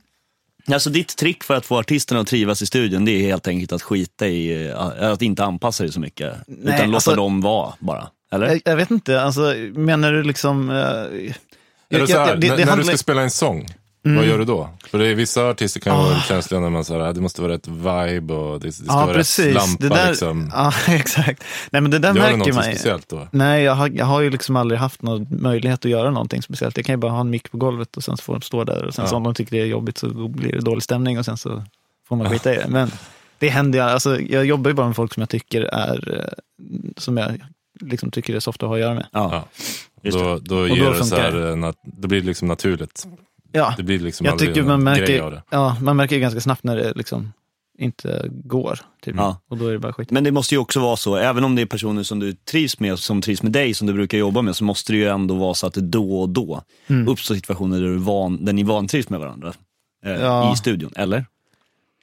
Alltså 0.73 0.89
ditt 0.89 1.17
trick 1.17 1.43
för 1.43 1.53
att 1.53 1.65
få 1.65 1.79
artisterna 1.79 2.19
att 2.21 2.27
trivas 2.27 2.61
i 2.61 2.65
studion, 2.65 3.05
det 3.05 3.11
är 3.11 3.21
helt 3.27 3.47
enkelt 3.47 3.71
att 3.71 3.81
skita 3.81 4.27
i, 4.27 4.67
eh, 4.69 5.11
att 5.11 5.21
inte 5.21 5.43
anpassa 5.43 5.83
dig 5.83 5.93
så 5.93 5.99
mycket. 5.99 6.33
Nej, 6.47 6.75
utan 6.75 6.85
låta 6.85 6.95
alltså- 6.95 7.15
dem 7.15 7.41
vara 7.41 7.73
bara. 7.79 8.07
Eller? 8.31 8.47
Jag, 8.47 8.61
jag 8.65 8.75
vet 8.75 8.91
inte, 8.91 9.21
alltså, 9.21 9.41
menar 9.73 10.11
du 10.13 10.23
liksom... 10.23 10.69
eh, 10.69 10.75
jag- 10.75 12.09
jag- 12.09 12.09
det- 12.09 12.17
när, 12.17 12.35
det 12.39 12.47
när 12.49 12.57
du 12.57 12.63
handlar- 12.63 12.83
ska 12.83 12.97
spela 12.97 13.21
en 13.21 13.31
sång, 13.31 13.67
Mm. 14.05 14.17
vad 14.17 14.25
gör 14.25 14.37
du 14.37 14.45
då? 14.45 14.69
För 14.87 14.99
det 14.99 15.07
är, 15.07 15.15
vissa 15.15 15.49
artister 15.49 15.79
kan 15.79 15.97
vara 15.97 16.15
Ah. 16.15 16.19
känsliga 16.21 16.59
när 16.61 16.69
man 16.69 16.85
säger 16.85 16.99
att 17.01 17.15
det 17.15 17.21
måste 17.21 17.41
vara 17.41 17.53
rätt 17.53 17.67
vibe 17.67 18.33
och 18.33 18.59
det, 18.59 18.67
det 18.67 18.71
ska 18.73 18.85
Ja, 18.87 19.05
vara 19.05 19.13
precis. 19.13 19.45
rätt 19.45 19.53
lampa. 19.53 19.83
det 19.83 19.89
där, 19.89 20.09
liksom. 20.09 20.51
Ja, 20.53 20.73
exakt. 20.87 21.43
Nej, 21.71 21.81
men 21.81 21.91
det 21.91 21.99
där 21.99 22.07
Gör 22.09 22.13
du 22.13 22.19
märker 22.19 22.37
någonting 22.37 22.55
man 22.55 22.65
ju. 22.69 22.71
speciellt 22.75 23.09
då? 23.09 23.27
Nej, 23.31 23.63
jag 23.63 23.75
har, 23.75 23.87
jag 23.89 24.05
har 24.05 24.21
ju 24.21 24.29
liksom 24.29 24.55
aldrig 24.55 24.79
haft 24.79 25.01
någon 25.01 25.27
möjlighet 25.41 25.85
att 25.85 25.91
göra 25.91 26.11
någonting 26.11 26.41
speciellt. 26.41 26.77
Jag 26.77 26.85
kan 26.85 26.93
ju 26.93 26.97
bara 26.97 27.11
ha 27.11 27.21
en 27.21 27.29
mick 27.29 27.51
på 27.51 27.57
golvet 27.57 27.97
och 27.97 28.03
sen 28.03 28.17
så 28.17 28.23
får 28.23 28.33
de 28.33 28.41
stå 28.41 28.63
där. 28.63 28.83
Och 28.85 28.93
sen 28.93 29.05
Ja. 29.05 29.09
så 29.09 29.15
om 29.15 29.23
de 29.23 29.33
tycker 29.33 29.51
det 29.55 29.61
är 29.61 29.65
jobbigt 29.65 29.97
så 29.97 30.27
blir 30.27 30.51
det 30.51 30.59
dålig 30.61 30.83
stämning 30.83 31.19
och 31.19 31.25
sen 31.25 31.37
så 31.37 31.63
får 32.07 32.15
man 32.15 32.29
skita 32.29 32.53
i 32.53 32.57
det. 32.57 32.65
Men 32.69 32.91
det 33.39 33.49
händer 33.49 33.79
ju, 33.79 33.85
alltså 33.85 34.19
jag 34.21 34.45
jobbar 34.45 34.69
ju 34.69 34.75
bara 34.75 34.87
med 34.87 34.95
folk 34.95 35.13
som 35.13 35.21
jag 35.21 35.29
tycker 35.29 35.61
är, 35.61 36.17
eh, 36.19 36.33
som 36.97 37.17
jag 37.17 37.31
liksom 37.81 38.11
tycker 38.11 38.35
är 38.35 38.39
softa 38.39 38.65
att 38.65 38.69
ha 38.69 38.75
att 38.75 38.81
göra 38.81 38.93
med. 38.93 39.07
Ja. 39.11 39.29
Ja. 39.31 39.47
Just 40.03 40.17
Då, 40.19 40.23
då, 40.23 40.39
då 40.55 40.67
ger 40.67 40.91
det 40.91 41.05
så 41.05 41.15
här, 41.15 41.63
eh, 41.65 41.71
det 41.97 42.07
blir 42.07 42.21
liksom 42.21 42.47
naturligt. 42.47 43.07
Ja, 43.51 43.73
Det 43.77 43.83
blir 43.83 43.99
liksom 43.99 44.25
jag 44.25 44.39
tycker 44.39 44.63
man 44.63 44.83
märker, 44.83 45.41
ja, 45.49 45.77
man 45.81 45.95
märker 45.97 46.15
ju 46.15 46.21
ganska 46.21 46.41
snabbt 46.41 46.63
när 46.63 46.75
det 46.75 46.93
liksom 46.95 47.33
inte 47.77 48.25
går. 48.29 48.79
Typ. 49.01 49.15
Ja. 49.17 49.37
Och 49.49 49.57
då 49.57 49.67
är 49.67 49.71
det 49.71 49.79
bara 49.79 49.93
skit. 49.93 50.11
Men 50.11 50.23
det 50.23 50.31
måste 50.31 50.55
ju 50.55 50.59
också 50.59 50.79
vara 50.79 50.95
så, 50.95 51.15
även 51.15 51.43
om 51.43 51.55
det 51.55 51.61
är 51.61 51.65
personer 51.65 52.03
som 52.03 52.19
du 52.19 52.33
trivs 52.33 52.79
med, 52.79 52.99
som 52.99 53.21
trivs 53.21 53.43
med 53.43 53.51
dig, 53.51 53.73
som 53.73 53.87
du 53.87 53.93
brukar 53.93 54.17
jobba 54.17 54.41
med, 54.41 54.55
så 54.55 54.63
måste 54.63 54.93
det 54.93 54.97
ju 54.97 55.07
ändå 55.07 55.35
vara 55.35 55.53
så 55.53 55.67
att 55.67 55.73
det 55.73 55.81
då 55.81 56.21
och 56.21 56.29
då 56.29 56.61
Mm. 56.87 57.07
uppstår 57.07 57.35
situationer 57.35 57.79
där, 57.81 57.87
du 57.87 57.97
van, 57.97 58.45
där 58.45 58.53
ni 58.53 58.63
vantrivs 58.63 59.09
med 59.09 59.19
varandra. 59.19 59.53
Eh, 60.05 60.11
Ja. 60.11 60.53
I 60.53 60.55
studion, 60.57 60.91
eller? 60.95 61.25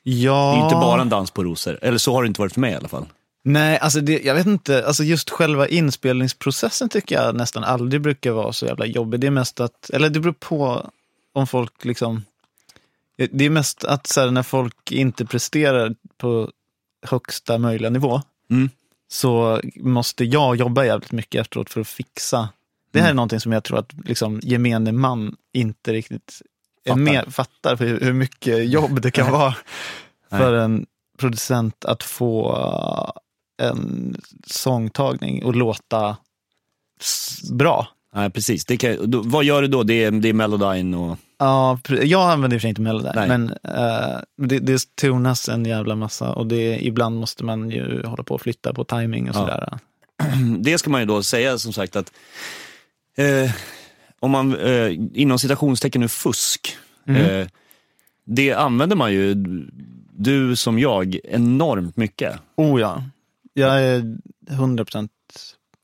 Ja. 0.02 0.32
Det 0.52 0.56
är 0.56 0.58
ju 0.58 0.64
inte 0.64 0.74
bara 0.74 1.02
en 1.02 1.08
dans 1.08 1.30
på 1.30 1.44
rosor. 1.44 1.78
Eller 1.82 1.98
så 1.98 2.12
har 2.14 2.22
det 2.22 2.26
inte 2.28 2.40
varit 2.40 2.52
för 2.52 2.60
mig 2.60 2.72
i 2.72 2.76
alla 2.76 2.88
fall. 2.88 3.06
Nej, 3.44 3.78
alltså 3.78 4.00
det, 4.00 4.20
jag 4.24 4.34
vet 4.34 4.46
inte. 4.46 4.86
Alltså 4.86 5.04
just 5.04 5.30
själva 5.30 5.68
inspelningsprocessen 5.68 6.88
tycker 6.88 7.14
jag 7.14 7.34
nästan 7.36 7.64
aldrig 7.64 8.02
brukar 8.02 8.30
vara 8.32 8.52
så 8.52 8.66
jävla 8.66 8.86
jobbig. 8.86 9.20
Det 9.20 9.26
är 9.26 9.30
mest 9.30 9.60
att, 9.60 9.90
eller 9.90 10.10
det 10.10 10.20
beror 10.20 10.32
på 10.32 10.90
om 11.38 11.46
folk 11.46 11.84
liksom, 11.84 12.24
det 13.30 13.44
är 13.44 13.50
mest 13.50 13.84
att 13.84 14.06
så 14.06 14.20
här, 14.20 14.30
när 14.30 14.42
folk 14.42 14.92
inte 14.92 15.26
presterar 15.26 15.94
på 16.16 16.50
högsta 17.06 17.58
möjliga 17.58 17.90
nivå, 17.90 18.22
Mm. 18.50 18.70
så 19.08 19.60
måste 19.76 20.24
jag 20.24 20.56
jobba 20.56 20.84
jävligt 20.84 21.12
mycket 21.12 21.40
efteråt 21.40 21.70
för 21.70 21.80
att 21.80 21.88
fixa. 21.88 22.48
Det 22.92 22.98
här 22.98 23.06
är 23.06 23.10
Mm. 23.10 23.16
någonting 23.16 23.40
som 23.40 23.52
jag 23.52 23.64
tror 23.64 23.78
att 23.78 23.92
liksom, 24.04 24.40
gemene 24.42 24.92
man 24.92 25.36
inte 25.52 25.92
riktigt 25.92 26.42
är 26.84 26.90
Fattar. 26.90 27.02
med, 27.02 27.34
fattar 27.34 27.76
för 27.76 27.86
hur, 27.86 28.00
hur 28.00 28.12
mycket 28.12 28.68
jobb 28.68 29.00
det 29.00 29.10
kan 29.10 29.32
vara 29.32 29.56
för 30.30 30.52
en 30.54 30.86
producent 31.18 31.84
att 31.84 32.02
få 32.02 32.56
uh, 32.56 33.66
en 33.68 34.16
sångtagning 34.46 35.44
och 35.44 35.56
låta 35.56 36.16
bra. 37.52 37.88
Nej, 38.14 38.30
precis. 38.30 38.64
Det 38.64 38.76
kan, 38.76 39.10
då, 39.10 39.22
vad 39.24 39.44
gör 39.44 39.62
du 39.62 39.68
då? 39.68 39.82
Det 39.82 40.04
är, 40.04 40.10
det 40.10 40.28
är 40.28 40.32
Melodyne 40.32 40.96
och... 40.96 41.16
Ja, 41.38 41.78
jag 42.02 42.30
använder 42.30 42.54
i 42.54 42.58
och 42.58 42.60
för 42.60 42.64
sig 42.64 42.68
inte 42.68 42.80
Melody, 42.80 43.08
Nej. 43.14 43.28
men 43.28 43.48
eh, 43.64 44.20
det, 44.36 44.58
det 44.58 44.96
tonas 44.96 45.48
en 45.48 45.64
jävla 45.64 45.94
massa 45.96 46.32
och 46.32 46.46
det, 46.46 46.86
ibland 46.86 47.20
måste 47.20 47.44
man 47.44 47.70
ju 47.70 48.02
hålla 48.06 48.22
på 48.22 48.34
och 48.34 48.40
flytta 48.40 48.74
på 48.74 48.84
timing 48.84 49.30
och 49.30 49.36
Ja. 49.36 49.40
sådär. 49.40 49.78
Det 50.58 50.78
ska 50.78 50.90
man 50.90 51.00
ju 51.00 51.06
då 51.06 51.22
säga 51.22 51.58
som 51.58 51.72
sagt 51.72 51.96
att 51.96 52.12
eh, 53.16 53.50
om 54.20 54.30
man 54.30 54.56
eh, 54.60 54.92
inom 55.14 55.38
citationstecken 55.38 56.00
nu 56.00 56.08
fusk, 56.08 56.76
Mm. 57.06 57.22
eh, 57.40 57.48
det 58.24 58.52
använder 58.52 58.96
man 58.96 59.12
ju, 59.12 59.34
du 60.12 60.56
som 60.56 60.78
jag, 60.78 61.18
enormt 61.24 61.96
mycket. 61.96 62.36
Oh 62.56 62.80
ja, 62.80 63.02
jag 63.54 63.82
är 63.84 64.16
100% 64.50 65.08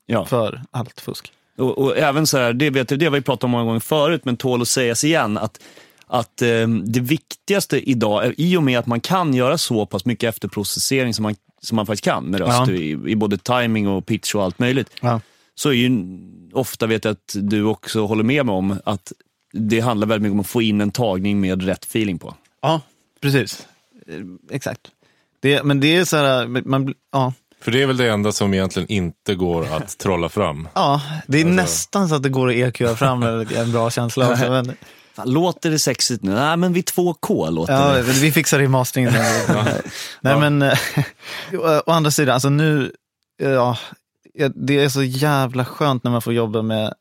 Ja. 0.05 0.25
för 0.25 0.61
allt 0.71 1.01
fusk. 1.01 1.31
Och, 1.57 1.77
och 1.77 1.97
även 1.97 2.27
så 2.27 2.37
här, 2.37 2.53
det, 2.53 2.69
vet, 2.69 2.87
det 2.99 3.05
har 3.05 3.11
vi 3.11 3.21
pratat 3.21 3.43
om 3.43 3.51
många 3.51 3.63
gånger 3.63 3.79
förut, 3.79 4.21
men 4.25 4.37
tål 4.37 4.61
att 4.61 4.67
sägas 4.67 5.03
igen, 5.03 5.37
att 5.37 5.59
att 6.07 6.41
eh, 6.41 6.67
det 6.67 6.99
viktigaste 6.99 7.89
idag, 7.89 8.33
i 8.37 8.57
och 8.57 8.63
med 8.63 8.79
att 8.79 8.85
man 8.87 8.99
kan 8.99 9.33
göra 9.33 9.57
så 9.57 9.85
pass 9.85 10.05
mycket 10.05 10.29
efterprocessering 10.29 11.13
som 11.13 11.23
man, 11.23 11.35
som 11.61 11.75
man 11.75 11.85
faktiskt 11.85 12.03
kan 12.03 12.23
med 12.25 12.39
röst, 12.39 12.67
Ja. 12.67 12.71
i, 12.71 12.89
i 13.07 13.15
både 13.15 13.37
timing 13.37 13.87
och 13.87 14.05
pitch 14.05 14.35
och 14.35 14.43
allt 14.43 14.59
möjligt, 14.59 14.89
Ja. 15.01 15.21
så 15.55 15.69
är 15.69 15.73
ju 15.73 15.89
ofta, 16.53 16.87
vet 16.87 17.05
jag 17.05 17.11
att 17.11 17.35
du 17.41 17.63
också 17.63 18.05
håller 18.05 18.23
med 18.23 18.45
mig 18.45 18.53
om, 18.55 18.77
att 18.85 19.11
det 19.53 19.79
handlar 19.79 20.07
väldigt 20.07 20.21
mycket 20.23 20.33
om 20.33 20.39
att 20.39 20.47
få 20.47 20.61
in 20.61 20.81
en 20.81 20.91
tagning 20.91 21.39
med 21.41 21.63
rätt 21.63 21.83
feeling 21.83 22.19
på. 22.19 22.35
Ja, 22.61 22.81
precis. 23.21 23.67
Exakt. 24.51 24.81
Det, 25.39 25.63
men 25.63 25.79
det 25.79 25.95
är 25.95 26.05
så 26.05 26.17
här, 26.17 26.47
man, 26.47 26.93
ja. 27.11 27.33
För 27.61 27.71
det 27.71 27.81
är 27.81 27.87
väl 27.87 27.97
det 27.97 28.09
enda 28.09 28.31
som 28.31 28.53
egentligen 28.53 28.91
inte 28.91 29.35
går 29.35 29.73
att 29.73 29.97
trolla 29.97 30.29
fram. 30.29 30.67
ja, 30.73 31.01
det 31.27 31.37
är 31.37 31.45
Alltså- 31.45 31.55
nästan 31.55 32.09
så 32.09 32.15
att 32.15 32.23
det 32.23 32.29
går 32.29 32.49
att 32.49 32.55
EQa 32.55 32.95
fram 32.95 33.23
en 33.23 33.71
bra 33.71 33.89
känsla 33.89 34.29
också. 34.31 34.49
Men, 34.49 34.75
Fan, 35.13 35.29
låter 35.31 35.71
det 35.71 35.79
sexigt 35.79 36.23
nu? 36.23 36.31
Nej, 36.31 36.57
men 36.57 36.73
vid 36.73 36.85
2K 36.85 37.51
låter 37.51 37.73
ja, 37.73 37.93
det. 37.93 38.01
vi 38.01 38.31
fixar 38.31 38.57
det 38.57 38.63
i 38.63 38.67
masteringen. 38.67 39.13
Nej, 40.21 40.39
men 40.39 40.61
eh, 40.61 40.77
å 41.85 41.91
andra 41.91 42.11
sidan, 42.11 42.33
alltså 42.33 42.49
nu, 42.49 42.91
eh, 43.41 43.49
ja, 43.49 43.77
ja, 44.33 44.49
det 44.55 44.83
är 44.83 44.89
så 44.89 45.03
jävla 45.03 45.65
skönt 45.65 46.03
när 46.03 46.11
man 46.11 46.21
får 46.21 46.33
jobba 46.33 46.61
med, 46.61 46.93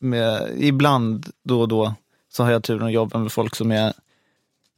med, 0.00 0.52
ibland 0.58 1.26
då 1.44 1.60
och 1.60 1.68
då 1.68 1.94
så 2.32 2.44
har 2.44 2.50
jag 2.50 2.62
turen 2.62 2.86
att 2.86 2.92
jobba 2.92 3.18
med 3.18 3.32
folk 3.32 3.54
som 3.54 3.72
är 3.72 3.92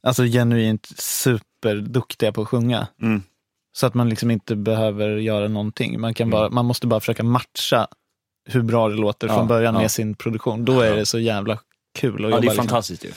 alltså 0.03 0.23
genuint 0.23 0.89
superduktiga 0.97 2.31
på 2.31 2.41
att 2.41 2.47
sjunga. 2.47 2.87
Mm. 3.01 3.23
Så 3.71 3.87
att 3.87 3.93
man 3.93 4.09
liksom 4.09 4.31
inte 4.31 4.55
behöver 4.55 5.09
göra 5.09 5.47
någonting. 5.47 5.99
Man, 5.99 6.13
kan 6.13 6.29
bara, 6.29 6.49
man 6.49 6.65
måste 6.65 6.87
bara 6.87 6.99
försöka 6.99 7.23
matcha 7.23 7.87
hur 8.49 8.61
bra 8.61 8.89
det 8.89 8.95
låter 8.95 9.27
Ja, 9.27 9.35
från 9.35 9.47
början 9.47 9.75
ja. 9.75 9.81
med 9.81 9.91
sin 9.91 10.15
produktion. 10.15 10.65
Då 10.65 10.81
är 10.81 10.95
det 10.95 11.05
så 11.05 11.19
jävla 11.19 11.57
kul 11.99 12.13
att 12.15 12.21
Ja, 12.21 12.27
jobba. 12.27 12.29
det 12.29 12.37
är 12.37 12.41
liksom. 12.49 12.57
fantastiskt 12.67 13.05
ju. 13.05 13.09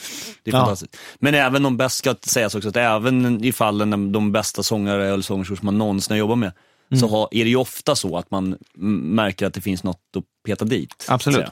Det 0.45 0.51
är 0.51 0.55
Ja. 0.55 0.61
fantastiskt. 0.61 0.97
Men 1.19 1.35
även 1.35 1.63
de 1.63 1.77
bästa, 1.77 2.15
ska 2.15 2.31
sägas 2.31 2.55
också, 2.55 2.69
att 2.69 2.77
även 2.77 3.45
i 3.45 3.53
fallen 3.53 3.91
när 3.91 4.13
de 4.13 4.33
bästa 4.33 4.63
sångare 4.63 5.09
eller 5.09 5.23
sångerskor 5.23 5.57
som 5.57 5.67
man 5.67 5.79
någonsin 5.79 6.13
har 6.15 6.19
jobbat 6.19 6.39
med, 6.39 6.53
Mm. 6.91 7.01
så 7.01 7.09
har, 7.09 7.29
är 7.31 7.45
det 7.45 7.51
ju 7.51 7.57
ofta 7.57 7.95
så 7.95 8.17
att 8.19 8.31
man 8.31 8.57
märker 9.15 9.47
att 9.47 9.55
det 9.55 9.61
finns 9.61 9.85
något 9.85 10.01
att 10.17 10.25
peta 10.47 10.65
dit. 10.65 11.07
Absolut. 11.09 11.47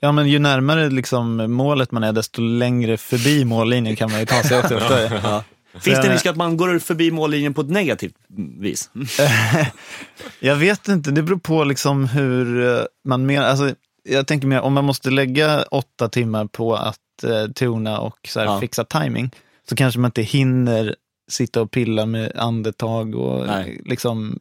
Ja, 0.00 0.12
men 0.12 0.28
ju 0.28 0.38
närmare 0.38 0.90
liksom 0.90 1.52
målet 1.52 1.92
man 1.92 2.04
är, 2.04 2.12
desto 2.12 2.42
längre 2.42 2.96
förbi 2.96 3.44
mållinjen 3.44 3.96
kan 3.96 4.10
man 4.10 4.20
ju 4.20 4.26
ta 4.26 4.42
sig 4.42 4.58
också. 4.58 4.74
Ja. 5.22 5.44
Finns 5.80 6.00
det 6.00 6.06
en 6.06 6.12
risk 6.12 6.26
att 6.26 6.36
man 6.36 6.56
går 6.56 6.78
förbi 6.78 7.10
mållinjen 7.10 7.54
på 7.54 7.60
ett 7.60 7.70
negativt 7.70 8.14
vis? 8.58 8.90
Jag 10.40 10.56
vet 10.56 10.88
inte, 10.88 11.10
det 11.10 11.22
beror 11.22 11.38
på 11.38 11.64
liksom 11.64 12.04
hur 12.08 12.68
eh, 12.78 12.84
man 13.04 13.26
menar. 13.26 13.46
Alltså, 13.48 13.74
jag 14.08 14.26
tänker 14.26 14.46
mer 14.46 14.60
om 14.60 14.72
man 14.72 14.84
måste 14.84 15.10
lägga 15.10 15.62
åtta 15.62 16.08
timmar 16.08 16.46
på 16.46 16.74
att 16.76 17.24
eh, 17.24 17.46
tona 17.54 17.98
och 17.98 18.18
så 18.28 18.40
här, 18.40 18.46
Ja. 18.46 18.60
fixa 18.60 18.84
timing 18.84 19.30
så 19.68 19.76
kanske 19.76 20.00
man 20.00 20.08
inte 20.08 20.22
hinner 20.22 20.96
sitta 21.28 21.60
och 21.60 21.70
pilla 21.70 22.06
med 22.06 22.32
andetag 22.36 23.14
och 23.14 23.46
Nej. 23.46 23.80
liksom, 23.84 24.38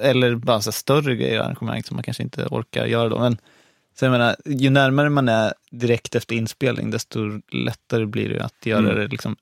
eller 0.00 0.34
bara 0.34 0.60
så 0.60 0.70
här, 0.70 0.72
större 0.72 1.16
grejer 1.16 1.40
arrangemang 1.40 1.82
som 1.82 1.96
man 1.96 2.04
kanske 2.04 2.22
inte 2.22 2.46
orkar 2.50 2.86
göra 2.86 3.08
då. 3.08 3.18
Men 3.18 3.38
så 3.98 4.04
jag 4.04 4.12
menar, 4.12 4.36
ju 4.44 4.70
närmare 4.70 5.08
man 5.10 5.28
är 5.28 5.54
direkt 5.70 6.14
efter 6.14 6.36
inspelning, 6.36 6.90
desto 6.90 7.40
lättare 7.52 8.06
blir 8.06 8.28
det 8.28 8.44
att 8.44 8.66
göra 8.66 8.78
Mm. 8.80 8.96
det 8.96 9.06
liksom 9.06 9.36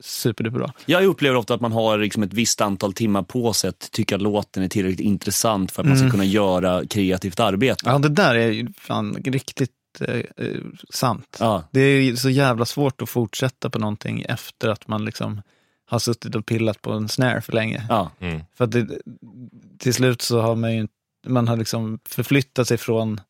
superduperbra. 0.00 0.72
Jag 0.86 1.04
upplever 1.04 1.36
ofta 1.36 1.54
att 1.54 1.60
man 1.60 1.72
har 1.72 1.98
liksom 1.98 2.22
ett 2.22 2.32
visst 2.32 2.60
antal 2.60 2.92
timmar 2.92 3.22
på 3.22 3.52
sig 3.52 3.68
att 3.70 3.90
tycka 3.92 4.14
att 4.16 4.22
låten 4.22 4.62
är 4.62 4.68
tillräckligt 4.68 5.00
intressant 5.06 5.72
för 5.72 5.82
att 5.82 5.86
man 5.88 5.96
ska 5.96 6.02
Mm. 6.04 6.10
kunna 6.10 6.24
göra 6.24 6.86
kreativt 6.86 7.40
arbete. 7.40 7.82
Ja, 7.84 7.98
det 7.98 8.08
där 8.08 8.34
är 8.34 8.50
ju 8.50 8.68
fan 8.78 9.14
riktigt 9.24 9.70
eh, 10.00 10.14
eh, 10.16 10.56
sant. 10.90 11.36
Ja. 11.40 11.62
Det 11.70 11.80
är 11.80 12.00
ju 12.00 12.16
så 12.16 12.30
jävla 12.30 12.64
svårt 12.64 13.02
att 13.02 13.08
fortsätta 13.10 13.70
på 13.70 13.78
någonting 13.78 14.22
efter 14.28 14.68
att 14.68 14.88
man 14.88 15.04
liksom 15.04 15.42
har 15.86 15.98
suttit 15.98 16.34
och 16.34 16.46
pillat 16.46 16.82
på 16.82 16.92
en 16.92 17.08
snare 17.08 17.40
för 17.40 17.52
länge. 17.52 17.86
Ja. 17.88 18.10
Mm. 18.20 18.40
För 18.54 18.64
att 18.64 18.72
det, 18.72 18.88
till 19.78 19.94
slut 19.94 20.22
så 20.22 20.40
har 20.40 20.56
man 20.56 20.76
ju 20.76 20.88
man 21.26 21.48
har 21.48 21.56
liksom 21.56 21.98
förflyttat 22.08 22.68
sig 22.68 22.76
från 22.78 23.20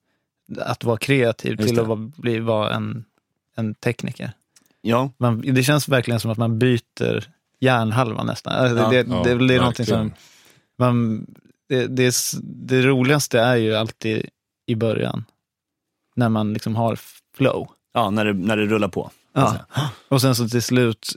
att 0.61 0.85
vara 0.85 0.96
kreativ 0.96 1.52
Just 1.52 1.66
till 1.66 1.76
det. 1.76 1.83
att 1.83 1.88
vara, 1.88 2.11
bli, 2.16 2.38
vara 2.38 2.74
en, 2.74 3.04
en 3.57 3.74
tekniker. 3.74 4.31
Ja. 4.81 5.11
Man, 5.19 5.41
det 5.55 5.62
känns 5.62 5.88
verkligen 5.88 6.21
som 6.21 6.31
att 6.31 6.38
man 6.38 6.59
byter 6.59 7.25
hjärnhalva 7.61 8.23
nästan. 8.23 8.53
Alltså 8.53 8.77
Ja, 8.77 8.91
det, 8.91 9.03
det, 9.03 9.11
ja, 9.14 9.23
det, 9.25 9.31
är 9.31 9.35
väl- 9.35 9.47
det 9.47 9.55
är 9.55 9.59
någonting 9.59 9.87
som 9.87 10.12
man, 10.79 11.27
det, 11.69 11.87
det, 11.87 12.14
det 12.43 12.83
roligaste 12.83 13.41
är 13.41 13.57
ju 13.57 13.75
alltid 13.75 14.29
i 14.67 14.75
början. 14.75 15.25
När 16.17 16.29
man 16.29 16.53
liksom 16.53 16.77
har 16.77 16.99
flow. 17.37 17.69
ja, 17.95 18.11
när 18.11 18.25
det, 18.25 18.33
när 18.33 18.57
det 18.57 18.67
rullar 18.67 18.88
på. 18.88 19.11
Ja. 19.33 19.57
Och 20.09 20.21
sen 20.21 20.35
så 20.35 20.49
till 20.49 20.62
slut, 20.62 21.09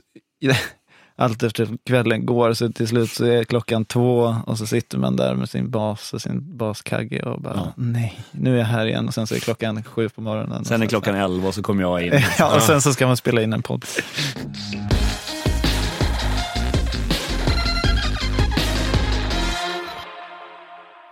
allt 1.16 1.42
efter 1.42 1.68
kvällen 1.86 2.26
går, 2.26 2.52
så 2.52 2.72
till 2.72 2.88
slut 2.88 3.10
så 3.10 3.24
är 3.24 3.44
klockan 3.44 3.84
två 3.84 4.36
och 4.46 4.58
så 4.58 4.66
sitter 4.66 4.98
man 4.98 5.16
där 5.16 5.34
med 5.34 5.48
sin 5.50 5.70
bas 5.70 6.12
och 6.12 6.22
sin 6.22 6.56
baskagge 6.56 7.22
och 7.22 7.40
bara, 7.40 7.54
Ja. 7.56 7.72
nej, 7.76 8.20
nu 8.32 8.54
är 8.54 8.58
jag 8.58 8.66
här 8.66 8.86
igen. 8.86 9.08
Och 9.08 9.14
sen 9.14 9.26
så 9.26 9.34
är 9.34 9.38
klockan 9.38 9.82
sju 9.82 10.08
på 10.08 10.20
morgonen. 10.20 10.64
Sen 10.64 10.82
är 10.82 10.86
klockan 10.86 11.14
11 11.14 11.48
och 11.48 11.54
så 11.54 11.62
kommer 11.62 11.82
jag 11.82 12.02
in. 12.06 12.12
Ja, 12.38 12.56
och 12.56 12.62
sen 12.62 12.80
så 12.82 12.92
ska 12.92 13.06
man 13.06 13.16
spela 13.16 13.42
in 13.42 13.52
en 13.52 13.62
podd. 13.62 13.84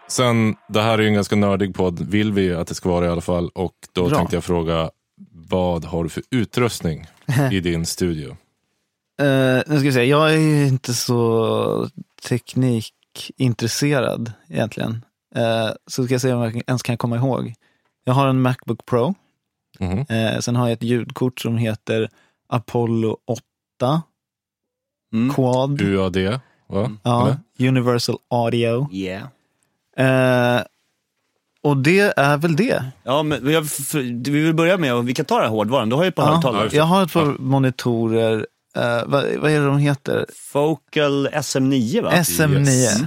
Sen, 0.08 0.54
det 0.68 0.80
här 0.82 0.98
är 0.98 1.02
ju 1.02 1.08
en 1.08 1.14
ganska 1.14 1.36
nördig 1.36 1.74
podd, 1.74 2.00
vill 2.00 2.32
vi 2.32 2.54
att 2.54 2.66
det 2.68 2.74
ska 2.74 2.88
vara 2.88 3.06
i 3.06 3.08
alla 3.08 3.20
fall. 3.20 3.48
Och 3.54 3.72
då 3.92 4.08
Bra. 4.08 4.16
tänkte 4.18 4.36
jag 4.36 4.44
fråga, 4.44 4.90
vad 5.32 5.84
har 5.84 6.02
du 6.04 6.10
för 6.10 6.22
utrustning 6.30 7.06
i 7.52 7.60
din 7.60 7.86
studio? 7.86 8.36
Uh, 9.20 9.62
nu 9.66 9.76
ska 9.76 9.78
vi 9.78 9.92
se, 9.92 10.04
jag 10.04 10.32
är 10.32 10.36
ju 10.38 10.66
inte 10.66 10.94
så 10.94 11.88
teknikintresserad 12.28 14.32
egentligen. 14.48 15.04
Uh, 15.36 15.70
så 15.86 16.04
ska 16.04 16.14
jag 16.14 16.20
se 16.20 16.32
om 16.32 16.42
jag 16.42 16.62
ens 16.66 16.82
kan 16.82 16.96
komma 16.96 17.16
ihåg. 17.16 17.54
Jag 18.04 18.14
har 18.14 18.28
en 18.28 18.42
Macbook 18.42 18.86
Pro. 18.86 19.14
Mhm. 19.78 20.06
Eh, 20.08 20.38
sen 20.38 20.56
har 20.56 20.68
jag 20.68 20.72
ett 20.72 20.82
ljudkort 20.82 21.40
som 21.40 21.56
heter 21.56 22.08
Apollo 22.48 23.16
8 23.26 23.42
Mm. 25.12 25.34
Quad. 25.34 25.82
UAD, 25.82 26.16
va? 26.66 26.90
Ja? 27.02 27.36
Universal 27.58 28.16
Audio. 28.28 28.88
Yeah. 28.92 29.22
Och 31.62 31.76
det 31.76 32.12
är 32.16 32.36
väl 32.36 32.56
det. 32.56 32.84
Ja, 33.02 33.22
men 33.22 33.52
jag, 33.52 33.70
för, 33.70 33.98
vi 34.30 34.40
vill 34.40 34.54
börja 34.54 34.76
med, 34.76 34.94
och 34.94 35.08
vi 35.08 35.14
kan 35.14 35.24
ta 35.24 35.34
den 35.34 35.44
här 35.44 35.50
hårdvaran. 35.50 35.88
Du 35.88 35.96
har 35.96 36.02
ju 36.02 36.08
ett 36.08 36.14
par 36.14 36.26
Ja, 36.26 36.34
högtalare. 36.34 36.64
Ja, 36.64 36.76
jag 36.76 36.84
har 36.84 37.02
ett 37.02 37.12
par 37.12 37.36
monitorer. 37.38 38.46
Eh, 38.76 39.02
vad, 39.06 39.24
vad 39.36 39.50
är 39.50 39.60
det 39.60 39.66
de 39.66 39.78
heter? 39.78 40.26
Focal 40.36 41.28
SM9 41.28 42.02
va? 42.02 42.10
SM9. 42.12 42.68
Yes. 42.68 42.98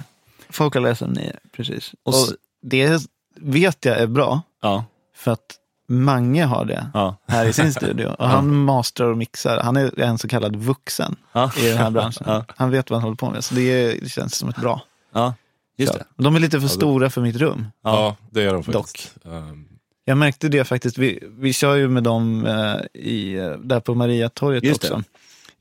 Focal 0.49 0.85
SM9, 0.85 1.31
precis. 1.55 1.91
Och 2.03 2.13
Och, 2.13 2.27
det 2.61 3.07
vet 3.41 3.85
jag 3.85 3.97
är 3.97 4.07
bra, 4.07 4.41
Ja. 4.61 4.85
för 5.15 5.31
att 5.31 5.59
Mange 5.87 6.45
har 6.45 6.65
det 6.65 6.87
Ja. 6.93 7.17
här 7.27 7.45
i 7.45 7.53
sin 7.53 7.73
studio. 7.79 8.07
Och 8.19 8.27
han 8.29 8.55
masterar 8.55 9.07
och 9.09 9.17
mixar. 9.17 9.59
Han 9.59 9.77
är 9.77 9.99
en 9.99 10.17
så 10.17 10.27
kallad 10.27 10.55
vuxen 10.55 11.15
Ja. 11.33 11.51
i 11.57 11.69
den 11.69 11.77
här 11.77 11.89
branschen. 11.91 12.23
Ja. 12.27 12.45
Han 12.57 12.71
vet 12.71 12.89
vad 12.89 12.97
han 12.99 13.03
håller 13.03 13.15
på 13.17 13.29
med, 13.29 13.43
så 13.43 13.55
det, 13.55 13.61
är, 13.61 14.01
det 14.01 14.09
känns 14.09 14.35
som 14.35 14.49
ett 14.49 14.55
bra. 14.57 14.81
ja, 15.13 15.33
just 15.77 15.93
det. 15.93 16.03
De 16.17 16.35
är 16.35 16.39
lite 16.39 16.61
för 16.61 16.67
stora 16.67 17.09
för 17.09 17.21
mitt 17.21 17.35
rum. 17.35 17.65
Ja, 17.83 18.15
det 18.31 18.43
är 18.43 18.53
de 18.53 18.63
faktiskt. 18.63 19.15
Um, 19.23 19.67
Jag 20.05 20.17
märkte 20.17 20.47
det 20.49 20.63
faktiskt. 20.63 20.97
Vi, 20.97 21.23
vi 21.37 21.53
kör 21.53 21.75
ju 21.75 21.87
med 21.89 22.03
dem 22.03 22.45
eh, 22.45 23.01
i, 23.01 23.33
eh, 23.35 23.49
där 23.51 23.79
på 23.79 23.95
Mariatorget 23.95 24.63
Just 24.63 24.81
det. 24.81 25.03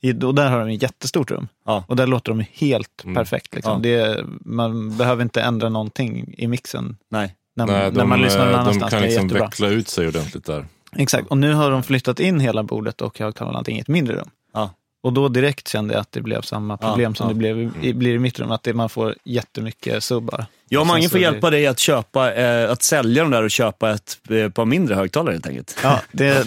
I, 0.04 0.12
och 0.24 0.34
där 0.34 0.50
har 0.50 0.58
de 0.66 0.74
ett 0.74 0.82
jättestort 0.82 1.30
rum. 1.30 1.48
Ja. 1.66 1.84
Och 1.88 1.96
där 1.96 2.06
låter 2.06 2.32
de 2.32 2.44
helt 2.52 3.04
Mm. 3.04 3.14
perfekt. 3.14 3.54
Liksom. 3.54 3.72
Ja. 3.72 3.78
Det, 3.78 4.24
man 4.40 4.96
behöver 4.96 5.22
inte 5.22 5.40
ändra 5.42 5.68
någonting 5.68 6.34
i 6.38 6.46
mixen 6.46 6.96
Nej. 7.10 7.34
när, 7.56 7.66
nej, 7.66 7.76
när 7.76 7.90
de, 7.90 8.08
man 8.08 8.20
lyssnar 8.22 8.38
någon 8.44 8.48
eh, 8.48 8.52
de 8.54 8.60
annanstans. 8.60 8.90
kan 8.90 9.02
det 9.02 9.06
är 9.08 9.10
liksom 9.22 9.28
veckla 9.28 9.68
ut 9.68 9.88
sig 9.88 10.08
ordentligt 10.08 10.44
där. 10.44 10.66
Exakt. 10.96 11.26
Och 11.28 11.38
nu 11.38 11.52
har 11.52 11.70
de 11.70 11.82
flyttat 11.82 12.20
in 12.20 12.40
hela 12.40 12.62
bordet 12.62 13.00
och 13.00 13.18
högtalarna 13.18 13.58
allting 13.58 13.76
i 13.76 13.80
ett 13.80 13.88
mindre 13.88 14.16
rum. 14.16 14.28
Ja. 14.54 14.70
Och 15.02 15.12
då 15.12 15.28
direkt 15.28 15.68
kände 15.68 15.94
jag 15.94 16.00
att 16.00 16.12
det 16.12 16.20
blev 16.20 16.42
samma 16.42 16.78
Ja, 16.80 16.88
problem 16.88 17.14
som 17.14 17.24
ja. 17.26 17.28
det 17.28 17.34
blev 17.38 17.70
i, 17.84 17.92
blir 17.94 18.14
i 18.14 18.18
mitt 18.18 18.38
rum. 18.38 18.50
Att 18.50 18.62
det, 18.62 18.74
man 18.74 18.88
får 18.88 19.14
jättemycket 19.24 20.04
subbar. 20.04 20.46
Jag 20.68 20.80
och 20.80 20.86
Mange 20.86 21.08
får 21.08 21.18
det- 21.18 21.22
hjälpa 21.22 21.50
dig 21.50 21.66
att 21.66 21.78
köpa, 21.78 22.34
eh, 22.34 22.70
att 22.70 22.82
sälja 22.82 23.22
de 23.22 23.30
där 23.30 23.42
och 23.42 23.50
köpa 23.50 23.90
ett 23.90 24.18
eh, 24.30 24.48
par 24.48 24.64
mindre 24.64 24.94
högtalare 24.94 25.32
helt 25.32 25.46
enkelt. 25.46 25.76
Ja, 25.82 26.00
det, 26.12 26.46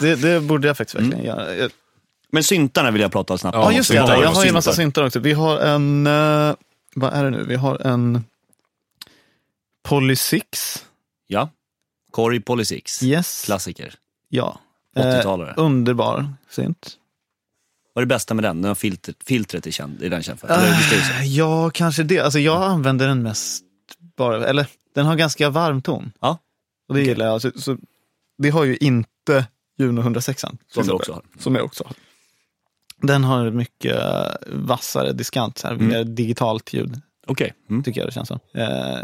det, 0.00 0.14
det 0.16 0.40
borde 0.40 0.66
jag 0.68 0.76
faktiskt 0.76 0.94
verkligen 0.94 1.24
Mm. 1.24 1.26
göra. 1.26 1.68
Men 2.34 2.44
syntarna 2.44 2.90
vill 2.90 3.02
jag 3.02 3.12
prata 3.12 3.32
om 3.32 3.38
snabbt. 3.38 3.54
Ja, 3.56 3.72
just 3.72 3.90
det. 3.90 3.96
syntar. 3.98 4.22
Jag 4.22 4.28
har 4.28 4.44
ju 4.44 4.48
en 4.48 4.54
massa 4.54 4.72
syntar. 4.72 5.06
också. 5.06 5.18
Vi 5.18 5.32
har 5.32 5.58
en, 5.58 6.06
eh, 6.06 6.54
vad 6.94 7.12
är 7.12 7.24
det 7.24 7.30
nu? 7.30 7.44
Vi 7.44 7.54
har 7.54 7.86
en 7.86 8.24
Poly 9.82 10.16
6. 10.16 10.84
Ja. 11.26 11.48
Corey 12.10 12.40
Polysix. 12.40 13.02
Yes. 13.02 13.44
Klassiker. 13.44 13.94
Ja. 14.28 14.60
Eh, 14.96 15.02
80-talare. 15.02 15.54
underbar 15.56 16.34
synt. 16.50 16.96
Vad 17.92 18.02
är 18.02 18.06
det 18.06 18.14
bästa 18.14 18.34
med 18.34 18.44
den? 18.44 18.62
den 18.62 18.68
har 18.68 18.74
filtret, 18.74 19.16
filtret 19.26 19.66
är, 19.66 19.70
känd, 19.70 20.02
är 20.02 20.10
den 20.10 20.22
känd 20.22 20.40
för? 20.40 20.48
Så? 20.48 20.54
Eh, 20.54 21.26
ja, 21.26 21.70
kanske 21.70 22.02
det. 22.02 22.20
Alltså 22.20 22.38
jag 22.38 22.62
använder 22.62 23.08
den 23.08 23.22
mest 23.22 23.64
bara, 24.16 24.46
eller 24.46 24.66
den 24.94 25.06
har 25.06 25.16
ganska 25.16 25.50
varm 25.50 25.82
ton. 25.82 26.12
Ja. 26.20 26.38
Och 26.88 26.94
det 26.94 27.02
gillar 27.02 27.26
jag. 27.26 27.42
Så, 27.42 27.50
så, 27.56 27.76
det 28.38 28.50
har 28.50 28.64
ju 28.64 28.76
inte 28.76 29.46
Juno 29.78 30.00
106 30.00 30.40
Som 30.40 30.58
du 30.86 30.92
också 30.92 31.12
har. 31.12 31.22
Som 31.38 31.54
jag 31.54 31.64
också 31.64 31.84
har. 31.84 31.96
Den 33.06 33.24
har 33.24 33.50
mycket 33.50 34.00
vassare 34.52 35.12
diskant, 35.12 35.58
så 35.58 35.66
här, 35.68 35.74
Mm. 35.74 35.86
mer 35.88 36.04
digitalt 36.04 36.72
ljud, 36.72 37.00
Okej. 37.26 37.52
Mm. 37.70 37.82
tycker 37.82 38.00
jag 38.00 38.08
det 38.08 38.12
känns 38.12 38.28
som. 38.28 38.38
Eh, 38.54 38.98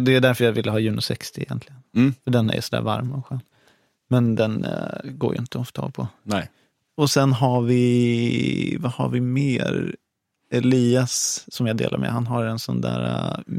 det 0.00 0.14
är 0.14 0.20
därför 0.20 0.44
jag 0.44 0.52
ville 0.52 0.70
ha 0.70 0.78
Juno 0.78 1.00
60 1.00 1.40
egentligen. 1.42 1.80
Mm. 1.96 2.14
För 2.24 2.30
den 2.30 2.50
är 2.50 2.60
sådär 2.60 2.82
varm 2.82 3.12
och 3.12 3.26
skön. 3.26 3.40
Men 4.08 4.34
den 4.34 4.64
eh, 4.64 5.10
går 5.10 5.34
ju 5.34 5.40
inte 5.40 5.58
ofta 5.58 5.80
att 5.80 5.84
ha 5.84 5.90
på. 6.04 6.08
Nej. 6.22 6.50
Och 6.96 7.10
sen 7.10 7.32
har 7.32 7.62
vi, 7.62 8.76
vad 8.80 8.92
har 8.92 9.08
vi 9.08 9.20
mer? 9.20 9.94
Elias 10.50 11.44
som 11.48 11.66
jag 11.66 11.76
delar 11.76 11.98
med, 11.98 12.10
han 12.10 12.26
har 12.26 12.44
en 12.44 12.58
sån 12.58 12.80
där 12.80 13.04
uh, 13.48 13.54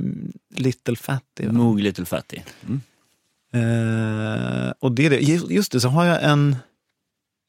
Little 0.56 0.96
Fatty. 0.96 1.46
va? 1.46 1.52
Moog 1.52 1.80
Little 1.82 2.06
Fatty. 2.06 2.38
Mm. 2.68 2.82
Eh, 3.54 4.74
och 4.80 4.92
det 4.92 5.06
är 5.06 5.10
det. 5.10 5.20
Just 5.54 5.72
det, 5.72 5.80
så 5.80 5.88
har 5.90 6.06
jag 6.06 6.24
en, 6.24 6.56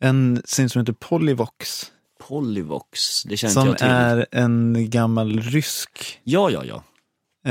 en 0.00 0.42
synt 0.44 0.72
som 0.72 0.80
heter 0.80 0.92
Polyvox. 0.92 1.92
Polyvox, 2.18 3.22
det 3.22 3.36
känner 3.36 3.54
Som 3.54 3.66
jag 3.66 3.78
till. 3.78 3.86
är 3.86 4.26
en 4.32 4.90
gammal 4.90 5.40
rysk 5.40 6.20
Ja, 6.24 6.50
ja, 6.50 6.62
ja. 6.64 6.82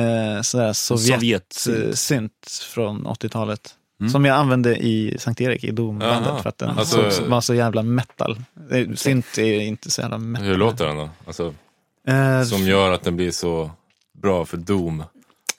eh, 0.01 0.41
sådär 0.41 0.73
Sovjet. 0.73 1.53
Sovjet-synt 1.53 2.47
från 2.73 3.07
80-talet. 3.07 3.73
Mm. 3.99 4.09
Som 4.11 4.25
jag 4.25 4.35
använde 4.37 4.77
i 4.77 5.15
Sankt 5.19 5.41
Erik 5.41 5.63
i 5.63 5.71
dombandet 5.71 6.21
Jaha. 6.27 6.41
för 6.41 6.49
att 6.49 6.57
den 6.57 6.69
Alltså- 6.77 7.11
så, 7.11 7.25
var 7.25 7.41
så 7.41 7.53
jävla 7.53 7.83
metal. 7.83 8.41
Eh, 8.71 8.93
Synt 8.95 9.37
är 9.37 9.59
inte 9.61 9.91
så 9.91 10.01
jävla 10.01 10.17
metal. 10.17 10.47
Hur 10.47 10.57
låter 10.57 10.85
den 10.85 10.97
då? 10.97 11.09
Alltså, 11.27 11.53
Eh, 12.07 12.43
som 12.43 12.67
gör 12.67 12.91
att 12.91 13.03
den 13.03 13.15
blir 13.15 13.31
så 13.31 13.71
bra 14.21 14.45
för 14.45 14.57
Doom. 14.57 15.03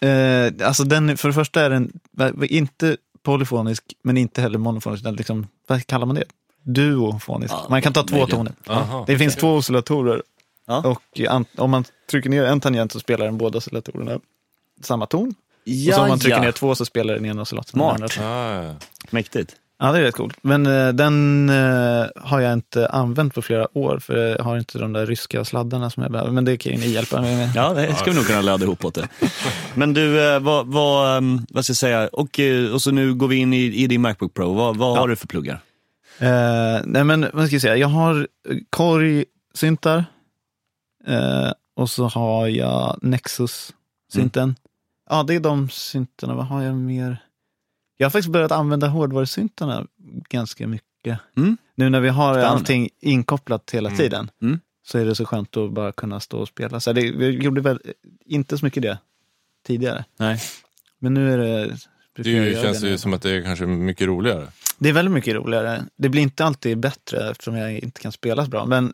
Eh, 0.01 0.67
alltså 0.67 0.85
den, 0.85 1.17
för 1.17 1.29
det 1.29 1.35
första 1.35 1.61
är 1.61 1.71
den 1.71 1.93
inte 2.51 2.97
polyfonisk, 3.23 3.85
men 4.05 4.17
inte 4.17 4.41
heller 4.43 4.59
monofonisk. 4.59 5.05
Liksom, 5.05 5.47
vad 5.67 5.87
kallar 5.87 6.07
man 6.07 6.15
det? 6.17 6.25
Duofonisk. 6.75 7.55
Ja, 7.55 7.67
man 7.71 7.83
kan 7.83 7.93
ta 7.93 8.03
två 8.03 8.27
toner. 8.27 8.53
Aha. 8.67 9.05
Det 9.07 9.19
finns 9.19 9.37
två 9.37 9.55
oscillatorer 9.55 10.23
Ja. 10.67 10.79
och 10.79 11.21
om 11.57 11.71
man 11.71 11.85
trycker 12.11 12.31
ner 12.31 12.45
en 12.45 12.61
tangent 12.61 12.93
så 12.93 13.01
spelar 13.01 13.25
den 13.25 13.39
båda 13.39 13.59
oscillatorerna 13.59 14.19
samma 14.83 15.07
ton. 15.07 15.35
Ja, 15.65 15.93
och 15.93 15.97
så 15.97 16.03
om 16.03 16.09
man 16.09 16.19
trycker 16.19 16.37
ja. 16.37 16.43
ner 16.43 16.53
två 16.53 16.75
så 16.75 16.85
spelar 16.85 17.15
den 17.15 17.27
ena 17.27 17.43
oscillatorn 17.43 17.81
den 17.81 17.89
andra. 17.91 18.71
Ah. 18.71 18.75
Mäktigt. 19.11 19.57
Ja, 19.81 19.93
det 19.93 19.99
är 19.99 20.03
rätt 20.03 20.15
coolt. 20.15 20.37
Men 20.43 20.67
eh, 20.67 20.89
den 20.89 21.49
eh, 21.51 22.07
har 22.17 22.41
jag 22.41 22.53
inte 22.53 22.89
använt 22.89 23.35
på 23.35 23.43
flera 23.43 23.79
år, 23.79 23.99
för 23.99 24.17
jag 24.17 24.45
har 24.45 24.59
inte 24.59 24.79
de 24.79 24.93
där 24.93 25.07
ryska 25.07 25.45
sladdarna 25.45 25.91
som 25.91 26.03
jag 26.03 26.13
behöver. 26.13 26.31
Men 26.33 26.45
det 26.45 26.57
kan 26.57 26.73
ju 26.73 26.79
ni 26.79 26.87
hjälpa 26.89 27.21
mig 27.21 27.37
med. 27.37 27.51
Ja, 27.55 27.73
det 27.75 27.95
ska 27.95 28.11
vi 28.11 28.17
nog 28.17 28.27
kunna 28.27 28.41
ladda 28.43 28.65
ihop 28.65 28.85
åt 28.85 28.95
det. 28.95 29.09
Men 29.75 29.95
du, 29.95 30.35
eh, 30.35 30.41
vad, 30.41 30.67
vad, 30.67 31.17
ehm, 31.17 31.47
vad 31.51 31.65
ska 31.65 31.71
jag 31.71 31.77
säga, 31.77 32.09
och, 32.13 32.41
eh, 32.41 32.73
och 32.75 32.83
så 32.83 32.91
nu 32.91 33.15
går 33.15 33.29
vi 33.29 33.37
in 33.37 33.53
i, 33.53 33.59
i 33.65 33.87
din 33.87 34.01
Macbook 34.01 34.35
Pro. 34.35 34.53
Vad, 34.55 34.77
vad 34.77 34.97
Ja. 34.97 35.01
har 35.01 35.09
du 35.09 35.17
för 35.17 35.27
pluggar? 35.27 35.61
Eh, 36.21 36.81
nej 36.85 37.05
men 37.05 37.27
vad 37.33 37.47
ska 37.47 37.55
jag 37.55 37.63
säga, 37.63 37.77
jag 37.77 37.89
har 37.89 38.29
eh, 38.49 38.57
korg-syntar 38.71 40.05
eh, 41.07 41.53
och 41.77 41.91
så 41.91 42.05
har 42.09 42.47
jag 42.49 42.99
Nexus-synten. 43.03 44.55
Ja, 45.11 45.23
det 45.23 45.35
är 45.35 45.41
de 45.41 45.69
syntarna. 45.69 46.35
Vad 46.35 46.47
har 46.47 46.63
jag 46.63 46.75
mer? 46.77 47.17
Jag 47.97 48.05
har 48.07 48.11
faktiskt 48.11 48.33
börjat 48.33 48.53
använda 48.53 48.87
hårdvarusyntarna 48.89 49.87
ganska 50.31 50.67
mycket. 50.67 51.19
Mm. 51.37 51.57
Nu 51.75 51.91
när 51.91 52.01
vi 52.01 52.09
har 52.09 52.33
Spännande. 52.35 52.49
allting 52.49 52.89
inkopplat 53.01 53.71
hela 53.71 53.89
Mm. 53.89 53.99
tiden 53.99 54.31
Mm. 54.43 54.61
så 54.87 54.99
är 54.99 55.05
det 55.05 55.15
så 55.15 55.25
skönt 55.25 55.57
att 55.57 55.73
bara 55.73 55.93
kunna 55.93 56.21
stå 56.21 56.39
och 56.39 56.49
spela. 56.49 56.81
Så 56.81 56.93
det, 56.93 57.01
vi 57.13 57.29
gjorde 57.29 57.61
väl 57.61 57.81
inte 58.25 58.59
så 58.59 58.65
mycket 58.65 58.83
det 58.83 58.99
tidigare. 59.67 60.05
Nej. 60.17 60.41
Men 60.99 61.15
nu 61.15 61.33
är 61.33 61.39
det... 61.39 61.77
Det 62.17 62.63
känns 62.63 62.83
ju 62.85 62.99
som 62.99 63.13
att 63.15 63.23
det 63.23 63.31
är 63.31 63.43
kanske 63.43 63.67
mycket 63.67 64.07
roligare. 64.07 64.47
Det 64.79 64.89
är 64.89 64.93
väldigt 64.93 65.13
mycket 65.15 65.35
roligare. 65.35 65.85
Det 65.97 66.09
blir 66.09 66.23
inte 66.23 66.45
alltid 66.45 66.79
bättre 66.79 67.31
eftersom 67.31 67.57
jag 67.57 67.79
inte 67.79 68.01
kan 68.01 68.13
spela 68.13 68.45
så 68.45 68.51
bra. 68.51 68.67
Men, 68.67 68.93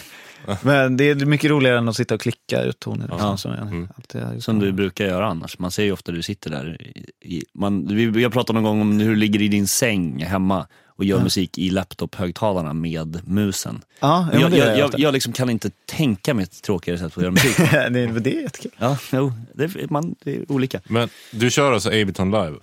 men 0.62 0.96
det 0.96 1.04
är 1.10 1.14
mycket 1.14 1.50
roligare 1.50 1.78
än 1.78 1.88
att 1.88 1.96
sitta 1.96 2.14
och 2.14 2.20
klicka 2.20 2.62
ut 2.62 2.80
toner. 2.80 3.08
liksom, 3.08 3.18
Ja. 3.28 3.36
som 3.36 3.50
jag 3.52 3.60
Mm. 3.60 3.88
alltid. 3.96 4.42
Som 4.44 4.58
du 4.58 4.72
brukar 4.72 5.04
göra 5.04 5.26
annars. 5.26 5.58
Man 5.58 5.70
ser 5.70 5.84
ju 5.84 5.92
ofta 5.92 6.12
du 6.12 6.22
sitter 6.22 6.50
där. 6.50 6.92
I, 7.24 7.42
man, 7.54 7.86
har 7.86 8.30
pratat 8.30 8.54
någon 8.54 8.64
gång 8.64 8.80
om 8.80 9.00
hur 9.00 9.10
du 9.10 9.16
ligger 9.16 9.42
i 9.42 9.48
din 9.48 9.66
säng 9.68 10.24
hemma 10.24 10.66
och 10.86 11.04
gör 11.04 11.16
Ja. 11.18 11.22
musik 11.24 11.58
i 11.58 11.70
laptop-högtalarna 11.70 12.72
med 12.72 13.20
musen. 13.28 13.82
Ja, 14.00 14.28
ja, 14.32 14.40
jag, 14.40 14.52
jag, 14.52 14.68
jag, 14.68 14.78
jag, 14.78 15.00
jag 15.00 15.12
liksom 15.14 15.32
kan 15.32 15.50
inte 15.50 15.70
tänka 15.86 16.34
mig 16.34 16.42
ett 16.42 16.62
tråkigare 16.62 16.98
sätt 16.98 17.16
att 17.16 17.22
göra 17.22 17.30
musik. 17.30 17.56
det, 17.70 18.06
det 18.20 18.36
är 18.38 18.42
jättekul. 18.42 18.70
ja, 18.78 18.98
jo, 19.12 19.32
det, 19.54 19.64
är- 19.64 19.92
man, 19.92 20.14
det 20.24 20.36
är 20.36 20.52
olika. 20.52 20.80
Men 20.88 21.08
du 21.30 21.50
kör 21.50 21.72
alltså 21.72 21.88
Ableton 21.88 22.30
Live? 22.30 22.56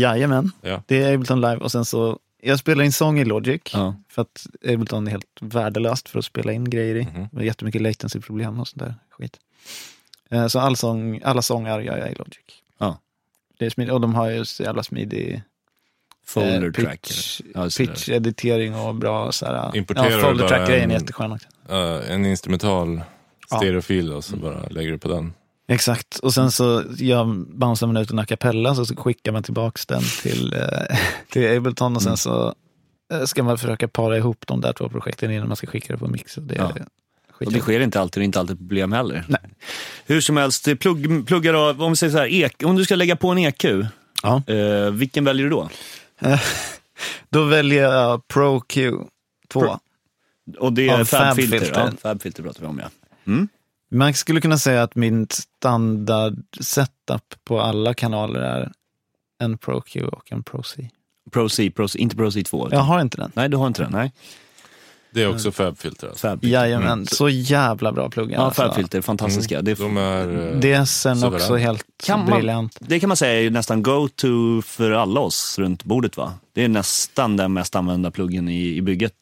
Jajamän, 0.00 0.50
Ja. 0.62 0.82
det 0.86 1.02
är 1.02 1.14
Ableton 1.14 1.40
Live 1.40 1.56
och 1.56 1.72
sen 1.72 1.84
så, 1.84 2.18
jag 2.42 2.58
spelar 2.58 2.84
in 2.84 2.92
sång 2.92 3.18
i 3.18 3.24
Logic. 3.24 3.60
Ja. 3.72 3.94
För 4.08 4.22
att 4.22 4.46
Ableton 4.68 5.06
är 5.06 5.10
helt 5.10 5.26
värdelöst 5.40 6.08
för 6.08 6.18
att 6.18 6.24
spela 6.24 6.52
in 6.52 6.70
grejer 6.70 6.94
i. 6.96 7.08
Det 7.32 7.40
är 7.40 7.44
jättemycket 7.44 7.82
latency-problem 7.82 8.60
och 8.60 8.68
sånt 8.68 8.82
där 8.82 8.94
skit. 9.10 9.36
Eh, 10.30 10.46
Så 10.46 10.58
all 10.60 10.76
sång, 10.76 11.20
alla 11.24 11.42
sånger 11.42 11.80
gör 11.80 11.98
jag 11.98 12.12
i 12.12 12.14
Logic. 12.14 12.38
Ja. 12.78 12.98
Det 13.58 13.66
är 13.66 13.70
smidigt, 13.70 13.92
och 13.92 14.00
de 14.00 14.14
har 14.14 14.30
ju 14.30 14.44
så 14.44 14.62
jävla 14.62 14.82
smidig 14.82 15.42
Folder 16.26 16.62
eh, 16.66 16.70
pitch? 16.70 17.40
Ja, 17.54 17.60
där. 17.60 17.68
pitch-editering 17.68 18.74
och 18.88 18.94
bra 18.94 19.32
så 19.32 19.46
här, 19.46 19.76
Importerar 19.76 20.10
ja, 20.10 20.20
folder 20.20 20.48
track-grejen 20.48 20.90
är 20.90 20.94
en- 20.94 21.00
jätteskön 21.00 21.32
också. 21.32 21.48
Eh, 21.68 22.10
en 22.14 22.26
instrumental 22.26 23.00
Ja. 23.50 23.56
stereofil 23.56 24.12
och 24.12 24.24
så 24.24 24.36
bara 24.36 24.68
lägger 24.68 24.90
du 24.92 24.98
på 24.98 25.08
den. 25.08 25.32
Exakt, 25.68 26.18
och 26.18 26.34
sen 26.34 26.50
så 26.52 26.82
gör, 26.96 27.24
bouncear 27.58 27.86
man 27.86 27.96
ut 28.02 28.10
en 28.10 28.18
a 28.18 28.24
cappella 28.26 28.74
så 28.74 28.84
skickar 28.96 29.32
man 29.32 29.42
tillbaks 29.42 29.86
den 29.86 30.02
till, 30.22 30.54
eh, 30.54 30.96
till 31.30 31.56
Ableton 31.56 31.96
och 31.96 32.02
sen 32.02 32.08
Mm. 32.10 32.16
så 32.16 32.54
eh, 33.12 33.24
ska 33.24 33.42
man 33.42 33.58
försöka 33.58 33.88
para 33.88 34.16
ihop 34.16 34.44
de 34.46 34.60
där 34.60 34.72
två 34.72 34.88
projekten 34.88 35.30
innan 35.30 35.48
man 35.48 35.56
ska 35.56 35.66
skicka 35.66 35.92
det 35.92 35.98
på 35.98 36.08
mix. 36.08 36.36
Och 36.36 36.42
det, 36.42 36.54
Ja. 36.54 36.72
Och 37.46 37.52
det 37.52 37.60
sker 37.60 37.80
inte 37.80 38.00
alltid, 38.00 38.20
det 38.20 38.22
är 38.22 38.24
inte 38.24 38.40
alltid 38.40 38.58
problem 38.58 38.92
heller. 38.92 39.24
Nej. 39.28 39.40
Hur 40.06 40.20
som 40.20 40.36
helst, 40.36 40.64
det 40.64 40.76
plugg, 40.76 41.26
pluggar 41.26 41.54
av, 41.54 41.82
om 41.82 41.92
vi 41.92 41.96
säger 41.96 42.10
så 42.12 42.18
här, 42.18 42.26
ek, 42.32 42.62
om 42.64 42.76
du 42.76 42.84
ska 42.84 42.96
lägga 42.96 43.16
på 43.16 43.28
en 43.30 43.38
EQ, 43.38 43.64
Ja. 44.22 44.42
eh, 44.46 44.90
vilken 44.90 45.24
väljer 45.24 45.44
du 45.44 45.50
då? 45.50 45.68
Då 47.30 47.44
väljer 47.44 47.82
jag 47.82 48.28
Pro 48.28 48.58
Q2. 48.58 49.06
Pro- 49.48 49.78
Och 50.58 50.72
det 50.72 50.88
är 50.88 50.98
Ja, 50.98 51.04
Fabfilter. 51.04 51.58
Fabfilter. 51.58 51.80
Ja, 51.80 51.90
Fabfilter 52.02 52.42
pratar 52.42 52.60
vi 52.60 52.66
om 52.66 52.78
ja. 52.82 52.90
Mm. 53.26 53.48
Man 53.94 54.14
skulle 54.14 54.40
kunna 54.40 54.58
säga 54.58 54.82
att 54.82 54.94
min 54.94 55.26
standard 55.30 56.34
setup 56.60 57.34
på 57.44 57.60
alla 57.60 57.94
kanaler 57.94 58.40
är 58.40 58.72
en 59.38 59.58
Pro 59.58 59.80
Q 59.80 60.04
och 60.06 60.32
en 60.32 60.42
Pro 60.42 60.62
C. 60.62 60.90
Pro 61.30 61.48
C, 61.48 61.70
Pro 61.76 61.88
C, 61.88 61.98
inte 61.98 62.16
Pro 62.16 62.28
C2. 62.30 62.68
Jag 62.72 62.80
har 62.80 63.00
inte 63.00 63.16
den. 63.16 63.32
Nej, 63.34 63.48
du 63.48 63.56
har 63.56 63.66
inte 63.66 63.82
den. 63.82 63.92
Nej. 63.92 64.12
Det 65.10 65.22
är 65.22 65.28
också 65.30 65.52
Fabfilter 65.52 66.06
alltså. 66.08 66.28
Fabfilter. 66.28 66.58
Jajamän, 66.58 66.92
Mm. 66.92 67.06
så 67.06 67.28
jävla 67.28 67.92
bra 67.92 68.10
pluggar. 68.10 68.38
Ja, 68.38 68.44
alltså. 68.44 68.62
Fabfilter, 68.62 69.00
fantastiska. 69.00 69.62
Det, 69.62 69.78
De 69.78 69.96
är... 69.96 70.52
eh, 70.52 70.58
Det 70.60 70.72
är 70.72 71.34
också 71.34 71.56
helt 71.56 71.84
Kan 72.06 72.18
man- 72.20 72.30
briljant. 72.30 72.76
det 72.80 73.00
kan 73.00 73.08
man 73.08 73.16
säga 73.16 73.38
är 73.38 73.42
ju 73.42 73.50
nästan 73.50 73.82
go-to 73.82 74.62
för 74.62 74.90
alla 74.90 75.20
oss 75.20 75.58
runt 75.58 75.84
bordet 75.84 76.16
va? 76.16 76.32
Det 76.52 76.64
är 76.64 76.68
nästan 76.68 77.36
den 77.36 77.52
mest 77.52 77.76
använda 77.76 78.10
pluggen 78.10 78.48
i, 78.48 78.76
i 78.76 78.82
bygget. 78.82 79.12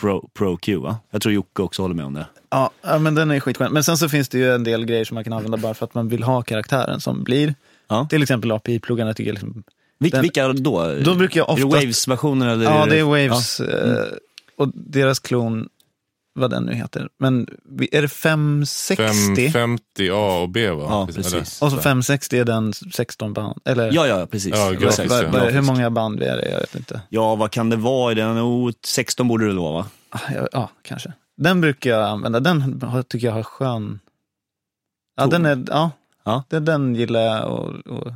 Pro, 0.00 0.28
Pro 0.34 0.56
Q 0.56 0.76
va? 0.76 0.96
Jag 1.10 1.22
tror 1.22 1.34
Jocke 1.34 1.62
också 1.62 1.82
håller 1.82 1.94
med 1.94 2.04
om 2.04 2.14
det. 2.14 2.26
Ja, 2.50 2.70
men 2.98 3.14
den 3.14 3.30
är 3.30 3.40
skitskön. 3.40 3.72
Men 3.72 3.84
sen 3.84 3.98
så 3.98 4.08
finns 4.08 4.28
det 4.28 4.38
ju 4.38 4.54
en 4.54 4.64
del 4.64 4.84
grejer 4.84 5.04
som 5.04 5.14
man 5.14 5.24
kan 5.24 5.32
använda 5.32 5.56
bara 5.56 5.74
för 5.74 5.84
att 5.86 5.94
man 5.94 6.08
vill 6.08 6.22
ha 6.22 6.42
karaktären 6.42 7.00
som 7.00 7.22
blir. 7.24 7.54
Ja. 7.88 8.06
Till 8.10 8.22
exempel 8.22 8.52
API-pluggarna 8.52 9.14
tycker 9.14 9.28
jag 9.30 9.34
liksom, 9.34 9.62
Vil, 9.98 10.10
Den- 10.10 10.22
vilka 10.22 10.48
då? 10.48 10.94
Då 11.04 11.14
brukar 11.14 11.40
jag 11.40 11.50
Är 11.50 11.56
det 11.56 11.64
Waves-versioner 11.64 12.48
eller? 12.48 12.64
Ja, 12.64 12.86
det 12.86 12.98
är 12.98 13.02
Waves. 13.04 13.60
Ja. 13.60 13.66
Mm. 13.66 13.96
eh, 13.96 14.02
Och 14.56 14.68
deras 14.74 15.18
klon, 15.18 15.68
vad 16.34 16.50
den 16.50 16.62
nu 16.64 16.74
heter. 16.74 17.08
Men 17.18 17.46
är 17.92 18.02
det 18.02 18.08
560? 18.08 18.96
550 18.96 20.10
A 20.12 20.38
och 20.42 20.48
B 20.48 20.70
va? 20.70 20.86
Ja, 20.88 21.08
precis. 21.14 21.62
Och 21.62 21.70
så 21.70 21.76
560 21.76 22.38
är 22.38 22.44
den 22.44 22.72
16 22.72 23.32
band. 23.32 23.58
Eller 23.64 23.92
Ja, 23.92 24.06
ja, 24.06 24.26
precis. 24.26 24.54
Ja, 24.56 24.64
vad- 24.64 24.80
grafisk, 24.80 25.10
vad- 25.10 25.24
ja. 25.24 25.28
vad- 25.32 25.52
hur 25.52 25.62
många 25.62 25.90
band 25.90 26.22
är 26.22 26.36
det? 26.36 26.50
Jag 26.50 26.58
vet 26.60 26.74
inte. 26.74 27.00
Ja, 27.08 27.34
vad 27.34 27.50
kan 27.50 27.70
det 27.70 27.76
vara 27.76 28.12
i 28.12 28.14
den? 28.14 28.38
Oh, 28.38 28.70
16 28.84 29.28
borde 29.28 29.46
det 29.48 29.54
vara 29.54 29.72
va? 29.72 29.86
Ah, 30.10 30.18
Ja, 30.34 30.48
ja, 30.52 30.70
kanske. 30.82 31.12
Den 31.40 31.60
brukar 31.60 31.90
jag 31.90 32.08
använda. 32.08 32.40
Den 32.40 32.80
tycker 33.08 33.26
jag 33.26 33.34
har 33.34 33.42
skön... 33.42 34.00
Ja, 35.16 35.22
Ton. 35.22 35.30
den 35.30 35.46
är, 35.46 35.64
ja, 35.68 35.90
Ja. 36.24 36.44
Den, 36.48 36.64
den 36.64 36.94
gillar 36.94 37.20
jag 37.20 37.52
och, 37.52 37.68
och 37.86 38.12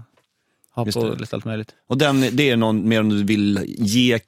ha 0.74 0.86
Just 0.86 0.98
på 0.98 1.10
det. 1.10 1.16
lite 1.20 1.36
allt 1.36 1.44
möjligt. 1.44 1.74
Och 1.88 1.98
den, 1.98 2.20
det 2.20 2.50
är 2.50 2.56
någon 2.56 2.88
mer 2.88 3.00
om 3.00 3.08
du 3.08 3.24
vill 3.24 3.60
ge 3.78 4.20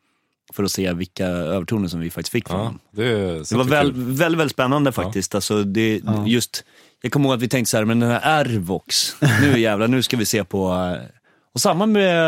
för 0.52 0.64
att 0.64 0.70
se 0.70 0.92
vilka 0.92 1.26
övertoner 1.26 1.88
som 1.88 2.00
vi 2.00 2.10
faktiskt 2.10 2.32
fick 2.32 2.48
från 2.48 2.58
Ja, 2.58 2.64
honom. 2.64 2.78
det, 2.90 3.50
Det 3.50 3.52
var 3.56 3.64
väl, 3.64 3.92
väldigt, 3.92 4.38
väldigt 4.38 4.50
spännande 4.52 4.92
faktiskt. 4.92 5.34
Alltså, 5.34 5.64
det, 5.64 6.00
Ja. 6.06 6.26
just, 6.26 6.64
jag 7.02 7.12
kommer 7.12 7.26
ihåg 7.28 7.34
att 7.36 7.42
vi 7.42 7.48
tänkte 7.48 7.70
så 7.70 7.76
här, 7.76 7.84
men 7.84 8.00
den 8.00 8.10
här 8.10 8.38
Airvox, 8.38 9.16
nu 9.42 9.58
jävlar, 9.60 9.88
nu 9.88 10.02
ska 10.02 10.16
vi 10.16 10.24
se 10.24 10.44
på... 10.44 10.72
eh, 10.72 11.06
Och 11.54 11.60
samma 11.60 11.86
med 11.86 12.22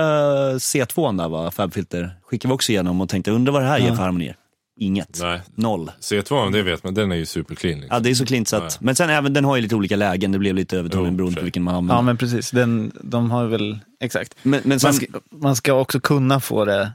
C2 0.57 1.18
där 1.18 1.29
va, 1.29 1.51
Fabfilter, 1.51 2.11
skickade 2.23 2.53
vi 2.53 2.55
också 2.55 2.73
igenom 2.73 3.01
och 3.01 3.09
tänkte, 3.09 3.31
undrar 3.31 3.53
vad 3.53 3.62
det 3.62 3.68
här 3.68 3.79
ger 3.79 3.89
för 3.89 4.03
harmonier? 4.03 4.37
Inget. 4.81 5.18
Nej, 5.20 5.41
Noll. 5.55 5.91
C2, 6.01 6.53
det 6.53 6.62
vet 6.62 6.85
man, 6.85 6.95
den 6.95 7.12
är 7.12 7.16
ju 7.16 7.27
superclean. 7.27 7.81
Liksom. 7.81 7.95
Ja, 7.97 8.01
det 8.01 8.11
är 8.11 8.14
så 8.14 8.27
klint 8.27 8.49
så 8.49 8.57
att, 8.57 8.81
men 8.81 8.95
sen 8.95 9.11
även, 9.11 9.33
den 9.33 9.45
har 9.45 9.57
ju 9.57 9.62
lite 9.62 9.75
olika 9.75 9.97
lägen, 9.97 10.33
det 10.33 10.39
blev 10.39 10.55
lite 10.55 10.79
övertoning 10.79 11.07
Jo, 11.12 11.16
beroende 11.16 11.37
på 11.41 11.45
vilken 11.45 11.62
man 11.62 11.75
använder. 11.75 11.95
Ja, 11.95 12.03
men 12.03 12.16
precis. 12.16 12.51
Den, 12.51 12.93
de 13.03 13.31
har 13.31 13.47
väl, 13.47 13.79
exakt. 14.01 14.35
men, 14.43 14.61
men 14.64 14.81
sen, 14.81 14.89
Man 14.89 14.95
ska, 14.95 15.07
man 15.31 15.57
ska 15.57 15.73
också 15.73 16.01
kunna 16.01 16.41
få 16.41 16.64
det 16.64 16.93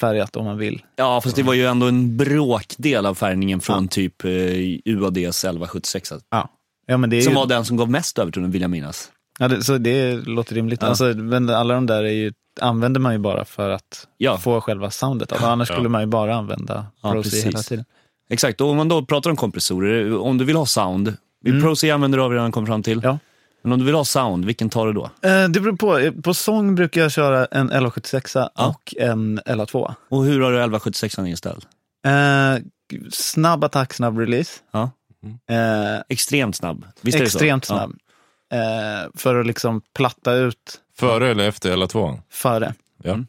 färgat 0.00 0.36
om 0.36 0.44
man 0.44 0.58
vill. 0.58 0.82
ja, 0.96 1.20
fast 1.20 1.36
det 1.36 1.42
var 1.42 1.54
ju 1.54 1.66
ändå 1.66 1.86
en 1.86 2.16
bråkdel 2.16 3.06
av 3.06 3.14
färgningen 3.14 3.60
från 3.60 3.82
Ja. 3.84 3.88
typ 3.90 4.24
eh, 4.24 4.30
UADs 4.84 5.44
1176. 5.44 6.12
Ja, 6.30 6.48
ja 6.86 6.96
men 6.96 7.10
det 7.10 7.16
är 7.16 7.22
Som 7.22 7.32
ju, 7.32 7.38
var 7.38 7.46
den 7.46 7.64
som 7.64 7.76
gav 7.76 7.90
mest 7.90 8.18
övertoning 8.18 8.50
vill 8.50 8.62
jag 8.62 8.70
minnas. 8.70 9.10
ja, 9.38 9.48
det, 9.48 9.64
så 9.64 9.78
det 9.78 10.14
låter 10.14 10.54
rimligt. 10.54 10.82
Ja. 10.82 10.88
Alltså, 10.88 11.04
men 11.04 11.50
alla 11.50 11.74
de 11.74 11.86
där 11.86 12.04
är 12.04 12.10
ju, 12.12 12.32
använder 12.60 13.00
man 13.00 13.12
ju 13.12 13.18
bara 13.18 13.44
för 13.44 13.70
att 13.70 14.06
Ja. 14.18 14.38
få 14.38 14.60
själva 14.60 14.90
soundet. 14.90 15.32
Alltså, 15.32 15.46
annars 15.46 15.70
Ja. 15.70 15.74
skulle 15.74 15.88
man 15.88 16.00
ju 16.00 16.06
bara 16.06 16.34
använda 16.34 16.86
Ja, 17.02 17.12
Pro 17.12 17.22
C 17.22 17.30
precis. 17.30 17.44
hela 17.46 17.58
tiden. 17.58 17.84
Exakt, 18.30 18.60
och 18.60 18.68
om 18.70 18.76
man 18.76 18.88
då 18.88 19.04
pratar 19.04 19.30
om 19.30 19.36
kompressorer, 19.36 20.18
om 20.18 20.38
du 20.38 20.44
vill 20.44 20.56
ha 20.56 20.66
sound, 20.66 21.16
mm. 21.46 21.62
Pro 21.62 21.76
C 21.76 21.90
använder 21.90 22.18
du 22.18 22.28
vi 22.28 22.34
redan 22.34 22.52
kommit 22.52 22.68
fram 22.68 22.82
till. 22.82 23.00
Ja. 23.04 23.18
Men 23.62 23.72
om 23.72 23.78
du 23.78 23.84
vill 23.84 23.94
ha 23.94 24.04
sound, 24.04 24.44
vilken 24.44 24.70
tar 24.70 24.86
du 24.86 24.92
då? 24.92 25.04
Eh, 25.04 25.48
det 25.48 25.60
beror 25.60 25.76
på. 25.76 26.22
På 26.22 26.34
sång 26.34 26.74
brukar 26.74 27.00
jag 27.00 27.12
köra 27.12 27.44
en 27.46 27.66
1176 27.66 28.34
Ja. 28.34 28.50
och 28.54 28.94
en 28.98 29.40
11.2. 29.46 29.94
Och 30.08 30.24
hur 30.24 30.40
har 30.40 30.50
du 30.50 30.56
1176 30.56 31.18
inställd? 31.18 31.64
Eh, 32.06 32.62
snabb 33.12 33.64
attack, 33.64 33.94
snabb 33.94 34.18
release. 34.18 34.60
Ja. 34.72 34.90
Eh, 35.50 36.02
Extremt 36.08 36.56
snabb. 36.56 36.84
Visst 37.00 37.16
är 37.18 37.20
det 37.24 37.30
så? 37.30 37.38
extremt 37.38 37.66
Ja. 37.68 37.74
snabb. 37.76 37.96
Eh, 38.52 39.10
för 39.14 39.40
att 39.40 39.46
liksom 39.46 39.82
platta 39.94 40.32
ut 40.34 40.80
Före 40.96 41.30
eller 41.30 41.48
efter 41.48 41.76
L2? 41.76 42.18
före. 42.30 42.74
Ja. 43.02 43.12
Mm. 43.12 43.26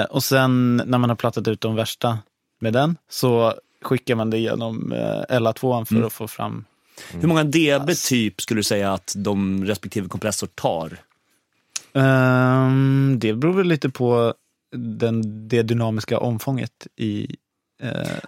Eh, 0.00 0.04
och 0.04 0.24
sen 0.24 0.76
när 0.86 0.98
man 0.98 1.10
har 1.10 1.16
plattat 1.16 1.48
ut 1.48 1.60
de 1.60 1.74
värsta 1.74 2.18
med 2.60 2.72
den 2.72 2.96
så 3.10 3.54
skickar 3.82 4.14
man 4.14 4.30
det 4.30 4.38
genom 4.38 4.92
eh, 4.92 5.22
LA2 5.38 5.84
för 5.84 5.94
Mm. 5.94 6.06
att 6.06 6.12
få 6.12 6.28
fram 6.28 6.64
Hur 7.12 7.28
många 7.28 7.44
dB 7.44 7.90
typ 8.08 8.40
skulle 8.40 8.58
du 8.58 8.64
säga 8.64 8.92
att 8.92 9.12
de 9.16 9.64
respektive 9.64 10.08
kompressor 10.08 10.46
tar? 10.46 10.98
Ehm, 11.94 13.16
det 13.18 13.32
beror 13.34 13.52
väl 13.52 13.66
lite 13.66 13.88
på 13.90 14.34
den, 14.76 15.48
det 15.48 15.62
dynamiska 15.62 16.18
omfånget 16.18 16.86
i... 16.96 17.36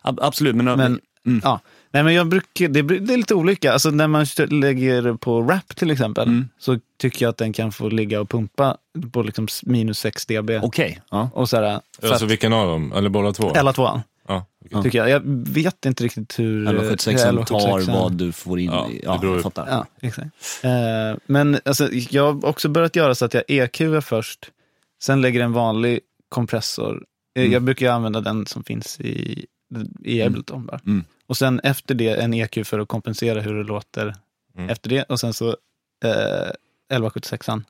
Ab- 0.03 0.19
absolut, 0.23 0.55
men, 0.57 0.65
men, 0.65 1.01
Mm. 1.27 1.41
ja. 1.45 1.61
Nej, 1.95 2.03
men 2.03 2.15
jag 2.15 2.29
brukar, 2.29 2.69
det, 2.69 2.83
det 2.83 3.13
är 3.13 3.17
lite 3.17 3.35
olika. 3.35 3.73
Alltså, 3.73 3.91
när 3.91 4.09
man 4.09 4.27
lägger 4.51 5.15
på 5.15 5.43
rap 5.43 5.77
till 5.77 5.91
exempel 5.91 6.29
Mm. 6.29 6.49
så 6.59 6.79
tycker 6.99 7.25
jag 7.25 7.31
att 7.31 7.37
den 7.37 7.53
kan 7.53 7.73
få 7.73 7.89
ligga 7.89 8.21
och 8.21 8.29
pumpa 8.31 8.77
på 9.13 9.23
liksom 9.23 9.49
minus 9.63 9.99
6 9.99 10.27
dB. 10.27 10.51
okej. 10.63 11.01
Ja. 11.11 11.31
Och 11.35 11.49
så 11.49 11.57
här, 11.57 11.81
för 12.01 12.09
Alltså 12.09 12.27
vilken 12.27 12.53
av 12.53 12.67
dem? 12.69 12.93
Eller 12.93 13.09
båda 13.09 13.33
två? 13.33 13.51
LA2 13.51 14.01
Ja, 14.29 14.47
okej. 14.71 14.83
tycker 14.83 14.99
jag. 14.99 15.09
Jag 15.11 15.23
vet 15.49 15.87
inte 15.87 16.05
riktigt 16.05 16.39
hur... 16.39 16.45
hur 16.45 16.63
1176 16.63 17.23
tar 17.23 17.29
1176 17.29 17.89
vad 17.89 18.13
du 18.13 18.33
får 18.33 18.59
in. 18.61 18.71
Ja, 18.73 18.89
i- 18.91 18.99
det 18.99 19.07
jag. 19.57 19.69
Ja, 19.69 19.87
exakt. 20.01 20.29
Eh, 20.63 20.71
men 21.27 21.59
alltså, 21.65 21.89
jag 21.93 22.33
har 22.33 22.45
också 22.47 22.69
börjat 22.69 22.97
göra 22.97 23.15
så 23.15 23.25
att 23.25 23.35
jag 23.35 23.43
EQar 23.49 24.01
först, 24.01 24.51
sen 25.03 25.21
lägger 25.21 25.41
en 25.41 25.53
vanlig 25.53 26.01
kompressor. 26.29 26.95
Eh, 27.37 27.41
Mm. 27.43 27.53
Jag 27.53 27.63
brukar 27.63 27.91
använda 27.93 28.21
den 28.21 28.47
som 28.47 28.65
finns 28.65 29.01
i, 29.01 29.47
i 30.05 30.23
Ableton 30.23 30.67
bara. 30.67 30.81
Mm. 30.87 31.05
Och 31.27 31.37
sen 31.37 31.61
efter 31.61 31.95
det 31.95 32.09
en 32.23 32.35
EQ 32.35 32.67
för 32.67 32.79
att 32.79 32.89
kompensera 32.89 33.41
hur 33.41 33.55
det 33.55 33.65
låter 33.65 34.15
Mm. 34.57 34.71
efter 34.71 34.91
det. 34.91 35.03
Och 35.03 35.21
sen 35.21 35.33
så 35.35 35.49
eh, 36.05 36.51
1176an. 36.93 37.63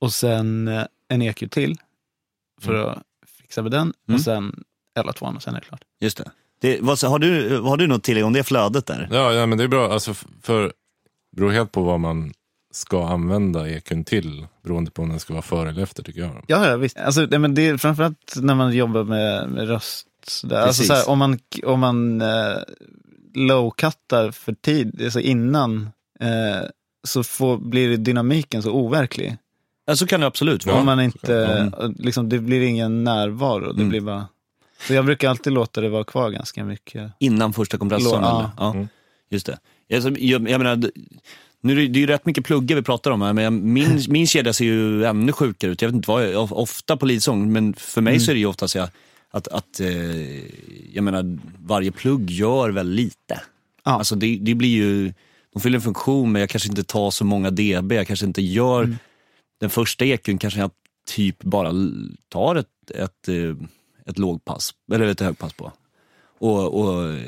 Och 0.00 0.12
sen 0.12 0.68
eh, 0.68 0.84
en 1.08 1.22
EQ 1.22 1.50
till 1.50 1.76
för 2.60 2.74
Mm. 2.74 2.88
att 2.88 3.02
fixa 3.42 3.62
med 3.62 3.70
den. 3.72 3.92
Mm. 4.08 4.14
Och 4.14 4.20
sen 4.20 4.64
11 4.98 5.12
och 5.20 5.42
sen 5.42 5.54
är 5.54 5.60
det 5.60 5.66
klart. 5.66 5.82
Just 6.00 6.16
det. 6.16 6.30
det 6.60 6.78
vad, 6.80 6.98
så 6.98 7.08
har, 7.08 7.18
du, 7.18 7.58
har 7.58 7.76
du 7.76 7.86
något 7.86 8.02
tillägg 8.02 8.24
om 8.24 8.32
det 8.32 8.44
flödet 8.44 8.86
där? 8.86 9.08
Ja, 9.12 9.32
ja, 9.32 9.46
men 9.46 9.58
det 9.58 9.64
är 9.64 9.68
bra. 9.68 9.92
Alltså, 9.92 10.14
för 10.42 10.62
det 10.62 10.72
beror 11.36 11.50
helt 11.50 11.72
på 11.72 11.82
vad 11.82 12.00
man 12.00 12.32
ska 12.72 13.06
använda 13.08 13.68
EQn 13.68 14.04
till. 14.04 14.46
Beroende 14.62 14.90
på 14.90 15.02
om 15.02 15.08
den 15.08 15.20
ska 15.20 15.32
vara 15.32 15.42
före 15.42 15.68
eller 15.68 15.82
efter 15.82 16.02
tycker 16.02 16.20
jag. 16.20 16.44
Ja, 16.46 16.68
ja 16.70 16.76
visst. 16.76 16.96
Alltså, 16.98 17.26
nej, 17.30 17.38
men 17.38 17.54
det 17.54 17.66
är 17.68 17.76
framförallt 17.76 18.34
när 18.36 18.54
man 18.54 18.72
jobbar 18.72 19.04
med, 19.04 19.48
med 19.50 19.68
röst. 19.68 20.06
Sådär. 20.28 20.56
Alltså, 20.56 20.68
Precis. 20.82 20.86
såhär, 20.86 21.08
om 21.08 21.18
man, 21.18 21.38
om 21.64 21.80
man 21.80 22.20
eh, 22.20 22.56
low-cuttar 23.34 24.30
för 24.32 24.52
tid, 24.52 25.02
alltså 25.04 25.20
innan, 25.20 25.88
eh, 26.20 26.68
så 27.06 27.22
får, 27.24 27.58
blir 27.58 27.96
dynamiken 27.96 28.62
så 28.62 28.70
overklig. 28.72 29.36
Ja, 29.86 29.96
så 29.96 30.06
kan 30.06 30.20
det 30.20 30.26
absolut 30.26 30.66
vara. 30.66 30.76
om 30.76 30.86
man 30.86 31.00
inte, 31.00 31.46
Mm. 31.46 31.94
liksom, 31.98 32.28
det 32.28 32.38
blir 32.38 32.60
ingen 32.62 33.04
närvaro. 33.04 33.64
Det 33.64 33.70
Mm. 33.80 33.88
blir 33.88 34.00
bara, 34.00 34.26
så 34.86 34.94
jag 34.94 35.04
brukar 35.04 35.30
alltid 35.30 35.52
låta 35.52 35.80
det 35.80 35.88
vara 35.88 36.04
kvar 36.04 36.30
ganska 36.30 36.64
mycket. 36.64 37.12
Innan 37.18 37.52
första 37.52 37.78
kompressorn? 37.78 38.22
Ja. 38.22 38.50
Ja, 38.56 38.70
Mm. 38.74 38.88
just 39.30 39.46
det. 39.46 39.58
Alltså, 39.94 40.10
jag, 40.10 40.48
jag 40.50 40.58
menar, 40.60 40.90
nu 41.60 41.72
är 41.72 41.76
det, 41.76 41.88
det 41.88 41.98
är 41.98 42.00
ju 42.00 42.06
rätt 42.06 42.26
mycket 42.26 42.44
pluggar 42.44 42.76
vi 42.76 42.82
pratar 42.82 43.10
om 43.10 43.22
här, 43.22 43.32
men 43.32 43.44
jag- 43.44 43.52
min, 43.52 44.02
min 44.08 44.26
kedja 44.26 44.52
ser 44.52 44.64
ju 44.64 45.04
ännu 45.04 45.32
sjukare 45.32 45.70
ut. 45.70 45.82
Jag 45.82 45.88
vet 45.88 45.94
inte 45.96 46.10
vad, 46.10 46.30
jag, 46.32 46.52
ofta 46.52 46.96
på 46.96 47.06
leadsång, 47.06 47.52
men 47.52 47.74
för 47.74 48.00
mig 48.00 48.20
så 48.20 48.30
är 48.30 48.34
det 48.34 48.40
ju 48.40 48.46
oftast 48.46 48.74
jag, 48.74 48.88
att, 49.34 49.48
att 49.48 49.80
eh, 49.80 50.94
jag 50.94 51.04
menar, 51.04 51.38
varje 51.58 51.92
plugg 51.92 52.30
gör 52.30 52.70
väl 52.70 52.90
lite. 52.90 53.40
Ja. 53.84 53.90
Alltså 53.90 54.14
det, 54.14 54.38
det 54.40 54.54
blir 54.54 54.68
ju, 54.68 55.12
de 55.52 55.60
fyller 55.60 55.78
en 55.78 55.82
funktion, 55.82 56.32
men 56.32 56.40
jag 56.40 56.50
kanske 56.50 56.68
inte 56.68 56.84
tar 56.84 57.10
så 57.10 57.24
många 57.24 57.50
dB, 57.50 57.92
jag 57.92 58.06
kanske 58.06 58.26
inte 58.26 58.42
gör, 58.42 58.96
den 59.60 59.70
första 59.70 60.04
ekun 60.04 60.38
kanske 60.38 60.60
jag 60.60 60.70
typ 61.08 61.42
bara 61.42 61.72
tar 62.28 62.56
ett, 62.56 62.90
ett, 62.90 63.28
eh, 63.28 63.56
ett 64.06 64.18
lågpass, 64.18 64.70
eller 64.92 65.06
ett 65.06 65.20
högpass 65.20 65.52
på. 65.52 65.72
Och, 66.38 66.80
och 66.80 67.18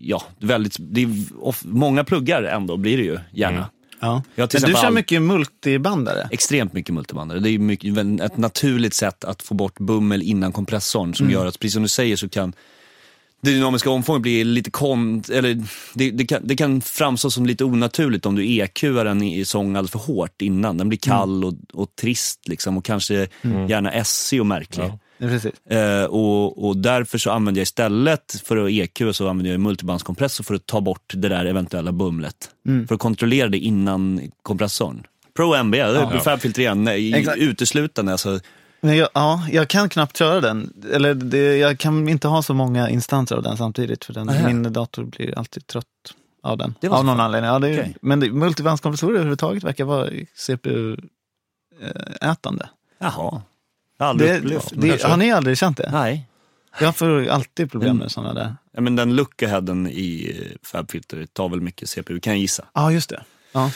ja, 0.00 0.22
väldigt, 0.38 0.76
det 0.78 1.02
är 1.02 1.08
of, 1.40 1.64
många 1.64 2.04
pluggar 2.04 2.42
ändå 2.42 2.76
blir 2.76 2.96
det 2.96 3.04
ju 3.04 3.18
gärna. 3.32 3.56
Mm. 3.56 3.68
Ja. 4.00 4.22
Men 4.34 4.48
du 4.48 4.58
kör 4.58 4.84
all- 4.84 4.92
mycket 4.92 5.22
multibandare? 5.22 6.28
Extremt 6.30 6.72
mycket 6.72 6.94
multibandare. 6.94 7.40
Det 7.40 7.50
är 7.50 7.58
mycket, 7.58 7.98
ett 8.20 8.36
naturligt 8.36 8.94
sätt 8.94 9.24
att 9.24 9.42
få 9.42 9.54
bort 9.54 9.78
bummel 9.78 10.22
innan 10.22 10.52
kompressorn 10.52 11.14
som 11.14 11.30
gör 11.30 11.46
att, 11.46 11.58
precis 11.58 11.74
som 11.74 11.82
du 11.82 11.88
säger, 11.88 12.16
så 12.16 12.28
kan 12.28 12.52
det 13.40 13.50
dynamiska 13.50 13.90
omfånget 13.90 14.22
bli 14.22 14.44
lite 14.44 14.70
kon... 14.70 15.22
Eller 15.32 15.62
det, 15.94 16.10
det, 16.10 16.26
kan, 16.26 16.40
det 16.44 16.56
kan 16.56 16.80
framstå 16.80 17.30
som 17.30 17.46
lite 17.46 17.64
onaturligt 17.64 18.26
om 18.26 18.34
du 18.34 18.46
EQar 18.46 19.06
en 19.06 19.22
i 19.22 19.44
sång 19.44 19.76
alldeles 19.76 19.90
för 19.90 19.98
hårt 19.98 20.42
innan. 20.42 20.78
Den 20.78 20.88
blir 20.88 20.98
kall 20.98 21.44
och, 21.44 21.54
och 21.72 21.96
trist 21.96 22.48
liksom 22.48 22.78
och 22.78 22.84
kanske 22.84 23.28
gärna 23.68 23.92
essig 23.92 24.40
och 24.40 24.46
märklig. 24.46 24.84
Ja. 24.84 24.98
Eh, 25.70 26.04
och, 26.04 26.66
och 26.68 26.76
därför 26.76 27.18
så 27.18 27.30
använder 27.30 27.58
jag 27.60 27.62
istället 27.62 28.42
för 28.44 28.56
att 28.64 28.70
EQ 28.70 29.02
så 29.12 29.28
använder 29.28 29.50
jag 29.52 29.60
multibandskompressor 29.60 30.44
för 30.44 30.54
att 30.54 30.66
ta 30.66 30.80
bort 30.80 31.12
det 31.14 31.28
där 31.28 31.44
eventuella 31.44 31.92
bumlet. 31.92 32.50
Mm. 32.66 32.88
För 32.88 32.94
att 32.94 33.00
kontrollera 33.00 33.48
det 33.48 33.58
innan 33.58 34.20
kompressorn. 34.42 35.06
Pro 35.36 35.54
MB, 35.54 35.74
Ja. 35.74 36.20
Fabfilter 36.20 36.62
igen, 36.62 36.88
uteslutande. 37.36 38.12
Alltså, 38.12 38.40
Men 38.80 38.96
jag, 38.96 39.08
ja, 39.14 39.46
jag 39.52 39.68
kan 39.68 39.88
knappt 39.88 40.16
köra 40.16 40.40
den. 40.40 40.72
Eller 40.92 41.14
det, 41.14 41.56
jag 41.56 41.78
kan 41.78 42.08
inte 42.08 42.28
ha 42.28 42.42
så 42.42 42.54
många 42.54 42.90
instanser 42.90 43.36
av 43.36 43.42
den 43.42 43.56
samtidigt. 43.56 44.04
För 44.04 44.12
den, 44.12 44.28
Aha. 44.28 44.46
min 44.46 44.72
dator 44.72 45.04
blir 45.04 45.38
alltid 45.38 45.66
trött 45.66 45.84
av 46.42 46.58
den. 46.58 46.74
Av 46.82 46.88
någon 47.04 47.16
fan. 47.16 47.20
anledning. 47.20 47.50
Ja, 47.50 47.58
det 47.58 47.68
är, 47.68 47.80
Okej. 47.80 47.96
Men 48.02 48.18
multibandskompressorer 48.38 49.14
överhuvudtaget 49.14 49.64
verkar 49.64 49.84
vara 49.84 50.10
CPU-ätande. 50.36 52.68
jaha. 52.98 53.42
Aldrig 53.98 54.30
Det, 54.30 54.36
upplevt 54.56 55.02
det. 55.02 55.08
har 55.08 55.16
ni 55.16 55.30
aldrig 55.32 55.58
känt 55.58 55.76
det? 55.76 55.90
Nej. 55.92 56.26
Jag 56.80 56.96
får 56.96 57.28
alltid 57.28 57.70
problem 57.70 57.90
Mm. 57.90 57.98
med 57.98 58.10
sådana 58.12 58.34
där. 58.34 58.56
Ja, 58.72 58.80
men 58.80 58.96
den 58.96 59.16
lookaheaden 59.16 59.86
i 59.86 60.36
Fabfilter 60.62 61.26
tar 61.26 61.48
väl 61.48 61.60
mycket 61.60 61.88
CPU, 61.88 62.20
kan 62.20 62.32
jag 62.32 62.40
gissa. 62.40 62.64
Ja, 62.74 62.92
just 62.92 63.08
det. 63.10 63.22
Ja. 63.52 63.70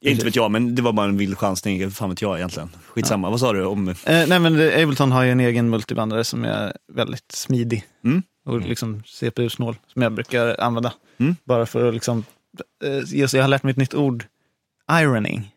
Inte 0.00 0.24
vet 0.24 0.36
jag, 0.36 0.50
men 0.50 0.74
det 0.74 0.82
var 0.82 0.92
bara 0.92 1.08
en 1.08 1.16
vild 1.16 1.38
chansning. 1.38 1.90
Fan 1.90 2.10
vet 2.10 2.22
jag 2.22 2.36
egentligen. 2.36 2.68
Skitsamma. 2.86 3.30
Vad 3.30 3.40
sa 3.40 3.52
du 3.52 3.64
om... 3.64 3.88
Eh, 3.88 3.94
nej, 4.04 4.38
men 4.38 4.54
Ableton 4.82 5.12
har 5.12 5.22
ju 5.22 5.30
en 5.32 5.40
egen 5.40 5.70
multibandare 5.70 6.24
som 6.24 6.44
är 6.44 6.72
väldigt 6.92 7.32
smidig 7.32 7.84
Mm? 8.04 8.22
och 8.44 8.60
liksom 8.60 9.02
CPU-snål 9.06 9.76
som 9.92 10.02
jag 10.02 10.12
brukar 10.12 10.60
använda. 10.60 10.92
Mm. 11.18 11.36
Bara 11.44 11.66
för 11.66 11.88
att 11.88 11.94
liksom, 11.94 12.24
eh, 12.84 13.14
jag 13.34 13.42
har 13.42 13.48
lärt 13.48 13.62
mig 13.62 13.70
ett 13.70 13.76
nytt 13.76 13.94
ord, 13.94 14.24
ironing. 14.92 15.50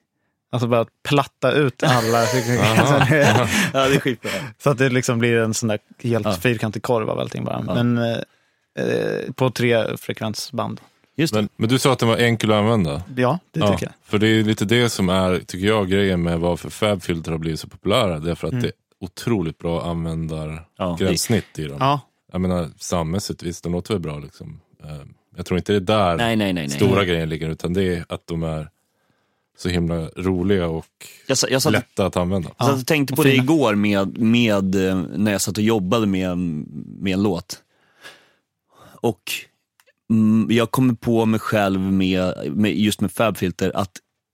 Alltså 0.54 0.68
bara 0.68 0.82
att 0.82 0.88
platta 1.04 1.52
ut 1.52 1.84
alla. 1.84 2.20
det- 2.34 2.56
Ja, 3.74 3.88
det 3.88 3.96
är 3.96 4.00
skitbra. 4.00 4.32
så 4.64 4.70
att 4.70 4.78
det 4.78 4.90
liksom 4.90 5.20
blir 5.20 5.38
en 5.38 5.54
sån 5.54 5.70
där 5.70 5.80
helt 6.04 6.26
Ja. 6.26 6.34
fyrkantig 6.34 6.84
korv 6.84 7.10
av 7.10 7.20
allting 7.20 7.44
bara. 7.44 7.64
Ja. 7.68 7.84
Men 7.84 7.98
eh, 7.98 9.32
på 9.36 9.50
tre 9.50 9.98
frekvensband. 9.98 10.82
Just. 11.16 11.34
Men, 11.34 11.50
men 11.56 11.70
du 11.70 11.80
sa 11.80 11.94
att 11.94 12.00
den 12.00 12.10
var 12.10 12.18
enkel 12.18 12.52
att 12.52 12.58
använda? 12.58 13.04
Ja, 13.16 13.40
det 13.52 13.60
Ja, 13.60 13.72
tycker 13.72 13.86
jag. 13.86 13.94
för 14.06 14.18
det 14.18 14.28
är 14.28 14.44
lite 14.44 14.66
det 14.66 14.90
som 14.90 15.10
är, 15.10 15.40
tycker 15.40 15.68
jag, 15.68 15.90
grejen 15.90 16.24
med 16.24 16.40
varför 16.40 16.70
Fabfilter 16.70 17.32
har 17.32 17.38
blivit 17.38 17.60
så 17.60 17.68
populära. 17.68 18.20
Det 18.20 18.32
är 18.32 18.36
för 18.36 18.48
att 18.48 18.52
Mm. 18.54 18.64
det, 18.64 18.72
otroligt 19.00 19.58
bra 19.58 19.82
Ja, 19.86 19.90
användargränssnitt 19.90 21.60
i 21.60 21.66
dem. 21.68 21.78
Ja, 21.80 22.00
Jag 22.32 22.42
menar 22.42 22.70
soundmässigt, 22.78 23.44
visst 23.44 23.64
de 23.64 23.72
låter 23.74 23.94
väl 23.94 24.02
bra 24.02 24.20
liksom. 24.20 24.60
Eh, 24.84 24.90
Jag 25.38 25.46
tror 25.46 25.58
inte 25.58 25.72
det 25.74 25.78
är 25.78 25.98
där 25.98 26.18
Nej, 26.18 26.36
nej, 26.36 26.54
nej. 26.54 26.68
nej. 26.68 26.70
stora 26.70 27.06
grejen 27.06 27.30
ligger, 27.30 27.50
utan 27.50 27.74
det 27.74 27.84
är 27.84 28.06
att 28.10 28.28
de 28.28 28.44
är 28.44 28.70
så 29.62 29.70
himla 29.70 29.96
roliga 30.16 30.68
och 30.68 30.86
Jag, 31.28 31.38
sa- 31.38 31.48
jag, 31.50 31.62
satt, 31.62 31.72
lätta 31.72 32.06
att 32.06 32.18
använda. 32.18 32.50
jag 32.58 32.68
satt 32.68 32.80
och 32.82 32.88
tänkte 32.88 33.16
på 33.16 33.24
det 33.24 33.36
igår 33.36 33.76
med, 33.76 34.18
med, 34.18 34.76
eh, 34.76 34.96
när 35.16 35.32
jag 35.32 35.42
satt 35.42 35.58
och 35.58 35.64
jobbade 35.64 36.06
med, 36.08 36.38
med 37.00 37.14
en 37.14 37.24
låt. 37.24 37.64
Och 39.02 39.22
mm, 40.10 40.48
jag 40.52 40.72
kommer 40.72 40.94
på 40.94 41.26
mig 41.26 41.40
själv 41.40 41.80
med, 41.80 42.34
med 42.56 42.76
just 42.80 43.02
med 43.02 43.12
Fabfilter 43.12 43.72
att 43.76 43.92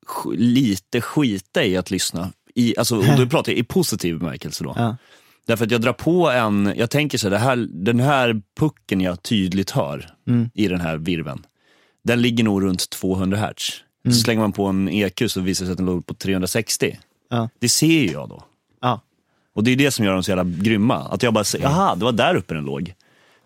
sk- 0.07 0.35
lite 0.37 1.01
skita 1.01 1.63
i 1.65 1.77
att 1.77 1.91
lyssna. 1.91 2.31
I, 2.55 2.77
alltså, 2.77 2.97
och 2.97 3.17
då 3.17 3.25
pratar 3.29 3.51
jag 3.51 3.59
i 3.59 3.63
positiv 3.63 4.19
bemärkelse 4.19 4.63
då. 4.63 4.73
ja. 4.77 4.97
Därför 5.47 5.65
att 5.65 5.71
jag 5.71 5.81
drar 5.81 5.93
på 5.93 6.29
en, 6.29 6.73
jag 6.77 6.89
tänker 6.89 7.17
så 7.17 7.25
här, 7.27 7.31
det 7.31 7.37
här 7.37 7.55
den 7.71 7.99
här 7.99 8.41
pucken 8.59 9.01
jag 9.01 9.23
tydligt 9.23 9.71
hör 9.71 10.13
Mm. 10.27 10.49
i 10.53 10.67
den 10.67 10.81
här 10.81 10.97
virven, 10.97 11.45
den 12.03 12.21
ligger 12.21 12.43
nog 12.43 12.63
runt 12.63 12.89
200 12.89 13.37
hertz. 13.37 13.83
Så 14.13 14.19
slänger 14.21 14.41
man 14.41 14.51
på 14.51 14.65
en 14.65 14.89
EQ 14.89 15.21
så 15.27 15.41
visar 15.41 15.65
det 15.65 15.67
sig 15.67 15.71
att 15.71 15.77
den 15.77 15.85
låg 15.85 16.05
på 16.05 16.13
360. 16.13 16.99
Ja. 17.29 17.49
Det 17.59 17.69
ser 17.69 17.87
ju 17.87 18.11
jag 18.11 18.29
då. 18.29 18.43
Ja. 18.81 19.01
Och 19.55 19.63
det 19.63 19.71
är 19.71 19.75
det 19.75 19.91
som 19.91 20.05
gör 20.05 20.13
dem 20.13 20.23
så 20.23 20.31
jävla 20.31 20.43
grymma. 20.43 20.95
Att 20.97 21.23
jag 21.23 21.33
bara 21.33 21.43
säger, 21.43 21.65
jaha, 21.65 21.95
det 21.95 22.05
var 22.05 22.11
där 22.11 22.35
uppe 22.35 22.53
den 22.53 22.65
låg. 22.65 22.93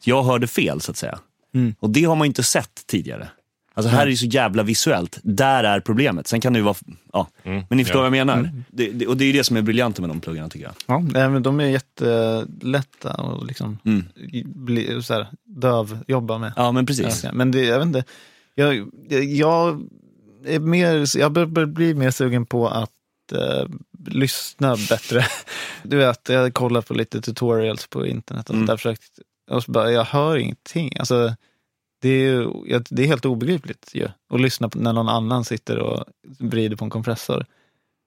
Jag 0.03 0.23
hörde 0.23 0.47
fel 0.47 0.81
så 0.81 0.91
att 0.91 0.97
säga. 0.97 1.19
Mm. 1.53 1.75
Och 1.79 1.89
det 1.89 2.03
har 2.03 2.15
man 2.15 2.25
ju 2.25 2.29
inte 2.29 2.43
sett 2.43 2.87
tidigare. 2.87 3.27
Alltså 3.73 3.89
här 3.89 4.01
är 4.01 4.09
det 4.09 4.17
så 4.17 4.25
jävla 4.25 4.63
visuellt. 4.63 5.19
Där 5.23 5.63
är 5.63 5.79
problemet. 5.79 6.27
Sen 6.27 6.41
kan 6.41 6.53
det 6.53 6.59
ju 6.59 6.63
vara, 6.63 6.75
ja. 7.13 7.27
Men 7.43 7.65
ni 7.69 7.83
förstår 7.85 8.03
Ja. 8.03 8.09
vad 8.09 8.17
jag 8.17 8.27
menar. 8.27 8.51
Det, 8.67 8.89
det, 8.89 9.07
och 9.07 9.17
det 9.17 9.23
är 9.23 9.25
ju 9.25 9.33
det 9.33 9.43
som 9.43 9.57
är 9.57 9.61
briljant 9.61 9.99
med 9.99 10.09
de 10.09 10.19
pluggarna 10.19 10.49
tycker 10.49 10.65
jag. 10.65 10.73
Ja, 11.13 11.29
men 11.29 11.43
de 11.43 11.59
är 11.59 11.65
jättelätta 11.65 13.13
och 13.13 13.45
liksom 13.45 13.77
Mm. 13.85 14.03
bli, 14.45 15.03
så 15.03 15.13
här, 15.13 15.27
döv 15.45 15.99
jobba 16.07 16.37
med. 16.37 16.53
Ja 16.55 16.71
men 16.71 16.85
precis. 16.85 17.23
Ja, 17.23 17.29
Men 17.33 17.51
det, 17.51 17.65
jag 17.65 17.77
vet 17.77 17.87
inte, 17.87 18.03
jag, 18.55 18.87
jag 19.23 19.81
är 20.45 20.59
mer, 20.59 21.17
jag 21.17 21.31
bör, 21.31 21.45
bör 21.45 21.65
bli 21.65 21.93
mer 21.93 22.11
sugen 22.11 22.45
på 22.45 22.67
att 22.67 22.91
eh, 23.33 23.65
lyssna 24.07 24.75
bättre. 24.89 25.25
Du 25.83 25.97
vet, 25.97 26.29
jag 26.29 26.53
kollar 26.53 26.81
på 26.81 26.93
lite 26.93 27.21
tutorials 27.21 27.87
på 27.87 28.05
internet 28.07 28.49
och 28.49 28.55
Mm. 28.55 28.65
där, 28.67 28.77
försökt, 28.77 29.03
och 29.51 29.63
så 29.63 29.71
bara, 29.71 29.91
jag 29.91 30.03
hör 30.03 30.37
ingenting. 30.37 30.93
Alltså, 30.99 31.35
det 32.01 32.09
är, 32.09 32.19
ju- 32.31 32.83
det 32.89 33.03
är 33.03 33.07
helt 33.07 33.25
obegripligt 33.25 33.89
ju, 33.93 34.07
att 34.33 34.41
lyssna 34.41 34.69
på 34.69 34.77
när 34.79 34.93
någon 34.93 35.09
annan 35.09 35.45
sitter 35.45 35.77
och 35.79 36.05
vrider 36.39 36.75
på 36.75 36.85
en 36.85 36.89
kompressor. 36.91 37.45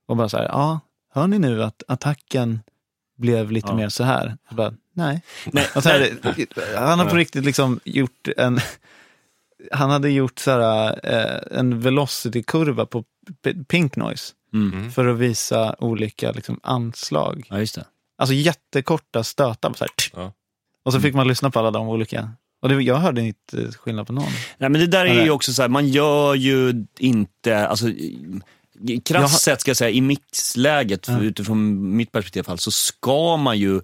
Och 0.09 0.17
bara 0.17 0.29
så 0.29 0.37
här, 0.37 0.45
ja, 0.45 0.81
hör 1.15 1.27
ni 1.27 1.39
nu 1.39 1.63
att 1.63 1.83
attacken 1.89 2.61
blev 3.17 3.51
lite 3.51 3.69
Ja. 3.69 3.77
mer 3.77 3.89
så 3.89 4.05
här? 4.05 4.37
Bara, 4.51 4.75
nej. 4.93 5.23
Nej, 5.47 5.67
här, 5.75 6.77
han 6.87 6.99
har 6.99 7.07
på 7.07 7.17
riktigt 7.17 7.45
liksom 7.45 7.81
gjort 7.85 8.29
en... 8.37 8.61
Han 9.73 9.91
hade 9.91 10.11
gjort 10.11 10.39
så 10.39 10.51
här, 10.51 11.01
eh, 11.03 11.59
en 11.59 11.81
velocity-kurva 11.81 12.87
på 12.87 13.05
Pink 13.69 13.97
Noise 13.97 14.33
Mm. 14.53 14.91
för 14.93 15.07
att 15.07 15.17
visa 15.19 15.77
olika 15.79 16.33
liksom, 16.33 16.61
anslag. 16.63 17.47
Ja, 17.51 17.59
just 17.59 17.75
det. 17.75 17.85
Alltså 18.19 18.35
jättekorta 18.35 19.25
stötar. 19.25 19.73
Så 19.75 19.85
här, 19.85 19.91
Ja. 20.23 20.33
Och 20.85 20.93
så 20.93 21.01
fick 21.01 21.15
man 21.15 21.29
lyssna 21.29 21.51
på 21.51 21.59
alla 21.59 21.71
de 21.71 21.89
olika. 21.89 22.31
Och 22.63 22.69
det, 22.69 22.83
jag 22.83 22.97
hörde 22.97 23.23
inte 23.23 23.73
skillnad 23.73 24.07
på 24.07 24.13
någon. 24.13 24.25
Nej, 24.59 24.71
men 24.71 24.73
det 24.81 24.87
där 24.87 25.05
är 25.07 25.11
Eller- 25.11 25.25
ju 25.25 25.31
också 25.31 25.53
så 25.53 25.63
här, 25.63 25.69
man 25.69 25.89
gör 25.89 26.35
ju 26.35 26.87
inte, 26.99 27.67
alltså 27.69 27.87
krasst 29.05 29.43
sett 29.43 29.61
ska 29.61 29.69
jag 29.71 29.77
säga, 29.77 29.91
i 29.91 30.01
mixläget, 30.01 31.09
Ja. 31.09 31.21
utifrån 31.21 31.97
mitt 31.97 32.13
perspektiv 32.13 32.41
i 32.41 32.41
alla 32.41 32.45
fall, 32.45 32.59
så 32.59 32.71
ska 32.71 33.37
man 33.37 33.59
ju 33.59 33.81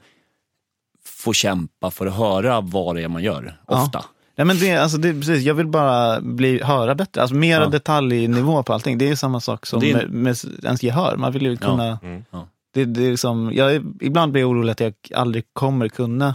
få 1.04 1.32
kämpa 1.32 1.90
för 1.90 2.06
att 2.06 2.14
höra 2.16 2.60
vad 2.60 2.96
det 2.96 3.02
är 3.02 3.08
man 3.08 3.22
gör, 3.22 3.60
Ja. 3.68 4.04
Nej, 4.36 4.44
men 4.46 4.58
det, 4.58 4.76
alltså 4.76 4.98
det, 4.98 5.12
precis, 5.14 5.42
jag 5.44 5.54
vill 5.54 5.66
bara 5.66 6.20
bli, 6.20 6.62
höra 6.62 6.94
bättre. 6.94 7.20
Alltså 7.22 7.34
mera 7.36 7.62
Ja. 7.64 7.68
detaljnivå 7.68 8.62
på 8.62 8.72
allting. 8.72 8.98
Det 8.98 9.08
är 9.08 9.14
samma 9.16 9.40
sak 9.40 9.66
som 9.66 9.80
Det 9.80 9.90
är- 9.90 9.94
med, 9.94 10.10
med 10.10 10.36
ens 10.64 10.82
gehör. 10.82 11.16
Man 11.16 11.32
vill 11.32 11.42
ju 11.42 11.52
Ja. 11.60 11.68
kunna... 11.68 11.98
Mm. 12.02 12.24
Ja. 12.30 12.48
Det, 12.74 12.84
det 12.84 13.06
är 13.06 13.16
som, 13.16 13.52
jag 13.54 13.74
ibland 14.00 14.32
blir 14.32 14.42
jag 14.42 14.50
orolig 14.50 14.72
att 14.72 14.80
jag 14.80 14.94
aldrig 15.14 15.44
kommer 15.52 15.88
kunna 15.88 16.34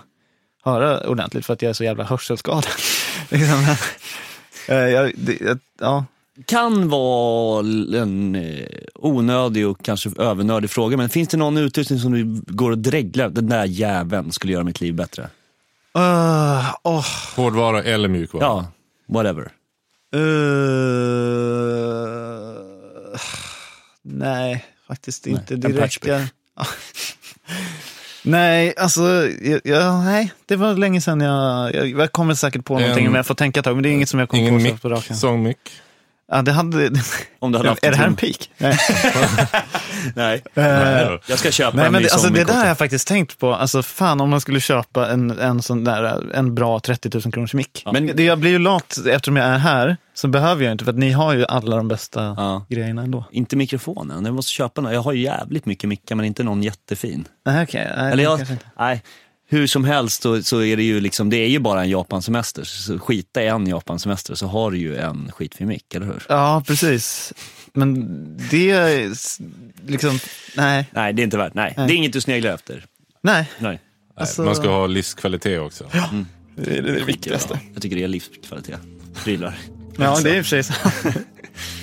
höra 0.64 1.08
ordentligt 1.08 1.46
för 1.46 1.54
att 1.54 1.62
jag 1.62 1.70
är 1.70 1.74
så 1.74 1.84
jävla 1.84 2.04
hörselskadad. 2.04 2.66
liksom, 3.30 3.66
eh, 4.70 4.76
jag, 4.76 5.12
det, 5.18 5.38
jag, 5.42 5.60
ja, 5.80 6.06
Kan 6.46 6.90
vara 6.90 7.60
en 8.02 8.36
eh, 8.36 8.66
onödig 8.96 9.68
och 9.68 9.84
kanske 9.86 10.10
övernördig 10.18 10.70
fråga, 10.70 10.98
men 10.98 11.10
finns 11.10 11.30
det 11.30 11.38
någon 11.38 11.58
utrustning 11.58 12.00
som 12.00 12.12
du 12.12 12.42
går 12.54 12.72
och 12.72 12.78
dreglar, 12.78 13.30
den 13.30 13.48
där 13.50 13.66
jäveln 13.66 14.32
skulle 14.32 14.54
göra 14.54 14.64
mitt 14.64 14.82
liv 14.82 14.94
bättre? 14.96 15.30
Uh, 15.98 16.74
åh, 16.84 17.06
Hårdvara 17.36 17.84
eller 17.84 18.08
mjukvara? 18.10 18.44
Ja, 18.44 18.66
whatever. 19.08 19.52
uh, 20.16 20.22
nej, 24.04 24.66
faktiskt 24.88 25.28
inte 25.28 25.54
en 25.54 25.60
direkt. 25.60 26.06
Jag, 26.06 26.22
nej, 28.24 28.74
alltså, 28.78 29.02
jag, 29.42 29.62
jag, 29.64 30.04
nej, 30.04 30.32
det 30.46 30.56
var 30.56 30.74
länge 30.76 31.02
sedan 31.02 31.22
jag, 31.22 31.76
jag, 31.76 31.88
jag 31.90 32.12
kommer 32.12 32.34
säkert 32.36 32.66
på 32.66 32.80
någonting 32.80 33.04
En- 33.06 33.10
om 33.10 33.16
jag 33.16 33.26
får 33.26 33.36
tänka 33.36 33.60
ett 33.60 33.64
tag, 33.64 33.76
men 33.76 33.84
det 33.84 33.90
är 33.90 33.94
inget 33.94 34.10
som 34.10 34.20
jag 34.20 34.30
kommer 34.30 34.44
Ingen 34.44 34.78
på 34.78 34.80
så 34.80 34.90
mick, 34.90 35.20
sångmick? 35.20 35.58
Ja, 36.32 36.42
det 36.42 36.52
hade, 36.52 36.92
Om 37.40 37.52
du 37.52 37.58
hade 37.58 37.70
haft 37.70 37.84
är 37.86 37.92
det 37.92 37.98
här 37.98 38.08
en 38.08 38.16
peak? 38.16 38.50
Nej. 38.58 38.78
Nej. 40.16 40.44
Eh, 40.56 41.12
Jag 41.28 41.40
ska 41.40 41.52
köpa 41.52 41.78
Nej, 41.78 41.86
en 41.86 41.92
men 41.92 42.02
ny 42.02 42.08
det, 42.08 42.14
alltså, 42.14 42.30
det 42.30 42.44
där 42.44 42.54
har 42.54 42.66
jag 42.66 42.78
faktiskt 42.78 43.08
tänkt 43.08 43.38
på. 43.40 43.54
Alltså, 43.56 43.84
fan 43.84 44.22
om 44.22 44.30
man 44.30 44.42
skulle 44.42 44.60
köpa 44.60 45.10
en, 45.10 45.40
en 45.40 45.62
sån 45.62 45.84
där, 45.84 46.24
en 46.36 46.56
bra 46.56 46.80
30 46.80 47.10
000 47.14 47.22
kronors 47.34 47.54
mick. 47.54 47.84
Men 47.94 48.08
det, 48.16 48.24
jag 48.24 48.40
blir 48.40 48.52
ju 48.52 48.60
lat 48.60 48.98
eftersom 49.10 49.36
jag 49.36 49.46
är 49.48 49.58
här, 49.58 49.98
så 50.14 50.28
behöver 50.28 50.64
jag 50.64 50.72
inte, 50.72 50.84
för 50.86 50.92
att 50.92 50.98
ni 50.98 51.12
har 51.12 51.34
ju 51.34 51.46
alla 51.46 51.76
de 51.78 51.88
bästa 51.88 52.34
Ja. 52.38 52.66
grejerna 52.70 53.02
ändå. 53.02 53.26
Inte 53.32 53.56
mikrofonen, 53.56 54.26
jag 54.26 54.34
måste 54.34 54.52
köpa 54.52 54.82
någon. 54.82 54.94
Jag 54.94 55.02
har 55.02 55.14
ju 55.14 55.22
jävligt 55.22 55.66
mycket 55.66 55.88
mickar 55.90 56.16
men 56.16 56.26
inte 56.26 56.44
någon 56.44 56.64
jättefin. 56.64 57.28
Nej, 57.46 57.64
okej. 57.64 57.92
Nej, 57.98 58.12
Eller 58.12 58.24
jag, 58.24 58.40
nej, 58.80 59.04
hur 59.48 59.68
som 59.68 59.84
helst 59.86 60.22
så, 60.22 60.44
så 60.44 60.64
är 60.64 60.78
det 60.78 60.84
ju 60.84 61.00
liksom, 61.00 61.30
det 61.30 61.38
är 61.38 61.48
ju 61.48 61.60
bara 61.60 61.82
en 61.82 61.90
Japansemester. 61.90 62.64
Så 62.64 63.00
skita 63.00 63.44
i 63.44 63.48
en 63.48 63.68
Japansemester 63.68 64.36
så 64.36 64.48
har 64.48 64.72
du 64.72 64.78
ju 64.78 64.98
en 64.98 65.32
skitfin 65.32 65.68
mick, 65.68 65.96
eller 65.96 66.06
hur? 66.06 66.24
Ja, 66.30 66.64
precis. 66.68 67.34
Men 67.74 68.08
det 68.52 68.72
är 68.72 69.12
liksom, 69.88 70.20
nej. 70.58 70.90
Nej, 70.92 71.14
det 71.14 71.22
är 71.22 71.24
inte 71.24 71.38
värt, 71.38 71.54
nej. 71.54 71.74
Nej. 71.78 71.88
Det 71.88 71.94
är 71.94 71.96
inget 71.96 72.14
du 72.14 72.22
sneglar 72.22 72.52
efter. 72.54 72.86
Nej, 73.22 73.50
Nej. 73.60 73.80
Alltså- 74.18 74.42
Man 74.44 74.56
ska 74.56 74.70
ha 74.70 74.88
livskvalitet 74.88 75.60
också. 75.62 75.90
det 76.56 76.78
är 76.78 76.82
det 76.82 77.04
viktigaste. 77.04 77.60
Jag 77.74 77.82
tycker 77.82 77.96
det 77.96 78.04
är 78.04 78.08
livskvalitet. 78.08 78.80
Prylar. 79.24 79.58
Ja, 79.98 80.20
det 80.24 80.30
är 80.30 80.36
i 80.38 80.42
och 80.42 80.46
för 80.46 80.50
sig 80.50 80.64
så. 80.64 80.74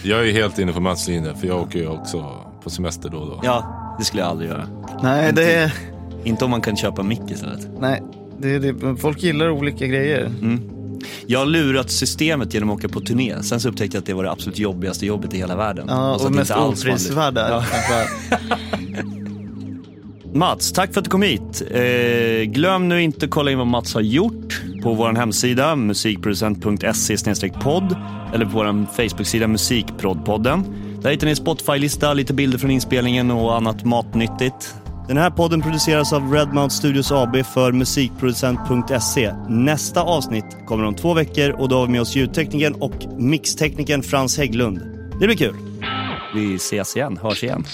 Jag 0.02 0.28
är 0.28 0.32
helt 0.32 0.58
inne 0.58 0.72
på 0.72 0.80
Mats 0.80 1.08
linje, 1.08 1.34
för 1.36 1.46
jag 1.46 1.60
åker 1.60 1.78
ju 1.78 1.88
också 1.88 2.46
på 2.62 2.70
semester 2.70 3.08
då 3.08 3.18
och 3.18 3.26
då. 3.26 3.40
Ja, 3.44 3.96
det 3.98 4.04
skulle 4.04 4.22
jag 4.22 4.30
aldrig 4.30 4.50
göra. 4.50 4.68
Nej, 5.02 5.32
det 5.32 5.52
är, 5.54 5.72
Inte 6.24 6.44
om 6.44 6.50
man 6.50 6.60
kan 6.60 6.76
köpa 6.76 7.02
mick 7.02 7.30
istället. 7.30 7.68
nej, 7.80 8.02
det 8.38 8.58
det. 8.58 8.96
Folk 8.96 9.22
gillar 9.22 9.50
olika 9.50 9.86
grejer. 9.86 10.30
Jag 11.26 11.38
har 11.38 11.46
lurat 11.46 11.90
systemet 11.90 12.54
genom 12.54 12.70
att 12.70 12.76
åka 12.76 12.88
på 12.88 13.00
turné. 13.00 13.42
Sen 13.42 13.60
så 13.60 13.68
upptäckte 13.68 13.96
jag 13.96 14.00
att 14.00 14.06
det 14.06 14.14
var 14.14 14.24
det 14.24 14.30
absolut 14.30 14.58
jobbigaste 14.58 15.06
jobbet 15.06 15.34
i 15.34 15.36
hela 15.36 15.56
världen. 15.56 15.86
Ja, 15.88 16.16
så 16.18 16.24
och 16.24 16.30
det 16.30 16.36
mest 16.36 16.56
oprisvärda. 16.56 17.48
Ja. 17.50 17.64
Mats, 20.34 20.72
tack 20.72 20.92
för 20.92 21.00
att 21.00 21.04
du 21.04 21.10
kom 21.10 21.22
hit. 21.22 21.62
Eh, 21.70 22.42
glöm 22.42 22.88
nu 22.88 23.02
inte 23.02 23.24
att 23.24 23.30
kolla 23.30 23.50
in 23.50 23.58
vad 23.58 23.66
Mats 23.66 23.94
har 23.94 24.00
gjort 24.00 24.62
på 24.82 24.94
vår 24.94 25.12
hemsida 25.12 25.76
musikproducent.se 25.76 27.50
podd 27.62 27.96
eller 28.34 28.44
på 28.44 28.50
vår 28.52 28.86
Facebook-sida 28.86 29.46
Musikproddpodden. 29.46 30.64
Där 31.02 31.10
hittar 31.10 31.26
ni 31.26 31.30
en 31.30 31.36
Spotify-lista, 31.36 32.14
lite 32.14 32.34
bilder 32.34 32.58
från 32.58 32.70
inspelningen 32.70 33.30
och 33.30 33.56
annat 33.56 33.84
matnyttigt. 33.84 34.74
Den 35.08 35.16
här 35.16 35.30
podden 35.30 35.62
produceras 35.62 36.12
av 36.12 36.32
Redmount 36.32 36.72
Studios 36.72 37.12
AB 37.12 37.36
för 37.54 37.72
musikproducent.se. 37.72 39.34
Nästa 39.48 40.02
avsnitt 40.02 40.44
kommer 40.66 40.84
om 40.84 40.94
två 40.94 41.14
veckor 41.14 41.50
och 41.50 41.68
då 41.68 41.76
har 41.76 41.86
vi 41.86 41.92
med 41.92 42.00
oss 42.00 42.16
ljudteknikern 42.16 42.74
och 42.74 42.94
mixteknikern 43.18 44.02
Frans 44.02 44.38
Hägglund. 44.38 44.80
Det 45.20 45.26
blir 45.26 45.36
kul. 45.36 45.56
Vi 46.34 46.54
ses 46.54 46.96
igen, 46.96 47.18
hörs 47.22 47.44
igen. 47.44 47.64